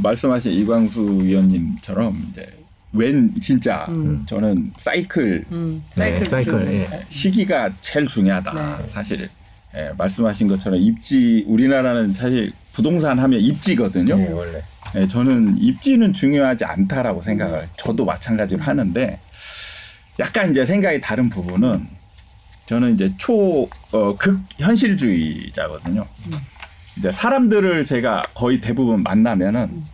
[0.00, 2.46] 말씀하신 이광수 위원님처럼 이제
[2.92, 3.86] 웬 진짜
[4.26, 6.88] 저는 사이클 음, 네, 사이클 좀- 예.
[7.08, 8.52] 시기가 제일 중요하다.
[8.78, 8.84] 네.
[8.90, 9.28] 사실
[9.74, 14.16] 예, 말씀하신 것처럼 입지 우리나라는 사실 부동산 하면 입지거든요.
[14.16, 14.62] 네, 원래
[14.96, 19.18] 예, 저는 입지는 중요하지 않다라고 생각을 저도 마찬가지로 하는데
[20.18, 21.86] 약간 이제 생각이 다른 부분은
[22.66, 26.06] 저는 이제 초극 현실주의자거든요.
[26.96, 29.84] 이제 사람들을 제가 거의 대부분 만나면은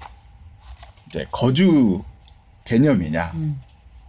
[1.09, 2.03] 이제 거주
[2.65, 3.33] 개념이냐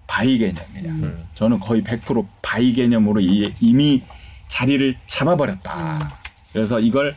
[0.07, 0.93] buy 개념이냐
[1.36, 4.01] 저는 거의 100% buy 개념으로 이- 이미
[4.47, 6.17] 자리를 잡아버렸다.
[6.53, 7.15] 그래서 이걸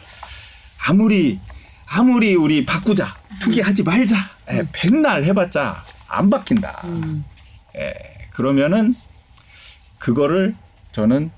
[0.87, 1.39] 아무리
[1.87, 4.17] 아무리 우리 바꾸자 투기하지 말자
[4.53, 6.83] 예, 백날 해봤자 안 바뀐다.
[7.77, 7.93] 예,
[8.31, 8.95] 그러면은
[9.99, 10.55] 그거를
[10.93, 11.31] 저는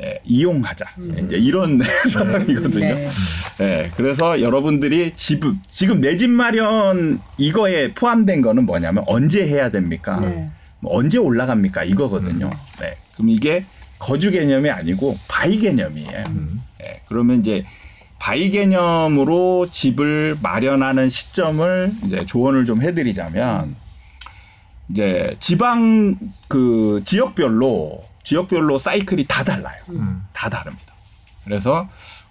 [0.00, 0.84] 예, 이용하자
[1.18, 2.94] 이제 이런 사람이거든요.
[2.94, 3.10] 네.
[3.60, 10.18] 예, 그래서 여러분들이 집 지금 내 집 마련 이거에 포함된 거는 뭐냐면 언제 해야 됩니까?
[10.20, 10.50] 네.
[10.80, 11.84] 뭐 언제 올라갑니까?
[11.84, 12.50] 이거거든요.
[12.80, 13.64] 네, 그럼 이게
[14.02, 16.24] 거주 개념이 아니고 buy 개념이에요.
[16.82, 17.64] 예, 그러면 이제
[18.18, 23.76] buy 개념으로 집을 마련하는 시점을 이제 조언을 좀 해드리자면
[24.90, 26.16] 이제 지방
[26.48, 29.80] 그 지역별로 지역별로 사이클이 다 달라요.
[30.32, 30.92] 다 다릅니다.
[31.44, 31.88] 그래서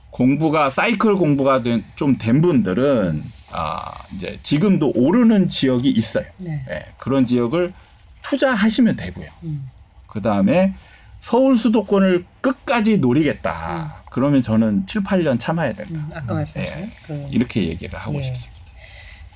[0.10, 1.64] 공부가 사이클 공부가
[1.96, 6.26] 좀 된 분들은 아 이제 지금도 오르는 지역이 있어요.
[6.38, 6.62] 네.
[6.70, 7.72] 예, 그런 지역을
[8.24, 9.30] 투자하시면 되고요.
[10.08, 10.74] 그 다음에
[11.22, 14.04] 서울 수도권을 끝까지 노리겠다.
[14.10, 15.94] 그러면 저는 7, 8년 참아야 된다.
[15.94, 18.24] 음, 아까 말씀하신 예, 그, 이렇게 얘기를 하고 예.
[18.24, 18.62] 싶습니다.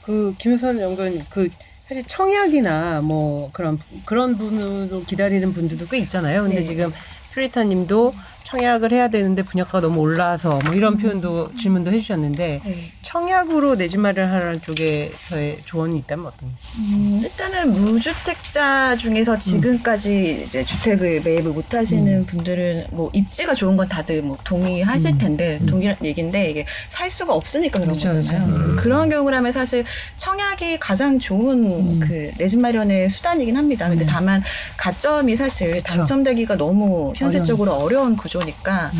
[0.03, 1.49] 그 김효선 연구원 그
[1.87, 6.43] 사실 청약이나 뭐 그런 그런 분으로 기다리는 분들도 꽤 있잖아요.
[6.43, 6.63] 근데 네.
[6.63, 6.91] 지금
[7.33, 8.13] 퓨리타님도
[8.55, 12.91] 청약을 해야 되는데 분양가가 너무 올라서 뭐 이런 표현도 질문도 해주셨는데 네.
[13.01, 16.49] 청약으로 내 집 마련하라는 쪽에서의 조언이 있다면 어떤?
[16.79, 23.87] 음, 일단은 무주택자 중에서 지금까지 이제 주택을 매입을 못 하시는 분들은 뭐 입지가 좋은 건
[23.87, 28.75] 다들 뭐 동의하실 텐데 동일한 얘기인데 이게 살 수가 없으니까 그런 그렇죠, 거잖아요.
[28.77, 29.83] 그런 경우라면 사실
[30.17, 33.87] 청약이 가장 좋은 그 내 집 마련의 수단이긴 합니다.
[33.89, 34.41] 근데 다만
[34.77, 35.83] 가점이 사실 그렇죠.
[35.97, 38.91] 당첨되기가 너무 현실적으로 어려운 구조 니까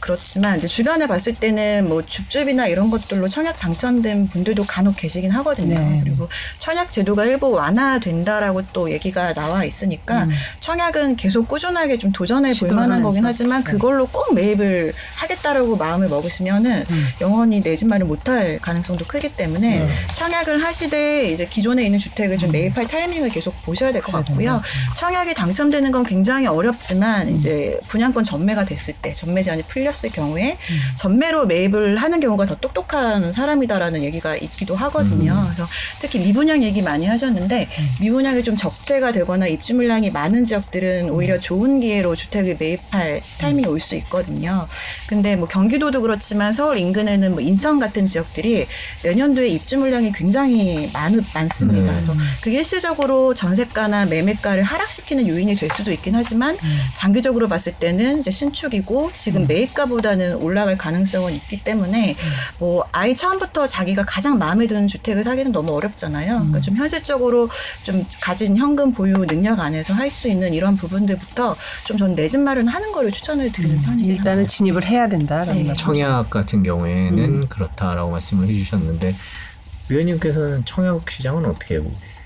[0.00, 5.78] 그렇지만 이제 주변에 봤을 때는 뭐 줍줍이나 이런 것들로 청약 당첨된 분들도 간혹 계시긴 하거든요.
[5.78, 6.00] 네.
[6.04, 6.28] 그리고
[6.58, 10.26] 청약 제도가 일부 완화된다라고 또 얘기가 나와 있으니까
[10.60, 13.24] 청약은 계속 꾸준하게 좀 도전해 볼 만한 거긴.
[13.24, 13.70] 하지만 네.
[13.72, 16.84] 그걸로 꼭 매입을 하겠다라고 마음을 먹으시면은
[17.20, 22.50] 영원히 내 집 마련 못할 가능성도 크기 때문에 청약을 하시되 이제 기존에 있는 주택을 좀
[22.50, 24.52] 매입할 타이밍을 계속 보셔야 될것 그래야 같고요.
[24.62, 24.94] 된다.
[24.96, 30.56] 청약이 당첨되는 건 굉장히 어렵지만 이제 분양권 전매가 됐을 때 전매 제한이 풀 렸을 경우에
[30.96, 35.42] 전매로 매입을 하는 경우가 더 똑똑한 사람이다라는 얘기가 있기도 하거든요.
[35.46, 35.66] 그래서
[36.00, 37.68] 특히 미분양 얘기 많이 하셨는데
[38.00, 43.78] 미분양이 좀 적체가 되거나 입주 물량이 많은 지역들은 오히려 좋은 기회로 주택을 매입할 타이밍이 올
[43.78, 44.66] 수 있거든요.
[45.06, 48.66] 근데 뭐 경기도도 그렇지만 서울 인근에는 뭐 인천 같은 지역들이
[49.04, 51.92] 내년도에 입주 물량이 굉장히 많, 많습니다.
[51.92, 52.12] 그래서
[52.42, 56.56] 그게 일시적으로 전세가나 매매가를 하락시키는 요인이 될 수도 있긴 하지만
[56.96, 62.16] 장기적으로 봤을 때는 이제 신축이고 지금 매입 가보다는 올라갈 가능성은 있기 때문에
[62.58, 66.32] 뭐 아이 처음부터 자기가 가장 마음에 드는 주택을 사기는 너무 어렵잖아요.
[66.34, 67.48] 그러니까 좀 현실적으로
[67.84, 71.54] 좀 가진 현금 보유 능력 안에서 할 수 있는 이런 부분들부터
[71.84, 74.10] 좀 전 내 집 마련 하는 거를 추천을 드리는 편이에요.
[74.12, 75.74] 일단은 진입을 해야 된다라는 네.
[75.74, 79.14] 청약 같은 경우에는 그렇다라고 말씀을 해주셨는데
[79.88, 82.24] 위원님께서는 청약 시장은 어떻게 보고 계세요?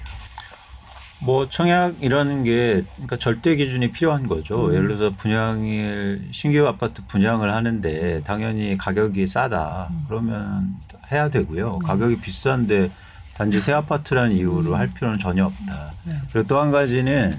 [1.24, 4.74] 뭐 청약이라는 게 그러니까 절대 기준이 필요한 거죠.
[4.74, 9.90] 예를 들어서 분양을 신규 아파트 분양을 하는데 당연히 가격이 싸다.
[10.08, 10.74] 그러면
[11.12, 11.78] 해야 되고요.
[11.78, 12.90] 가격이 비싼데
[13.36, 15.92] 단지 새 아파트라는 이유로 할 필요는 전혀 없다.
[16.32, 17.36] 그리고 또 한 가지는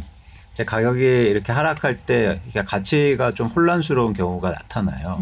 [0.53, 5.21] 이제 가격이 이렇게 하락할 때 가치가 좀 혼란스러운 경우가 나타나요.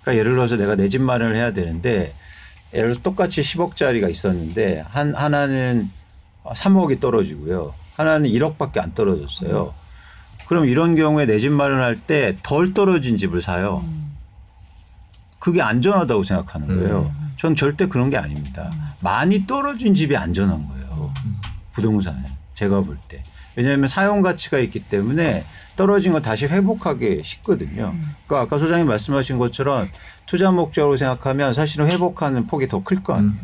[0.00, 2.14] 그러니까 예를 들어서 내가 내 집 마련을 해야 되는데
[2.72, 5.90] 예를 들어서 똑같이 10억짜리가 있었는데 한 하나는
[6.44, 7.72] 3억이 떨어지고요.
[7.98, 9.74] 하나는 1억밖에 안 떨어졌어요.
[10.46, 13.84] 그럼 이런 경우에 내 집 마련할 때 덜 떨어진 집을 사요.
[15.38, 17.12] 그게 안전하다고 생각하는 거예요.
[17.36, 18.72] 전 절대 그런 게 아닙니다.
[19.00, 21.12] 많이 떨어진 집이 안전한 거예요.
[21.72, 22.24] 부동산은
[22.54, 23.22] 제가 볼 때.
[23.56, 25.44] 왜냐하면 사용 가치가 있기 때문에
[25.76, 27.94] 떨어진 거 다시 회복하기 쉽거든요.
[28.26, 29.88] 그러니까 아까 소장님 말씀하신 것처럼
[30.26, 33.34] 투자 목적으로 생각하면 사실은 회복하는 폭이 더 클 거 아니에요.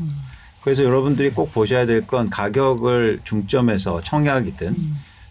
[0.64, 4.74] 그래서 여러분들이 꼭 보셔야 될 건 가격을 중점에서 청약이든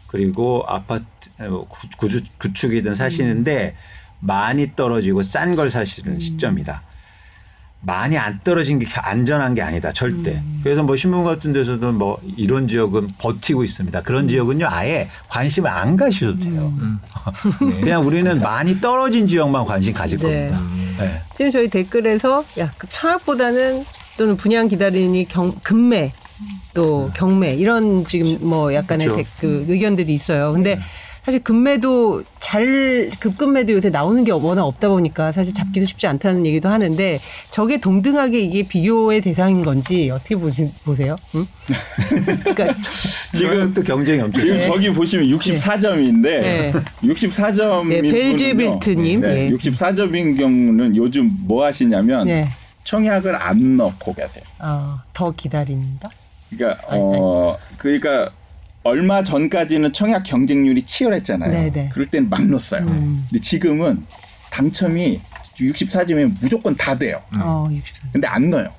[0.07, 1.03] 그리고 아파트
[1.39, 3.75] 뭐 구- 구주, 구축이든 사시는데
[4.19, 6.84] 많이 떨어지고 싼 걸 사시는 시점이다.
[7.86, 9.91] 많이 안 떨어진 게 안전한 게 아니다.
[9.91, 10.41] 절대.
[10.63, 14.01] 그래서 뭐 신문 같은 데서도 뭐 이런 지역은 버티고 있습니다.
[14.03, 16.71] 그런 지역은요 아예 관심을 안 가셔도 돼요.
[17.59, 20.47] 그냥 우리는 많이 떨어진 지역만 관심 가질 네.
[20.47, 20.62] 겁니다.
[21.03, 21.21] 네.
[21.33, 23.83] 지금 저희 댓글에서 야, 그 청약보다는
[24.17, 26.11] 또는 분양 기다리니 경, 금매
[26.73, 29.23] 또 경매 이런 지금 뭐 약간의 그렇죠.
[29.23, 30.53] 댓글 의견들이 있어요.
[30.53, 30.79] 근데
[31.23, 36.67] 사실 금매도 잘 급금매도 요새 나오는 게 워낙 없다 보니까 사실 잡기도 쉽지 않다는 얘기도
[36.67, 37.19] 하는데
[37.49, 41.15] 저게 동등하게 이게 비교의 대상인 건지 어떻게 보시, 보세요?
[41.35, 41.47] 응?
[42.43, 42.75] 그러니까
[43.33, 44.73] 지금 또 경쟁이 엄청 지금 심해요.
[44.73, 46.73] 저기 보시면 64점인데 네.
[47.03, 49.21] 64점인 네, 벨제빌트님.
[49.21, 49.55] 네, 예.
[49.55, 52.49] 64점인 경우는 요즘 뭐 하시냐면 네.
[52.84, 54.43] 청약을 안 넣고 계세요.
[54.60, 56.10] 어, 더 기다린다.
[56.50, 58.30] 그러니까 아니, 어 그러니까
[58.84, 61.51] 얼마 전까지는 청약 경쟁률이 치열했잖아요.
[61.51, 61.89] 네네.
[61.93, 62.82] 그럴 땐 막 넣었어요.
[62.84, 63.26] 음.
[63.30, 64.05] 근데 지금은
[64.51, 65.22] 당첨이
[65.55, 67.22] 64점이면 무조건 다 돼요.
[67.38, 68.08] 어, 64.
[68.12, 68.70] 근데 안 넣어요.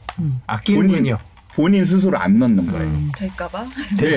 [0.47, 1.19] 아끼는군요.
[1.55, 2.93] 본인 스스로 안 넣는 거예요.
[3.17, 3.65] 될까봐.
[3.97, 4.11] 네.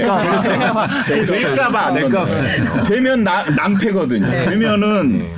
[1.25, 2.83] 될까봐 안 넣는 거예요.
[2.85, 4.27] 되면 나, 낭패거든요.
[4.45, 5.33] 되면은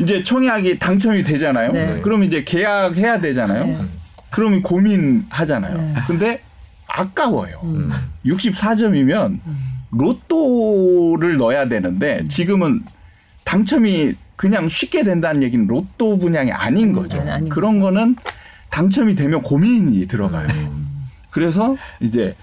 [0.00, 1.72] 이제 청약이 당첨이 되잖아요.
[1.72, 2.00] 네.
[2.00, 3.86] 그럼 이제 계약해야 되잖아요.
[4.30, 5.94] 그러면 고민하잖아요.
[6.06, 6.40] 근데
[6.88, 7.60] 아까워요.
[8.26, 9.38] 64점이면
[9.90, 12.82] 로또를 넣어야 되는데 지금은
[13.44, 17.18] 당첨이 그냥 쉽게 된다는 얘기는 로또 분양이 아닌 거죠.
[17.26, 18.16] 아, 아닌 그런 거는
[18.70, 20.46] 당첨이 되면 고민이 들어가요.
[21.30, 22.34] 그래서 이제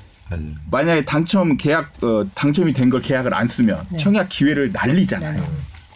[0.72, 5.44] 만약에 당첨 계약 어, 당첨이 된 걸 계약을 안 쓰면 청약 기회를 날리잖아요.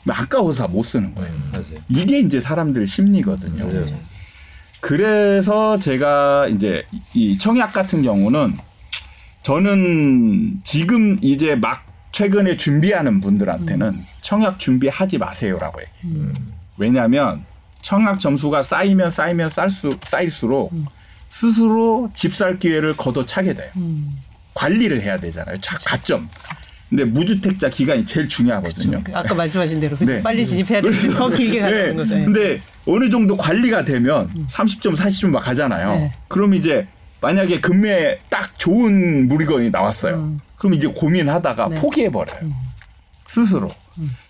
[0.03, 1.31] 그럼 아까워서 못 쓰는 거예요.
[1.61, 1.79] 맞아요.
[1.89, 3.65] 이게 이제 사람들 심리거든요.
[3.67, 3.99] 맞아요.
[4.79, 8.55] 그래서 제가 이제 이 청약 같은 경우는
[9.43, 16.33] 저는 지금 이제 막 최근에 준비하는 분들한테는 청약 준비하지 마세요라고 얘기해요.
[16.77, 17.43] 왜냐하면
[17.81, 20.73] 청약 점수가 쌓이면 쌓이면 쌓수, 쌓일수록
[21.29, 23.71] 스스로 집 살 기회를 걷어차게 돼요.
[24.53, 25.59] 관리를 해야 되잖아요.
[25.61, 26.27] 자, 가점.
[26.89, 29.03] 근데 무주택자 기간이 제일 중요하거든요.
[29.13, 30.13] 아까 말씀하신 대로 그죠?
[30.13, 30.21] 네.
[30.23, 32.15] 빨리 진입해야 되는데 더 길게 가는 거죠.
[32.15, 32.23] 예.
[32.23, 35.95] 근데 어느 정도 관리가 되면 30점, 40점 막 가잖아요.
[35.95, 36.13] 네.
[36.29, 36.87] 그럼 이제
[37.21, 40.15] 만약에 금매에 딱 좋은 물건이 나왔어요.
[40.15, 40.39] 음.
[40.55, 41.75] 그럼 이제 고민하다가 네.
[41.75, 41.81] 음.
[41.81, 42.53] 포기해 버려요.
[43.27, 43.69] 스스로.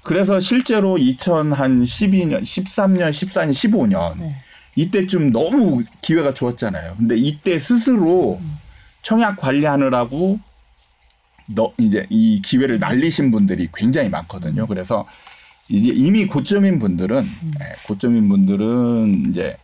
[0.01, 4.35] 그래서 실제로 2012년, 13년, 14년, 15년 네.
[4.75, 6.95] 이때쯤 너무 기회가 좋았잖아요.
[6.97, 8.57] 근데 이때 스스로 음.
[9.03, 10.39] 청약 관리하느라고
[11.53, 14.67] 너 이제 이 기회를 날리신 분들이 굉장히 많거든요.
[14.67, 15.05] 그래서
[15.69, 17.51] 이제 이미 고점인 분들은 음.
[17.61, 19.57] 예, 고점인 분들은 이제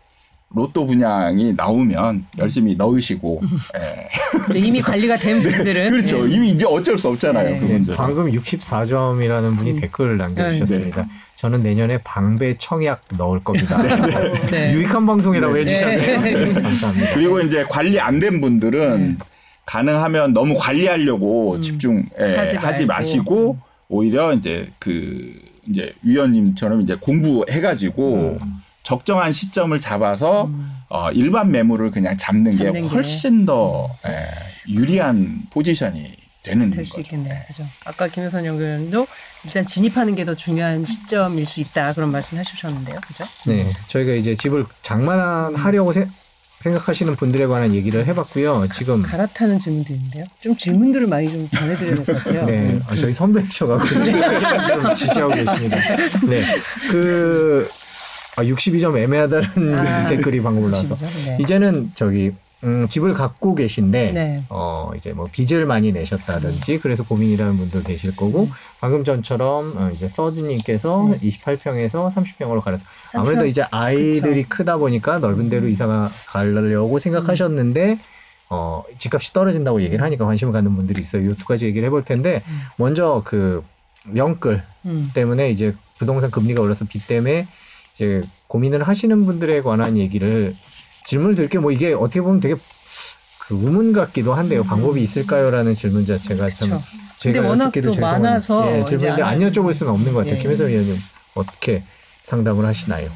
[0.56, 3.42] 로또 분양이 나오면 열심히 넣으시고
[3.76, 4.10] 예.
[4.50, 6.30] 이제 이미 관리가 된 분들은 그렇죠.
[6.30, 6.34] 예.
[6.34, 7.46] 이미 이제 어쩔 수 없잖아요.
[7.46, 7.54] 네.
[7.54, 7.96] 네, 그분들.
[7.96, 11.08] 방금 64점이라는 분이 댓글을 남겨주셨습니다.
[11.36, 13.82] 저는 내년에 방배 청약 넣을 겁니다.
[14.52, 14.74] 네.
[14.74, 16.22] 유익한 방송이라고 해주셨네요.
[16.22, 17.14] 네, 감사합니다.
[17.14, 19.18] 그리고 이제 관리 안 된 분들은
[19.66, 22.86] 가능하면 너무 관리하려고 집중 예, 하지 하지.
[22.86, 23.58] 마시고
[23.90, 28.40] 오히려 이제 그 이제 위원님처럼 이제 공부해가지고
[28.84, 30.50] 적정한 시점을 잡아서
[30.90, 32.88] 어, 일반 매물을 그냥 잡는, 게 잡는 게.
[32.88, 36.14] 훨씬 더 예, 유리한 포지션이
[36.44, 37.02] 되는 될수 거죠.
[37.02, 37.40] 있겠네요.
[37.48, 37.66] 그죠?
[37.86, 39.08] 아까 김효선 연구위원도
[39.46, 43.00] 일단 진입하는 게 더 중요한 시점일 수 있다 그런 말씀 해주셨는데요.
[43.08, 43.24] 그죠?
[43.48, 46.08] 네, 저희가 이제 집을 장만하려고 세-
[46.64, 48.68] 생각하시는 분들에 관한 얘기를 해봤고요.
[48.74, 50.26] 지금 갈아타는 질문도 있는데요.
[50.42, 52.46] 좀 질문들을 많이 좀 전해드려야 될 것 같아요.
[52.46, 54.00] 네, 아, 저희 선배셔가지고
[54.84, 55.78] 좀 지지하고 계십니다.
[56.28, 56.42] 네,
[56.90, 57.70] 그
[58.38, 61.26] 아, 62점 애매하다는 아, 댓글이 방금 올라와서 62점?
[61.28, 61.38] 네.
[61.42, 62.32] 이제는 저기
[62.64, 64.44] 음, 집을 갖고 계신데 네.
[64.50, 68.50] 어 이제 뭐 빚을 많이 내셨다든지 그래서 고민이라는 분들 계실 거고
[68.80, 71.30] 방금 전처럼 어, 이제 서드님께서 네.
[71.30, 72.84] 28평에서 30평으로 가렸다.
[73.14, 73.48] 아무래도 30평.
[73.48, 77.98] 이제 아이들이 크다 보니까 넓은 데로 이사가 가려고 생각하셨는데
[78.50, 81.30] 어 집값이 떨어진다고 얘기를 하니까 관심을 갖는 분들이 있어요.
[81.32, 82.44] 이 두 가지 얘기를 해볼 텐데
[82.78, 83.64] 먼저 그
[84.08, 85.10] 명끌 음.
[85.14, 87.48] 때문에 이제 부동산 금리가 올라서 빚 때문에
[87.94, 90.56] 이제 고민을 하시는 분들에 관한 얘기를
[91.06, 91.62] 질문을 드릴게요.
[91.62, 92.56] 뭐 이게 어떻게 보면 되게
[93.40, 94.64] 그 우문 같기도 한데요.
[94.64, 96.78] 방법이 있을까요?라는 질문 자체가 참 음.
[96.78, 97.04] 그쵸.
[97.18, 100.36] 제가 근데 워낙 여쭙기도 또 죄송한 많아서 예, 질문인데 안안 여쭤볼 수는 없는 것 같아요.
[100.36, 100.40] 예.
[100.40, 100.98] 김혜선 위원님
[101.36, 101.84] 어떻게
[102.24, 103.10] 상담을 하시나요?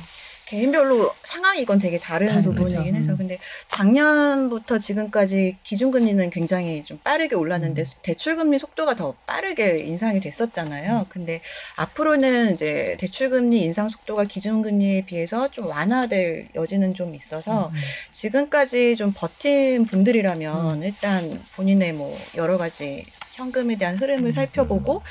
[0.48, 2.96] 개인별로 상황이 이건 되게 다른 다른 부분이긴 거죠.
[2.96, 3.18] 해서 음.
[3.18, 3.38] 근데
[3.68, 7.86] 작년부터 지금까지 기준금리는 굉장히 좀 빠르게 올랐는데 음.
[8.02, 11.08] 대출금리 속도가 더 빠르게 인상이 됐었잖아요.
[11.10, 11.42] 근데
[11.76, 17.74] 앞으로는 이제 대출금리 인상 속도가 기준금리에 비해서 좀 완화될 여지는 좀 있어서 음.
[18.12, 23.04] 지금까지 좀 버틴 분들이라면 일단 본인의 뭐 여러 가지
[23.34, 25.04] 현금에 대한 흐름을 살펴보고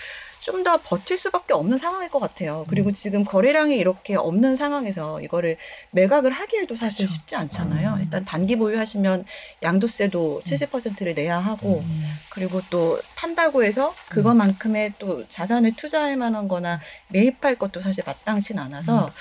[0.47, 2.64] 좀 더 버틸 수밖에 없는 상황일 것 같아요.
[2.68, 5.56] 그리고 지금 거래량이 이렇게 없는 상황에서 이거를
[5.90, 7.98] 매각을 하기에도 사실 쉽지 않잖아요.
[8.01, 9.24] 일단 단기 보유하시면
[9.62, 11.85] 양도세도 70%를 내야 하고
[12.31, 19.12] 그리고 또 판다고 해서 그거만큼의 또 자산을 투자할 만한 거나 매입할 것도 사실 마땅치는 않아서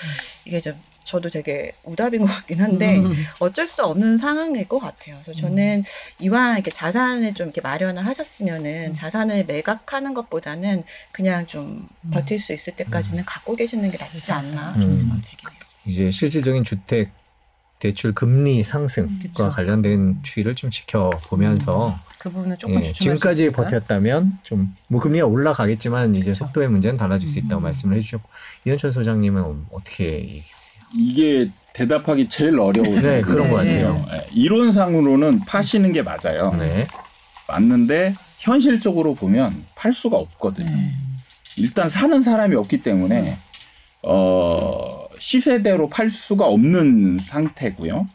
[0.44, 3.14] 이게 좀 저도 되게 우답인 것 같긴 한데 음.
[3.38, 5.16] 어쩔 수 없는 상황일 것 같아요.
[5.22, 5.84] 그래서 저는
[6.20, 12.74] 이왕 이렇게 자산을 좀 이렇게 마련을 하셨으면은 자산을 매각하는 것보다는 그냥 좀 버틸 수 있을
[12.76, 14.94] 때까지는 갖고 계시는 게 낫지 않나 좀 음.
[14.96, 15.58] 생각이 들긴 해요.
[15.86, 17.10] 이제 실질적인 주택
[17.78, 19.50] 대출 금리 상승과 그쵸.
[19.50, 23.50] 관련된 추이를 좀 지켜보면서 그 부분은 조금 예, 지금까지.
[23.50, 26.46] 버텼다면 좀 뭐 금리가 올라가겠지만 이제 그쵸.
[26.46, 27.64] 속도의 문제는 달라질 수 있다고 음.
[27.64, 28.28] 말씀을 해주셨고
[28.64, 30.75] 이현철 소장님은 어떻게 얘기하세요?
[30.96, 33.82] 이게 대답하기 제일 어려운 네 그런 것 네.
[33.82, 34.06] 같아요.
[34.12, 36.54] 예, 이론상으로는 파시는 게 맞아요.
[36.58, 36.86] 네.
[37.48, 40.70] 맞는데 현실적으로 보면 팔 수가 없거든요.
[41.58, 43.36] 일단 사는 사람이 없기 때문에
[44.02, 48.08] 어 시세대로 팔 수가 없는 상태고요.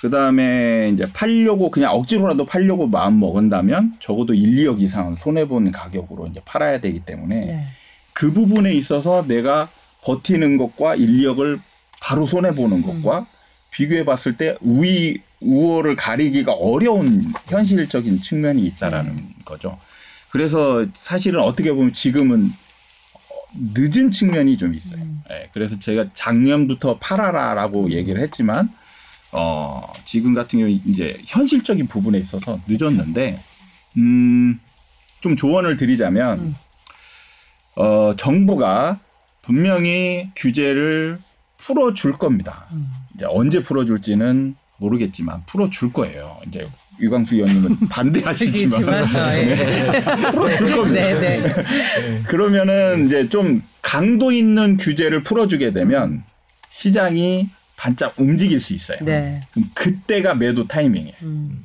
[0.00, 5.72] 그 다음에 이제 팔려고 그냥 억지로라도 팔려고 마음 먹은다면 적어도 1, 2억 이상은 손해 보는
[5.72, 7.66] 가격으로 이제 팔아야 되기 때문에 네.
[8.14, 9.68] 그 부분에 있어서 내가
[10.02, 11.60] 버티는 것과 1, 2억을
[12.00, 13.26] 바로 손해 보는 것과
[13.70, 19.78] 비교해 봤을 때 우위 우월을 가리기가 어려운 현실적인 측면이 있다라는 거죠.
[20.30, 22.52] 그래서 사실은 어떻게 보면 지금은
[23.54, 25.02] 늦은 측면이 좀 있어요.
[25.30, 28.70] 예, 그래서 제가 작년부터 팔아라라고 얘기를 했지만
[29.32, 33.40] 어, 지금 같은 경우 이제 현실적인 부분에 있어서 늦었는데
[33.96, 34.60] 음,
[35.20, 36.54] 좀 조언을 드리자면
[37.76, 39.00] 어, 정부가
[39.42, 41.18] 분명히 규제를
[41.60, 42.66] 풀어줄 겁니다.
[43.14, 46.38] 이제 언제 풀어줄지는 모르겠지만 풀어줄 거예요.
[46.48, 46.66] 이제
[47.00, 50.00] 유광수 의원님은 반대하시지만 하시지만 어, 예.
[50.32, 51.00] 풀어줄 겁니다.
[51.00, 52.22] 네, 네.
[52.26, 56.22] 그러면은 이제 좀 강도 있는 규제를 풀어주게 되면
[56.70, 58.98] 시장이 반짝 움직일 수 있어요.
[59.02, 59.42] 네.
[59.52, 61.14] 그럼 그때가 매도 타이밍이에요.
[61.22, 61.64] 음.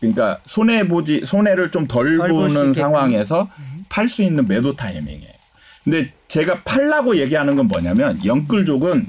[0.00, 2.74] 그러니까 손해 보지 손해를 좀덜 보는.
[2.74, 3.50] 상황에서
[3.88, 5.32] 팔수 있는 매도 타이밍이에요.
[5.84, 9.06] 근데 제가 팔라고 얘기하는 건 뭐냐면 영끌족은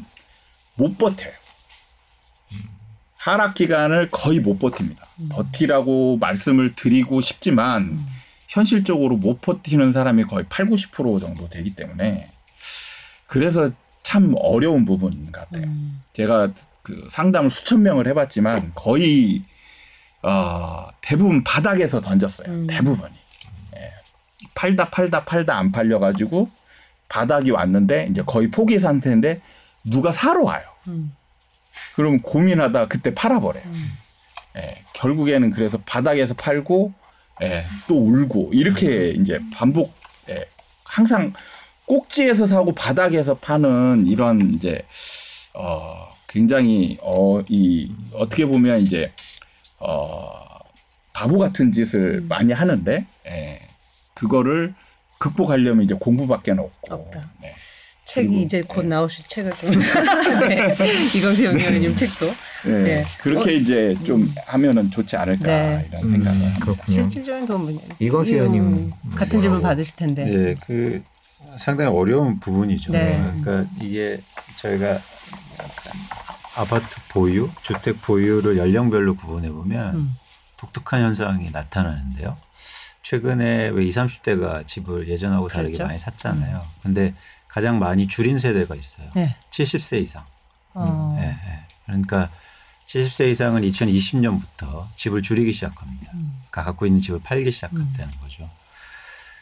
[0.75, 1.31] 못 버텨요.
[3.17, 5.03] 하락 기간을 거의 못 버팁니다.
[5.29, 7.97] 버티라고 말씀을 드리고 싶지만
[8.49, 12.29] 현실적으로 못 버티는 사람이 거의 8, 90% 정도 되기 때문에
[13.25, 13.71] 그래서
[14.03, 15.65] 참 어려운 부분 같아요.
[16.13, 16.51] 제가
[16.83, 19.41] 그 상담을 수천 명을 해봤지만 거의
[20.21, 22.67] 어, 대부분 바닥에서 던졌어요.
[22.67, 23.13] 대부분이.
[23.77, 23.91] 예.
[24.53, 26.49] 팔다 팔다 팔다 안 팔려가지고
[27.09, 29.41] 바닥이 왔는데 이제 거의 포기 상태인데
[29.85, 30.63] 누가 사러 와요.
[31.95, 33.63] 그러면 고민하다 그때 팔아버려요.
[34.57, 36.93] 예, 결국에는 그래서 바닥에서 팔고
[37.41, 39.93] 예, 또 울고 이렇게 이제 반복
[40.29, 40.45] 예,
[40.85, 41.33] 항상
[41.85, 44.81] 꼭지에서 사고 바닥에서 파는 이런 이제
[45.53, 49.11] 어 굉장히 어 이 어떻게 보면 이제
[49.79, 50.39] 어
[51.13, 53.61] 바보 같은 짓을 많이 하는데 예,
[54.13, 54.73] 그거를
[55.17, 57.29] 극복하려면 이제 공부밖에 없고 없다.
[57.41, 57.53] 네.
[58.15, 58.87] 책이 그리고, 이제 곧 네.
[58.87, 59.71] 나오실 책을 좀
[60.47, 60.73] 네.
[61.15, 62.25] 이광수 의원님 책도
[62.65, 62.83] 네.
[62.83, 63.05] 네.
[63.19, 65.85] 그렇게 이제 좀 하면은 좋지 않을까 네.
[65.89, 66.59] 이런 생각을 음.
[66.61, 66.93] 그렇군요.
[66.93, 67.79] 실질적인.
[67.99, 70.23] 이광수 음, 의원님 같은 질문 받으실 텐데.
[70.25, 71.03] 네, 그
[71.57, 72.93] 상당히 어려운 부분이죠.
[72.93, 73.21] 네.
[73.43, 74.21] 그러니까 이게
[74.59, 74.97] 저희가
[76.55, 80.15] 아파트 보유, 주택 보유를 연령별로 구분해 보면 음.
[80.55, 82.37] 독특한 현상이 나타나는데요.
[83.03, 85.85] 최근에 왜 20, 30대가 집을 예전하고 다르게 그렇죠.
[85.85, 86.63] 많이 샀잖아요.
[86.81, 87.13] 근데
[87.55, 89.09] 가장 많이 줄인 세대가 있어요.
[89.15, 89.33] 네.
[89.49, 90.25] 70세 이상.
[90.73, 91.17] 어.
[91.21, 91.63] 예, 예.
[91.85, 92.29] 그러니까
[92.85, 96.11] 70세 이상은 2020년부터 집을 줄이기 시작합니다.
[96.15, 96.33] 음.
[96.49, 98.49] 그러니까 갖고 있는 집을 팔기 시작했다는 거죠.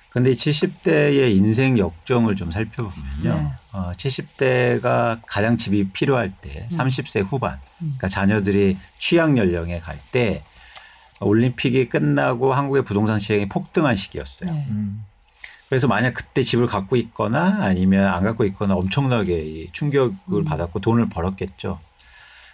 [0.09, 3.23] 그런데 70대의 인생 역정을 좀 살펴보면요.
[3.23, 3.51] 네.
[3.71, 6.77] 어, 70대가 가장 집이 필요할 때 음.
[6.77, 10.43] 30세 후반, 그러니까 자녀들이 취약 연령에 갈 때
[11.19, 14.51] 올림픽이 끝나고 한국의 부동산 시장이 폭등한 시기였어요.
[14.51, 14.67] 네.
[14.69, 15.03] 음.
[15.73, 20.43] 그래서 만약 그때 집을 갖고 있거나 아니면 안 갖고 있거나 엄청나게 이 충격을 음.
[20.45, 21.79] 받았고 돈을 벌었겠죠.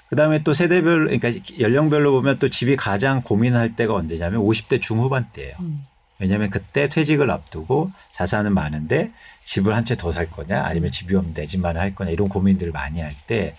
[0.08, 1.30] 그 다음에 또 세대별, 그러니까
[1.60, 5.54] 연령별로 보면 또 집이 가장 고민할 때가 언제냐면 50대 중후반 때예요.
[5.60, 5.84] 음.
[6.18, 9.12] 왜냐하면 그때 퇴직을 앞두고 자산은 많은데
[9.44, 12.72] 집을 한 채 더 살 거냐 아니면 집이 없는데 내 집만을 할 거냐 이런 고민들을
[12.72, 13.56] 많이 할 때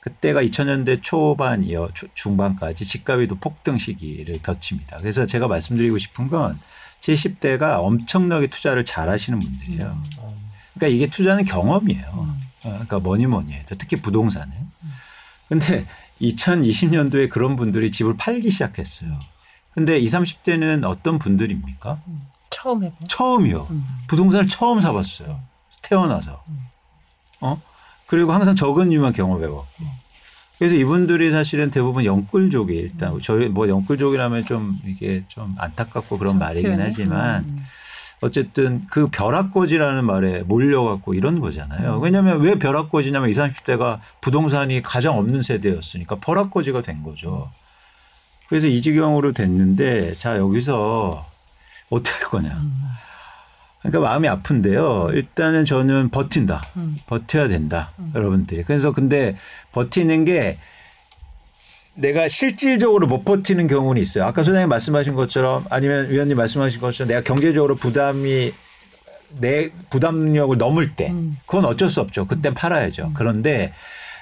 [0.00, 4.98] 그때가 2000년대 초반 이어 초- 중반까지 집값이 또 폭등 시기를 거칩니다.
[4.98, 6.58] 그래서 제가 말씀드리고 싶은 건
[7.00, 10.02] 70대가 엄청나게 투자를 잘 하시는 분들이에요.
[10.74, 12.06] 그러니까 이게 투자는 경험이에요.
[12.12, 14.52] 어, 그러니까 뭐니 뭐니 해도 특히 부동산은.
[15.48, 15.86] 근데
[16.20, 19.18] 2020년도에 그런 분들이 집을 팔기 시작했어요.
[19.72, 22.00] 근데 20, 30대는 어떤 분들입니까?
[22.50, 23.08] 처음 해본.
[23.08, 23.68] 처음이요.
[24.08, 25.40] 부동산을 처음 사봤어요.
[25.82, 26.42] 태어나서.
[27.40, 27.60] 어?
[28.06, 29.66] 그리고 항상 적은 일만 경험해봤고.
[30.58, 36.70] 그래서 이분들이 사실은 대부분 영끌족이 일단 저희 뭐 영끌족이라면 좀 이게 좀 안타깝고 그런 말이긴
[36.70, 36.82] 표현이?
[36.82, 37.64] 하지만 음.
[38.20, 42.00] 어쨌든 그 벼락거지라는 말에 몰려갖고 이런 거잖아요.
[42.00, 47.48] 왜냐하면 왜 벼락거지냐면 20, 30대가 부동산이 가장 없는 세대였으니까 벼락거지가 된 거죠.
[48.48, 51.24] 그래서 이 지경으로 됐는데 자 여기서
[51.90, 52.62] 어떻게 할 거냐.
[53.80, 55.10] 그러니까 마음이 아픈데요.
[55.12, 56.62] 일단은 저는 버틴다.
[57.06, 57.92] 버텨야 된다.
[58.14, 58.64] 여러분들이.
[58.64, 59.36] 그래서 근데
[59.72, 60.58] 버티는 게
[61.94, 64.24] 내가 실질적으로 못 버티는 경우는 있어요.
[64.24, 68.52] 아까 소장님 말씀하신 것처럼 아니면 위원님 말씀하신 것처럼 내가 경제적으로 부담이
[69.40, 71.12] 내 부담력을 넘을 때
[71.46, 72.26] 그건 어쩔 수 없죠.
[72.26, 73.12] 그땐 팔아야죠.
[73.14, 73.72] 그런데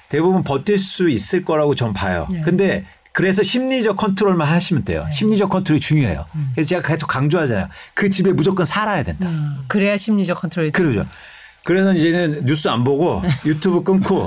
[0.09, 2.27] 대부분 버틸 수 있을 거라고 전 봐요.
[2.31, 2.41] 네.
[2.41, 2.85] 근데
[3.17, 5.03] 그래서 심리적 컨트롤만 하시면 돼요.
[5.11, 6.27] 심리적 컨트롤이 중요해요.
[6.53, 7.67] 그래서 제가 계속 강조하잖아요.
[7.95, 9.27] 그 집에 무조건 살아야 된다.
[9.69, 11.07] 그래야 심리적 컨트롤이 그러죠.
[11.65, 14.27] 그래서 이제는 뉴스 안 보고 유튜브 끊고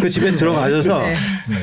[0.00, 1.02] 그 집에 들어가셔서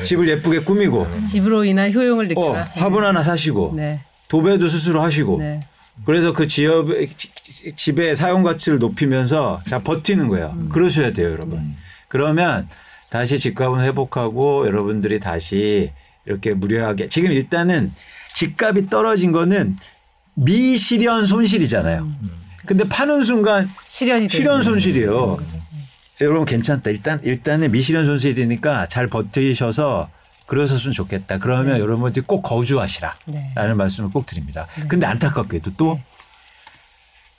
[0.02, 2.68] 집을 예쁘게 꾸미고 집으로 인한 효용을 어, 느껴라.
[2.74, 4.00] 화분 하나 사시고 네.
[4.28, 5.66] 도배도 스스로 하시고 네.
[6.04, 6.88] 그래서 그 지역
[7.76, 10.54] 집의 사용 가치를 높이면서 자 버티는 거예요.
[10.54, 10.68] 음.
[10.68, 11.74] 그러셔야 돼요, 여러분.
[12.08, 12.68] 그러면
[13.08, 15.92] 다시 집값은 회복하고 여러분들이 다시
[16.26, 17.92] 이렇게 무료하게 지금 일단은
[18.34, 19.76] 집값이 떨어진 거는
[20.34, 22.02] 미실현 손실이잖아요.
[22.02, 22.30] 음.
[22.66, 24.26] 근데 파는 순간 실현
[24.58, 24.62] 거죠.
[24.62, 25.38] 손실이에요.
[26.20, 26.90] 여러분 괜찮다.
[26.90, 30.10] 일단 일단은 미실현 손실이니까 잘 버티셔서
[30.46, 31.38] 그러셨으면 좋겠다.
[31.38, 33.74] 그러면 여러분들이 꼭 거주하시라라는 네.
[33.74, 34.66] 말씀을 꼭 드립니다.
[34.88, 36.00] 근데 안타깝게도 또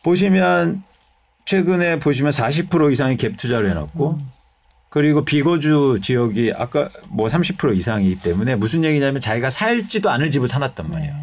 [0.04, 0.84] 보시면
[1.46, 4.18] 최근에 보시면 40% 이상이 갭 투자를 해놨고
[4.90, 10.90] 그리고 비거주 지역이 아까 뭐 30% 이상이기 때문에 무슨 얘기냐면 자기가 살지도 않을 집을 사놨단
[10.90, 11.14] 말이에요.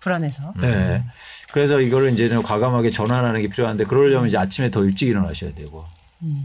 [0.00, 0.54] 불안해서.
[0.60, 1.04] 네.
[1.52, 5.84] 그래서 이거를 이제는 과감하게 전환하는 게 필요한데 그러려면 이제 아침에 더 일찍 일어나셔야 되고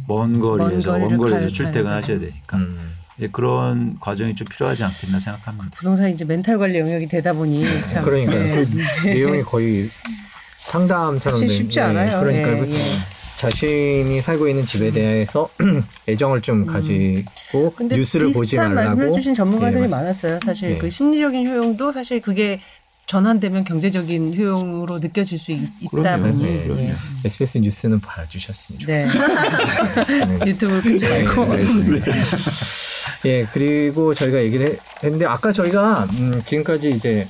[0.07, 2.95] 먼 거리에서 먼 거리에서 출퇴근하셔야 되니까 음.
[3.17, 5.69] 이제 그런 과정이 좀 필요하지 않겠나 생각합니다.
[5.73, 8.65] 부동산이 이제 멘탈 관리 영역이 되다 보니 참 그러니까 네.
[8.65, 9.89] 그 내용이 거의
[10.59, 12.19] 상담처럼 쉽지 예, 않아요.
[12.19, 12.75] 그러니까 예, 그 예.
[13.35, 15.49] 자신이 살고 있는 집에 대해서
[16.07, 19.97] 애정을 좀 가지고 근데 뉴스를 보지 말라고 말씀해 주신 전문가들이 예, 맞습니다.
[20.01, 20.39] 많았어요.
[20.45, 20.77] 사실 예.
[20.77, 22.59] 그 심리적인 효용도 사실 그게
[23.07, 25.59] 전환되면 경제적인 효용으로 느껴질 수 있,
[26.03, 26.17] 다.
[26.17, 26.65] 보니 네.
[26.89, 26.95] 예.
[27.25, 29.01] SBS 뉴스는 봐주셨으면 네.
[29.01, 30.47] 좋겠습니다.
[30.47, 31.45] 유튜브 끊지 말고.
[33.25, 37.27] 예, 그리고 저희가 얘기를 했- 했는데 아까 저희가 음, 지금까지 이제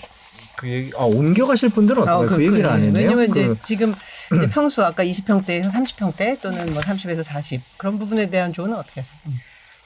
[0.55, 2.07] 그 얘기, 아, 옮겨가실 분들은?
[2.07, 3.03] 어, 그, 얘기를 안 했네요.
[3.03, 3.93] 왜냐면 이제 그, 지금
[4.35, 9.15] 이제 평수 아까 20평대에서 30평대 또는 뭐 30에서 40 그런 부분에 대한 조언은 어떻게 하세요?
[9.27, 9.39] 음.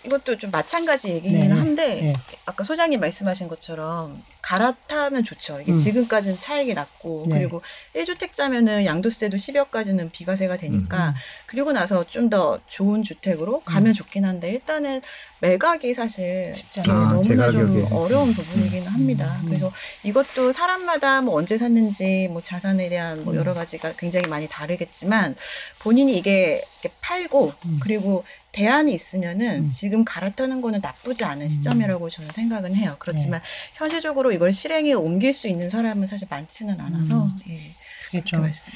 [0.06, 1.54] 이것도 좀 마찬가지 얘기는 네.
[1.54, 2.14] 한데 네.
[2.46, 5.60] 아까 소장님 말씀하신 것처럼 갈아타면 좋죠.
[5.60, 5.78] 이게 음.
[5.78, 7.38] 지금까지는 차익이 났고 네.
[7.38, 7.62] 그리고
[7.96, 10.58] 1주택자면은 양도세도 10여까지는 비과세가 음.
[10.58, 11.16] 되니까
[11.50, 15.02] 그리고 나서 좀 더 좋은 주택으로 가면 좋긴 한데 일단은
[15.40, 17.08] 매각이 사실 쉽지 예, 않아요.
[17.08, 17.88] 아, 너무나 좀.
[17.92, 19.42] 어려운 부분이기는 합니다.
[19.48, 19.72] 그래서
[20.04, 25.36] 이것도 사람마다 뭐 언제 샀는지 뭐 자산에 대한 뭐 여러 가지가 굉장히 많이 다르겠지만
[25.80, 26.62] 본인이 이게
[27.02, 32.96] 팔고 그리고 대안이 있으면은 지금 갈아타는 거는 나쁘지 않은 시점이라고 저는 생각은 해요.
[33.00, 33.42] 그렇지만
[33.74, 37.74] 현실적으로 이걸 실행에 옮길 수 있는 사람은 사실 많지는 않아서 예,
[38.06, 38.72] 그게 그렇게 좀 말씀.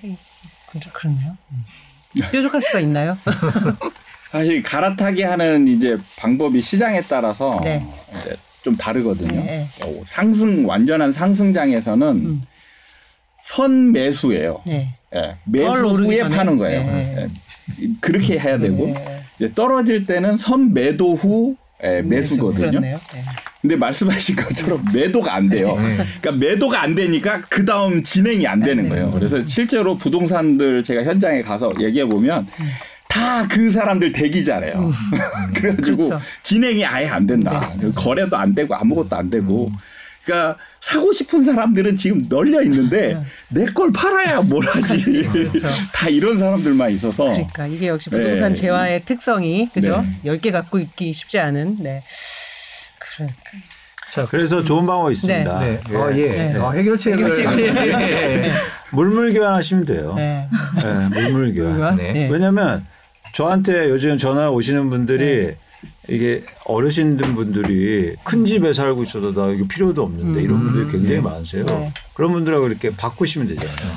[0.00, 0.16] 그-
[0.92, 1.36] 그렇네요.
[2.22, 3.16] 뾰족할 수가 있나요?
[4.30, 7.82] 사실 갈아타기 하는 이제 방법이 시장에 따라서 네.
[8.20, 9.42] 이제 좀 다르거든요.
[9.42, 12.42] 네, 어, 상승 완전한 상승장에서는 음.
[13.42, 14.62] 선 매수예요.
[14.66, 14.94] 네.
[15.14, 16.36] 예, 매수 후에 전에?
[16.36, 16.82] 파는 거예요.
[16.82, 17.28] 네.
[17.80, 18.94] 예, 그렇게 해야 되고
[19.38, 19.52] 네.
[19.54, 22.80] 떨어질 때는 선 매도 후 예, 매수거든요.
[22.80, 22.98] 네.
[23.60, 25.76] 근데 말씀하신 것처럼 매도가 안 돼요.
[26.20, 29.10] 그러니까 매도가 안 되니까 그 다음 진행이 안 되는 거예요.
[29.10, 32.46] 그래서 실제로 부동산들 제가 현장에 가서 얘기해 보면
[33.08, 34.92] 다 그 사람들 대기자래요.
[35.54, 36.20] 그래가지고 그렇죠.
[36.42, 37.72] 진행이 아예 안 된다.
[37.96, 39.72] 거래도 안 되고 아무것도 안 되고.
[40.24, 45.22] 그러니까 사고 싶은 사람들은 지금 널려 있는데 내 걸 팔아야 뭘 하지.
[45.24, 45.66] 그렇죠.
[45.92, 47.24] 다 이런 사람들만 있어서.
[47.24, 48.60] 그러니까 이게 역시 부동산 네.
[48.60, 50.04] 재화의 특성이 그죠?
[50.22, 50.36] 네.
[50.36, 52.02] 10개 갖고 있기 쉽지 않은 네.
[53.18, 53.28] 그래.
[54.12, 55.58] 자, 그래서 좋은 방법이 있습니다.
[55.60, 55.80] 네.
[55.90, 55.96] 예.
[55.96, 56.28] 아, 예.
[56.28, 56.58] 네.
[56.58, 57.18] 아, 해결책을.
[57.18, 57.76] 해결책을.
[57.76, 58.52] 예.
[58.90, 60.14] 물물 교환하시면 돼요.
[60.16, 60.48] 네.
[60.76, 61.96] 네, 물물 교환.
[61.96, 62.12] 네.
[62.12, 62.28] 네.
[62.30, 62.84] 왜냐면
[63.34, 65.54] 저한테 요즘 전화 오시는 분들이
[66.08, 71.64] 이게 어르신 분들이 큰 집에 살고 있어도 나 이거 필요도 없는데 이런 분들이 굉장히 많으세요.
[71.66, 71.92] 네.
[72.14, 73.92] 그런 분들하고 이렇게 바꾸시면 되잖아요.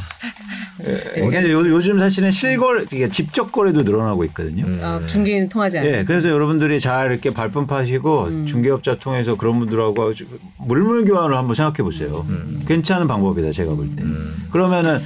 [0.84, 4.66] 예, 이게 요- 요즘 사실은 실거래, 직접 거래도 늘어나고 있거든요.
[4.84, 5.92] 아, 중개인 통하지 않아요.
[6.00, 10.12] 예, 그래서 여러분들이 잘 이렇게 발품 파시고 중개업자 통해서 그런 분들하고
[10.58, 12.26] 물물 교환을 한번 생각해 보세요.
[12.68, 14.04] 괜찮은 방법이다 제가 볼 때.
[14.52, 15.00] 그러면은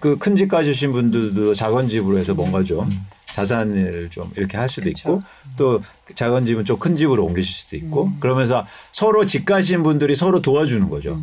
[0.00, 2.88] 그 큰 집 가주신 분들도 작은 집으로 해서 뭔가 좀
[3.26, 5.22] 자산을 좀 이렇게 할 수도 있고
[5.56, 5.80] 또
[6.14, 10.88] 작은 집은 좀 큰 집으로 옮기실 수도 있고 그러면서 서로 집 가신 분들이 서로 도와주는
[10.90, 11.20] 거죠.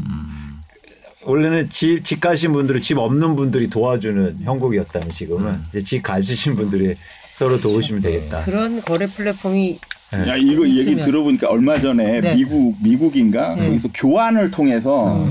[1.23, 6.95] 원래는 집, 집 가신 분들은 집 없는 분들이 도와주는 형국이었다면 지금은 이제 집 가지신 분들이
[7.33, 8.43] 서로 도우시면 되겠다.
[8.45, 9.79] 그런 거래 플랫폼이
[10.27, 11.05] 야 이거 얘기 있으면.
[11.05, 12.35] 들어보니까 얼마 전에 네.
[12.35, 15.27] 미국 미국인가 거기서 교환을 통해서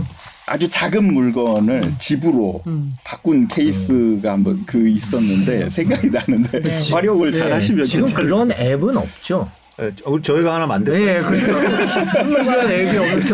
[0.49, 2.97] 아주 작은 물건을 집으로 음.
[3.05, 6.62] 바꾼 케이스가 한번 그 있었는데 생각이 나는데
[6.93, 9.51] 활용을 잘 하시면 지금 그런 앱은 없죠.
[9.81, 10.97] 예, 저- 저희가 하나 만들어.
[10.97, 13.27] 네, 그러니까 얘기 없는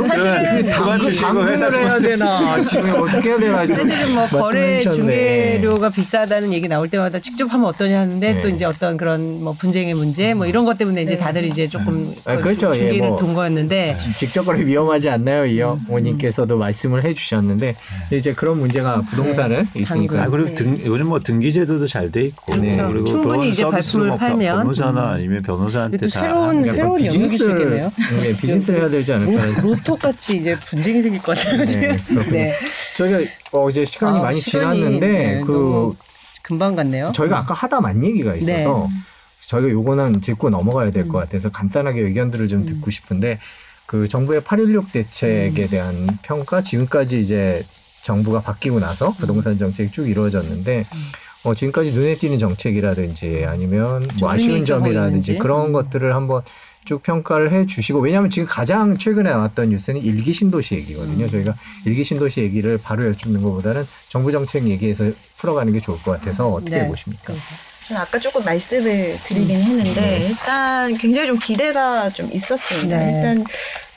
[0.71, 4.81] 정말 주시고 당근을 해야 그만 되나 지금 어떻게 해야 되나 지금 뭐 거래.
[4.83, 8.41] 중개료가 비싸다는 얘기 나올 때마다 직접 하면 어떠냐 하는데 네.
[8.43, 12.15] 또 이제 어떤 그런 뭐 분쟁의 문제 뭐 이런 것 때문에 이제 다들 이제 조금
[12.27, 12.71] 아, 그렇죠.
[12.75, 13.17] 예, 중개를 뭐.
[13.17, 15.47] 둔 거였는데 직접 거래 위험하지 않나요?
[15.47, 17.75] 이 어머님께서도 말씀을 해주셨는데
[18.13, 22.89] 이제 그런 문제가 부동산은 있으니까 아, 그리고 등, 요즘 뭐 등기제도도 잘 돼 있고 그렇죠.
[22.89, 24.57] 그리고 충분히 그런 이제 서비스로 발품을 뭐 팔면.
[24.59, 27.93] 변호사나 아니면 변호사한테 또다 새로운 게 새로운 영역이 비즈니스를 시작했네요.
[28.21, 29.61] 네, 비즈니스를 해야 되지 않을까.
[29.61, 31.59] 로또 같이 이제 분쟁이 생길 것 같아요.
[31.65, 32.31] 그렇군요.
[32.31, 32.55] 네.
[32.97, 33.19] 저희가
[33.53, 35.95] 어제 시간이 아, 많이 시간이, 지났는데 네, 그
[36.43, 37.13] 금방 갔네요.
[37.15, 38.89] 저희가 아까 하다 만 얘기가 있어서
[39.47, 43.39] 저희가 요거는 짚고 넘어가야 될것 같아서 간단하게 의견들을 좀 듣고 싶은데
[43.87, 47.65] 그 정부의 816 대책에 대한 평가 지금까지 이제
[48.03, 50.85] 정부가 바뀌고 나서 부동산 정책이 쭉 이루어졌는데
[51.45, 55.39] 어, 지금까지 눈에 띄는 정책이라든지 아니면 뭐 아쉬운 점이라든지.
[55.39, 55.73] 그런 음.
[55.73, 56.43] 것들을 한번
[56.87, 60.81] 쭉 평가를 해 주시고 왜냐하면 지금 가장 최근에 나왔던 뉴스는 일기 신도시 음.
[60.81, 61.27] 얘기거든요.
[61.29, 61.55] 저희가
[61.87, 66.79] 일기 신도시 얘기를 바로 여쭙는 것보다는 정부 정책 얘기에서 풀어가는 게 좋을 것 같아서 어떻게
[66.79, 66.89] 네.
[66.89, 67.33] 보십니까?
[67.89, 72.97] 저는 아까 조금 말씀을 드리긴 했는데 일단 굉장히 좀 기대가 좀 있었습니다.
[72.97, 73.13] 네.
[73.17, 73.45] 일단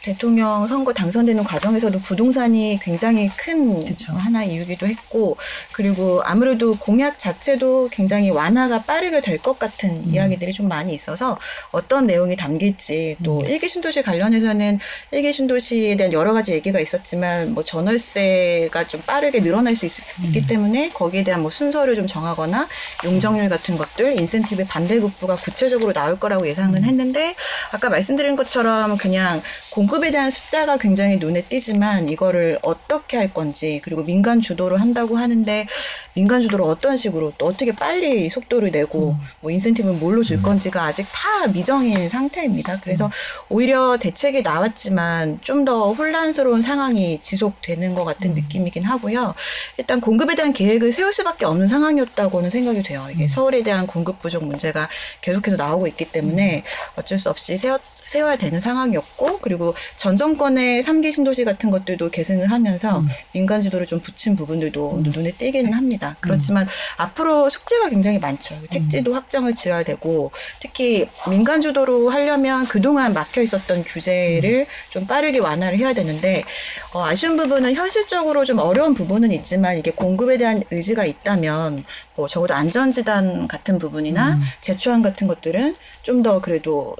[0.07, 4.13] 대통령 선거 당선되는 과정에서도 부동산이 굉장히 큰 그쵸.
[4.13, 5.35] 하나의 이유기도 했고
[5.73, 10.03] 그리고 아무래도 공약 자체도 굉장히 완화가 빠르게 될 것 같은 음.
[10.07, 11.37] 이야기들이 좀 많이 있어서
[11.71, 13.45] 어떤 내용이 담길지 또 음.
[13.45, 14.79] 일기 신도시 관련해서는
[15.11, 19.91] 일기 신도시에 대한 여러 가지 얘기가 있었지만 뭐 전월세가 좀 빠르게 늘어날 수 있,
[20.33, 20.47] 기 음.
[20.47, 22.67] 때문에 거기에 대한 뭐 순서를 좀 정하거나
[23.03, 26.47] 용적률 같은 것들 인센티브 반대급부가 구체적으로 나올 거라고 음.
[26.47, 27.35] 예상은 했는데
[27.71, 33.81] 아까 말씀드린 것처럼 그냥 공급 에 대한 숫자가 굉장히 눈에 띄지만 이거를 어떻게 할 건지
[33.83, 35.67] 그리고 민간 주도로 한다고 하는데
[36.13, 39.17] 민간 주도로 어떤 식으로 또 어떻게 빨리 속도를 내고 음.
[39.41, 42.79] 뭐 인센티브를 뭘로 줄 건지가 아직 다 미정인 상태입니다.
[42.81, 43.11] 그래서 음.
[43.49, 48.05] 오히려 대책이 나왔지만 좀 더 혼란스러운 상황이 지속되는 것 음.
[48.05, 49.35] 같은 느낌이긴 하고요.
[49.77, 53.03] 일단 공급에 대한 계획을 세울 수밖에 없는 상황이었다고는 생각이 돼요.
[53.07, 53.11] 음.
[53.11, 54.87] 이게 서울에 대한 공급 부족 문제가
[55.19, 56.63] 계속해서 나오고 있기 때문에
[56.95, 62.51] 어쩔 수 없이 세웠 세워야 되는 상황이었고 그리고 전 정권의 삼기 신도시 같은 것들도 계승을
[62.51, 63.07] 하면서 음.
[63.33, 66.15] 민간 주도를 좀 붙인 부분들도 눈에 띄기는 합니다.
[66.19, 66.67] 그렇지만
[66.97, 68.55] 앞으로 숙제가 굉장히 많죠.
[68.69, 75.77] 택지도 확정을 지어야 되고 특히 민간 주도로 하려면 그동안 막혀 있었던 규제를 좀 빠르게 완화를
[75.77, 76.43] 해야 되는데
[76.93, 81.83] 어, 아쉬운 부분은 현실적으로 좀 어려운 부분은 있지만 이게 공급에 대한 의지가 있다면
[82.15, 86.95] 뭐 적어도 안전지단 같은 부분이나 제초안 같은 것들은 좀 더 그래도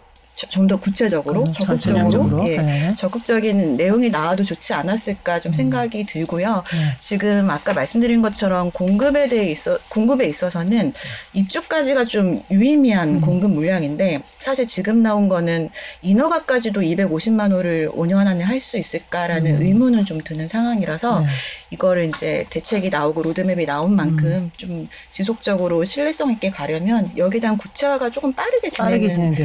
[0.50, 2.46] 좀 더 구체적으로 음, 적극적으로.
[2.48, 2.96] 예, 네.
[2.98, 6.64] 적극적인 내용이 나와도 좋지 않았을까 좀 생각이 들고요.
[6.74, 6.96] 네.
[7.00, 10.94] 지금 아까 말씀드린 것처럼 공급에 대해 있어 공급에 있어서는
[11.34, 13.22] 입주까지가 좀 유의미한 음.
[13.22, 15.70] 공급 물량인데 사실 지금 나온 거는
[16.02, 21.24] 인허가까지도 250만 호를 5년 안에 할 수 있을까라는 의문은 좀 드는 상황이라서 음.
[21.24, 21.30] 네.
[21.70, 24.52] 이거를 이제 대책이 나오고 로드맵이 나온 만큼 음.
[24.58, 28.86] 좀 지속적으로 신뢰성 있게 가려면 여기에 대한 구체화가 조금 빠르게 된다.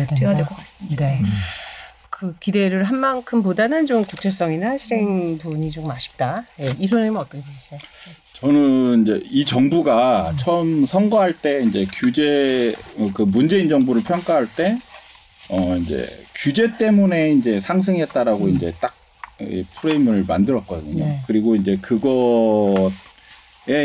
[0.06, 1.04] 돼야 될 것 같습니다.
[1.06, 1.20] 네.
[2.10, 6.44] 그 기대를 한 만큼보다는 좀 구체성이나 실행 부분이 조금 아쉽다.
[6.60, 7.80] 예, 이소영님은 어떻게 보세요?
[8.34, 14.76] 저는 이제 이 정부가 처음 선거할 때 이제 규제 어, 그 문재인 정부를 평가할 때
[15.48, 18.92] 어 이제 규제 때문에 이제 상승했다라고 이제 딱이
[19.76, 21.04] 프레임을 만들었거든요.
[21.04, 21.20] 네.
[21.26, 22.90] 그리고 이제 그거에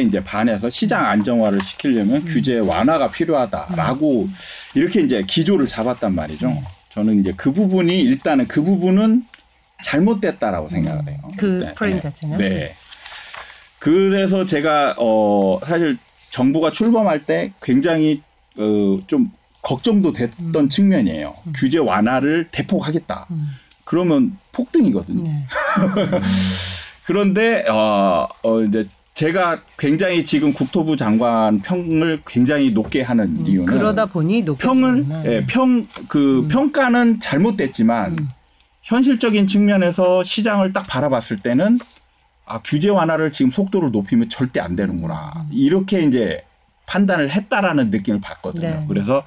[0.06, 4.30] 이제 반해서 시장 안정화를 시키려면 규제 완화가 필요하다라고
[4.76, 6.54] 이렇게 이제 기조를 잡았단 말이죠.
[6.90, 9.24] 저는 이제 그 부분이 일단은 그 부분은
[9.84, 11.20] 잘못됐다라고 생각을 해요.
[11.38, 12.02] 그 네, 프레임 네.
[12.02, 12.38] 자체는?
[12.38, 12.76] 네.
[13.80, 15.98] 그래서 제가 어 사실
[16.32, 18.22] 정부가 출범할 때 굉장히
[18.58, 19.32] 어좀
[19.62, 20.70] 걱정도 됐던 음.
[20.70, 21.36] 측면이에요.
[21.56, 23.28] 규제 완화를 대폭 하겠다.
[23.88, 25.24] 그러면 폭등이거든요.
[25.24, 25.46] 네.
[27.06, 33.66] 그런데 어, 어 이제 제가 굉장히 지금 국토부 장관 평을 굉장히 높게 하는 이유는 음,
[33.66, 35.26] 그러다 보니 주는구나.
[35.26, 38.30] 예, 평그 평가는 잘못됐지만 음.
[38.84, 41.80] 현실적인 측면에서 시장을 딱 바라봤을 때는
[42.46, 46.44] 아 규제 완화를 지금 속도를 높이면 절대 안 되는구나 이렇게 이제
[46.88, 48.68] 판단을 했다라는 느낌을 받거든요.
[48.68, 48.86] 네.
[48.90, 49.24] 그래서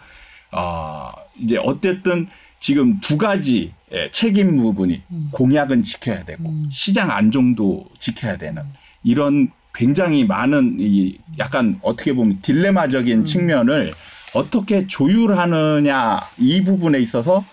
[0.51, 2.29] 아 이제 어쨌든
[2.59, 5.29] 지금 두 가지 예, 책임 부분이 음.
[5.33, 8.63] 공약은 지켜야 되고 시장 안정도 지켜야 되는
[9.03, 12.39] 이런 굉장히 많은 이 약간 어떻게 보면 음.
[12.43, 13.93] 딜레마적인 측면을
[14.35, 17.45] 어떻게 조율하느냐 이 부분에 있어서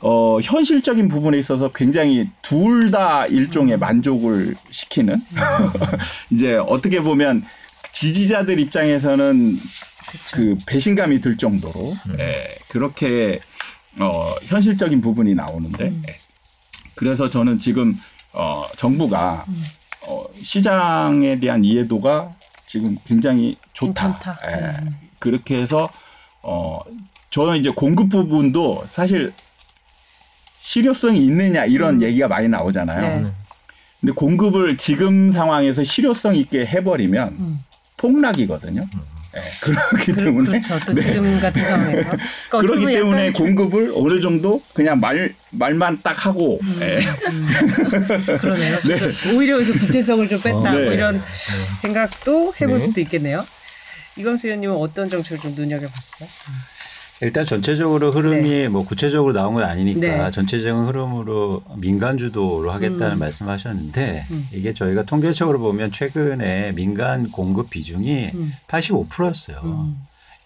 [0.00, 3.80] 어 현실적인 부분에 있어서 굉장히 둘 다 일종의 음.
[3.80, 5.20] 만족을 시키는
[6.30, 7.44] 이제 어떻게 보면
[7.92, 9.58] 지지자들 입장에서는
[10.32, 13.40] 그 배신감이 들 정도로 예, 그렇게
[14.00, 16.18] 어, 현실적인 부분이 나오는데 예.
[16.94, 17.96] 그래서 저는 지금
[18.32, 19.44] 어, 정부가
[20.06, 22.34] 어, 시장에 대한 이해도가
[22.66, 24.18] 지금 굉장히 좋다.
[24.18, 24.38] 괜찮다.
[24.50, 24.90] 예.
[25.18, 25.88] 그렇게 해서
[26.42, 26.80] 어,
[27.30, 29.32] 저는 이제 공급 부분도 사실
[30.60, 33.22] 실효성이 있느냐 이런 얘기가 많이 나오잖아요.
[33.22, 33.32] 네.
[34.00, 37.60] 근데 공급을 지금 상황에서 실효성 있게 해버리면 음.
[37.96, 38.86] 폭락이거든요.
[39.36, 40.80] 예, 그렇기 때문에 그렇죠.
[40.86, 42.10] 또 지금 같은 상황에서.
[42.10, 46.78] 그러니까 어떻게 그렇기 때문에 공급을 어느 정도 그냥 말 말만 딱 하고 음.
[46.82, 47.00] 예.
[48.38, 48.78] 그러네요.
[48.82, 50.94] 그래서 오히려 그래서 구체성을 좀 뺐다 어, 뭐 네.
[50.94, 51.22] 이런
[51.82, 52.86] 생각도 해볼 네.
[52.86, 53.44] 수도 있겠네요.
[54.16, 56.28] 이건수 의원님은 어떤 정책을 좀 눈여겨보셨어요?
[57.20, 60.30] 일단 전체적으로 흐름이 뭐 구체적으로 나온 건 아니니까 네.
[60.30, 68.30] 전체적인 흐름으로 민간 주도로 하겠다는 말씀하셨는데 이게 저희가 통계적으로 보면 최근에 민간 공급 비중이
[68.68, 69.88] 85%였어요.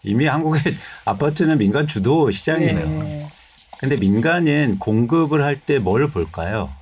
[0.03, 0.63] 이미 한국의
[1.05, 2.79] 아파트는 민간 주도 시장이에요.
[2.89, 3.27] 네.
[3.79, 6.73] 근데 민간은 공급을 할 때 뭘 볼까요?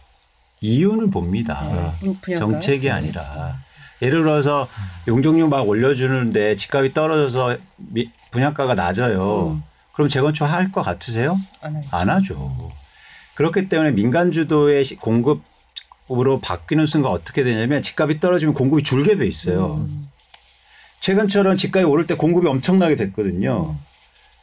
[0.61, 1.59] 이유는 봅니다.
[2.01, 2.39] 분- 분양가요?
[2.53, 3.59] 정책이 아니라.
[4.03, 4.69] 예를 들어서
[5.09, 9.61] 용적률 막 올려주는데 집값이 떨어져서 미- 분양가가 낮아요.
[10.01, 11.39] 그럼 재건축 할 것 같으세요?
[11.61, 11.85] 안 하요.
[11.91, 12.73] 안 하죠.
[13.35, 19.27] 그렇기 때문에 민간 주도의 시- 공급으로 바뀌는 순간 어떻게 되냐면 집값이 떨어지면 공급이 줄게 돼
[19.27, 19.87] 있어요.
[21.01, 23.77] 최근처럼 집값이 오를 때 공급이 엄청나게 됐거든요.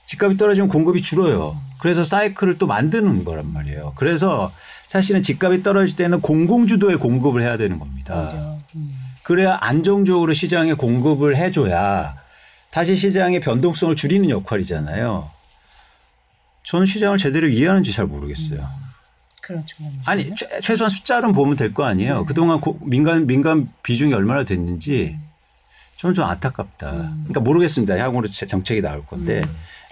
[0.06, 1.60] 집값이 떨어지면 공급이 줄어요.
[1.80, 3.94] 그래서 사이클을 또 만드는 거란 말이에요.
[3.98, 4.52] 그래서
[4.88, 8.58] 사실은 집값이 떨어질 때는 공공주도의 공급을 해야 되는 겁니다.
[9.24, 12.14] 그래야 안정적으로 시장에 공급을 해줘야
[12.70, 15.32] 다시 시장의 변동성을 줄이는 역할이잖아요.
[16.68, 18.68] 저는 시장을 제대로 이해하는지 잘 모르겠어요.
[19.42, 19.78] 그렇죠.
[20.06, 22.26] 아니 최, 최소한 숫자는 보면 될 거 아니에요.
[22.26, 25.18] 그동안 고- 민간 민간 비중이 얼마나 됐는지
[25.98, 26.92] 저는 좀 안타깝다.
[26.92, 27.98] 그러니까 모르겠습니다.
[27.98, 29.42] 향후로 제- 정책이 나올 건데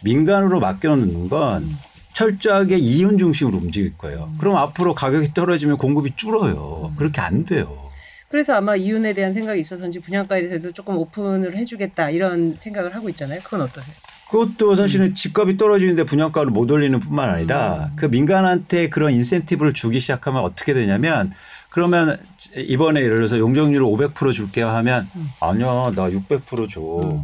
[0.03, 1.65] 민간으로 맡겨놓는 건
[2.11, 4.33] 철저하게 이윤 중심으로 움직일 거예요.
[4.37, 6.93] 그럼 앞으로 가격이 떨어지면 공급이 줄어요.
[6.97, 7.89] 그렇게 안 돼요.
[8.27, 13.39] 그래서 아마 이윤에 대한 생각이 있어서인지 분양가에 대해서도 조금 오픈을 해주겠다 이런 생각을 하고 있잖아요.
[13.41, 13.95] 그건 어떠세요?
[14.35, 20.43] 그것도 사실은 집값이 떨어지는데 분양가를 못 올리는 뿐만 아니라 그 민간한테 그런 인센티브를 주기 시작하면
[20.43, 21.31] 어떻게 되냐면
[21.69, 22.19] 그러면
[22.57, 25.07] 이번에 예를 들어서 용적률을 500% 줄게요 하면
[25.39, 27.23] 아니야 나 600% 줘.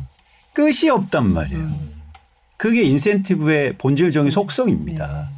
[0.54, 1.70] 끝이 없단 말이에요.
[2.56, 5.30] 그게 인센티브의 본질적인 속성입니다.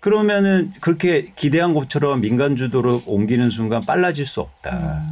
[0.00, 5.02] 그러면은 그렇게 기대한 것처럼 민간 주도로 옮기는 순간 빨라질 수 없다.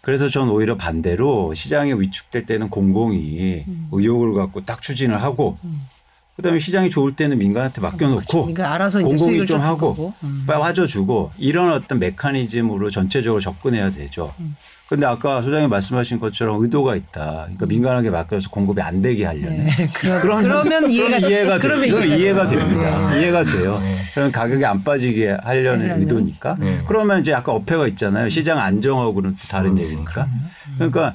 [0.00, 5.58] 그래서 전 오히려 반대로 시장이 위축될 때는 공공이 의욕을 갖고 딱 추진을 하고
[6.36, 10.14] 그다음에 시장이 좋을 때는 민간한테 맡겨놓고 그러니까 알아서 공공이 좀 하고.
[10.24, 10.44] 음.
[10.46, 14.32] 빠져주고 이런 어떤 메커니즘으로 전체적으로 접근해야 되죠.
[14.40, 14.56] 음.
[14.90, 17.42] 근데 아까 소장님 말씀하신 것처럼 의도가 있다.
[17.44, 19.68] 그러니까 민간하게 맡겨서 공급이 안 되게 하려는.
[19.94, 21.60] 그러, 그런- 그러면 이해가 이해가 돼요.
[21.60, 22.46] 그러면 이해가 이해가.
[22.48, 23.16] 됩니다.
[23.16, 23.78] 이해가 돼요.
[24.14, 26.00] 그런 가격이 안 빠지게 하려는.
[26.00, 26.56] 의도니까.
[26.88, 28.28] 그러면 이제 아까 어폐가 있잖아요.
[28.28, 30.26] 시장 안정하고는 또 다른 얘기니까.
[30.74, 31.14] 그러니까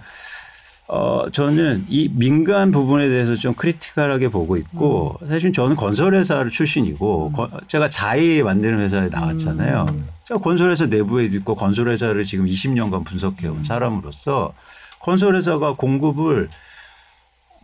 [0.88, 7.50] 어 저는 이 민간 부분에 대해서 좀 크리티컬하게 보고 있고 사실 저는 건설회사를 출신이고 거-
[7.68, 10.15] 제가 자의 만드는 회사에 나왔잖아요.
[10.28, 14.54] 제가 건설회사 내부에도 있고 건설회사를 지금 20년간 분석해온 사람으로서
[15.00, 16.50] 건설회사가 공급을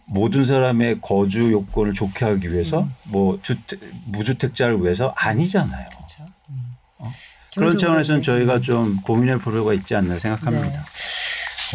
[0.06, 5.88] 모든 사람의 거주 요건을 좋게 하기 위해서 뭐 주택, 무주택자를 위해서 아니잖아요.
[7.00, 7.12] 어?
[7.56, 10.86] 그런 차원에서는 저희가 좀 고민할 필요가 있지 않나 생각합니다.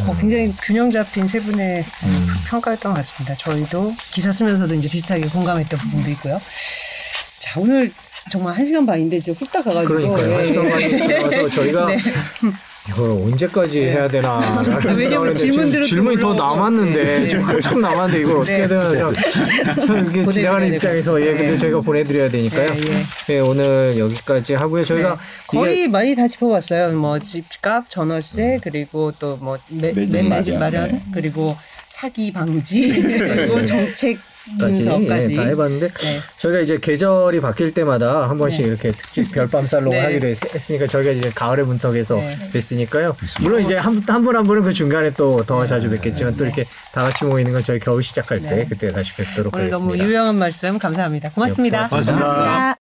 [0.07, 2.27] 어, 굉장히 균형 잡힌 세 분의 음.
[2.49, 3.35] 평가였던 것 같습니다.
[3.35, 6.39] 저희도 기사 쓰면서도 이제 비슷하게 공감했던 부분도 있고요.
[7.39, 7.93] 자 오늘
[8.31, 10.35] 정말 한 시간 반인데 지금 후딱 가가지고 그러니까요.
[10.35, 10.71] 한 예, 시간 예.
[10.71, 11.99] 반이 지나서 저희가 네.
[12.89, 14.41] 이걸 언제까지 해야 되나.
[14.97, 16.35] 왜냐면 질문들은 또 질문이 더.
[16.35, 17.29] 남았는데 네.
[17.29, 18.59] 지금 한참 남았는데 이걸 어떻게 네.
[18.59, 19.13] 해야 되나.
[19.87, 21.27] 참 이게 될 입장에서 것 예.
[21.33, 21.59] 근데 네.
[21.59, 22.73] 저희가 보내드려야 되니까요.
[22.75, 24.85] 네, 예, 오늘 여기까지 하고요.
[24.85, 25.17] 저희가 네.
[25.49, 26.97] 거의 이게 많이 다 짚어봤어요.
[26.97, 31.03] 뭐 집값, 전월세, 그리고 또 뭐 매집 매집 마련, 마련, 네.
[31.13, 31.57] 그리고
[31.89, 34.19] 사기 방지, 그리고 정책
[34.61, 35.33] 까지 분석까지.
[35.33, 36.21] 예, 다 해봤는데 네.
[36.39, 38.69] 저희가 이제 계절이 바뀔 때마다 한 번씩 네.
[38.69, 40.05] 이렇게 특집 별밤 살롱을 네.
[40.05, 42.51] 하기로 했, 했으니까 저희가 이제 가을의 문턱에서 네.
[42.53, 43.15] 뵀으니까요.
[43.41, 47.25] 물론 이제 한분한분 한 분은 그 중간에 또 더 자주 뵙겠지만 또 이렇게 다 같이
[47.25, 48.67] 모이는 건 저희 겨울 시작할 때 네.
[48.69, 49.97] 그때 다시 뵙도록 오늘 하겠습니다.
[49.97, 51.31] 너무 유용한 말씀 감사합니다.
[51.31, 51.83] 고맙습니다.
[51.85, 52.25] 네, 고맙습니다.
[52.25, 52.77] 고맙습니다.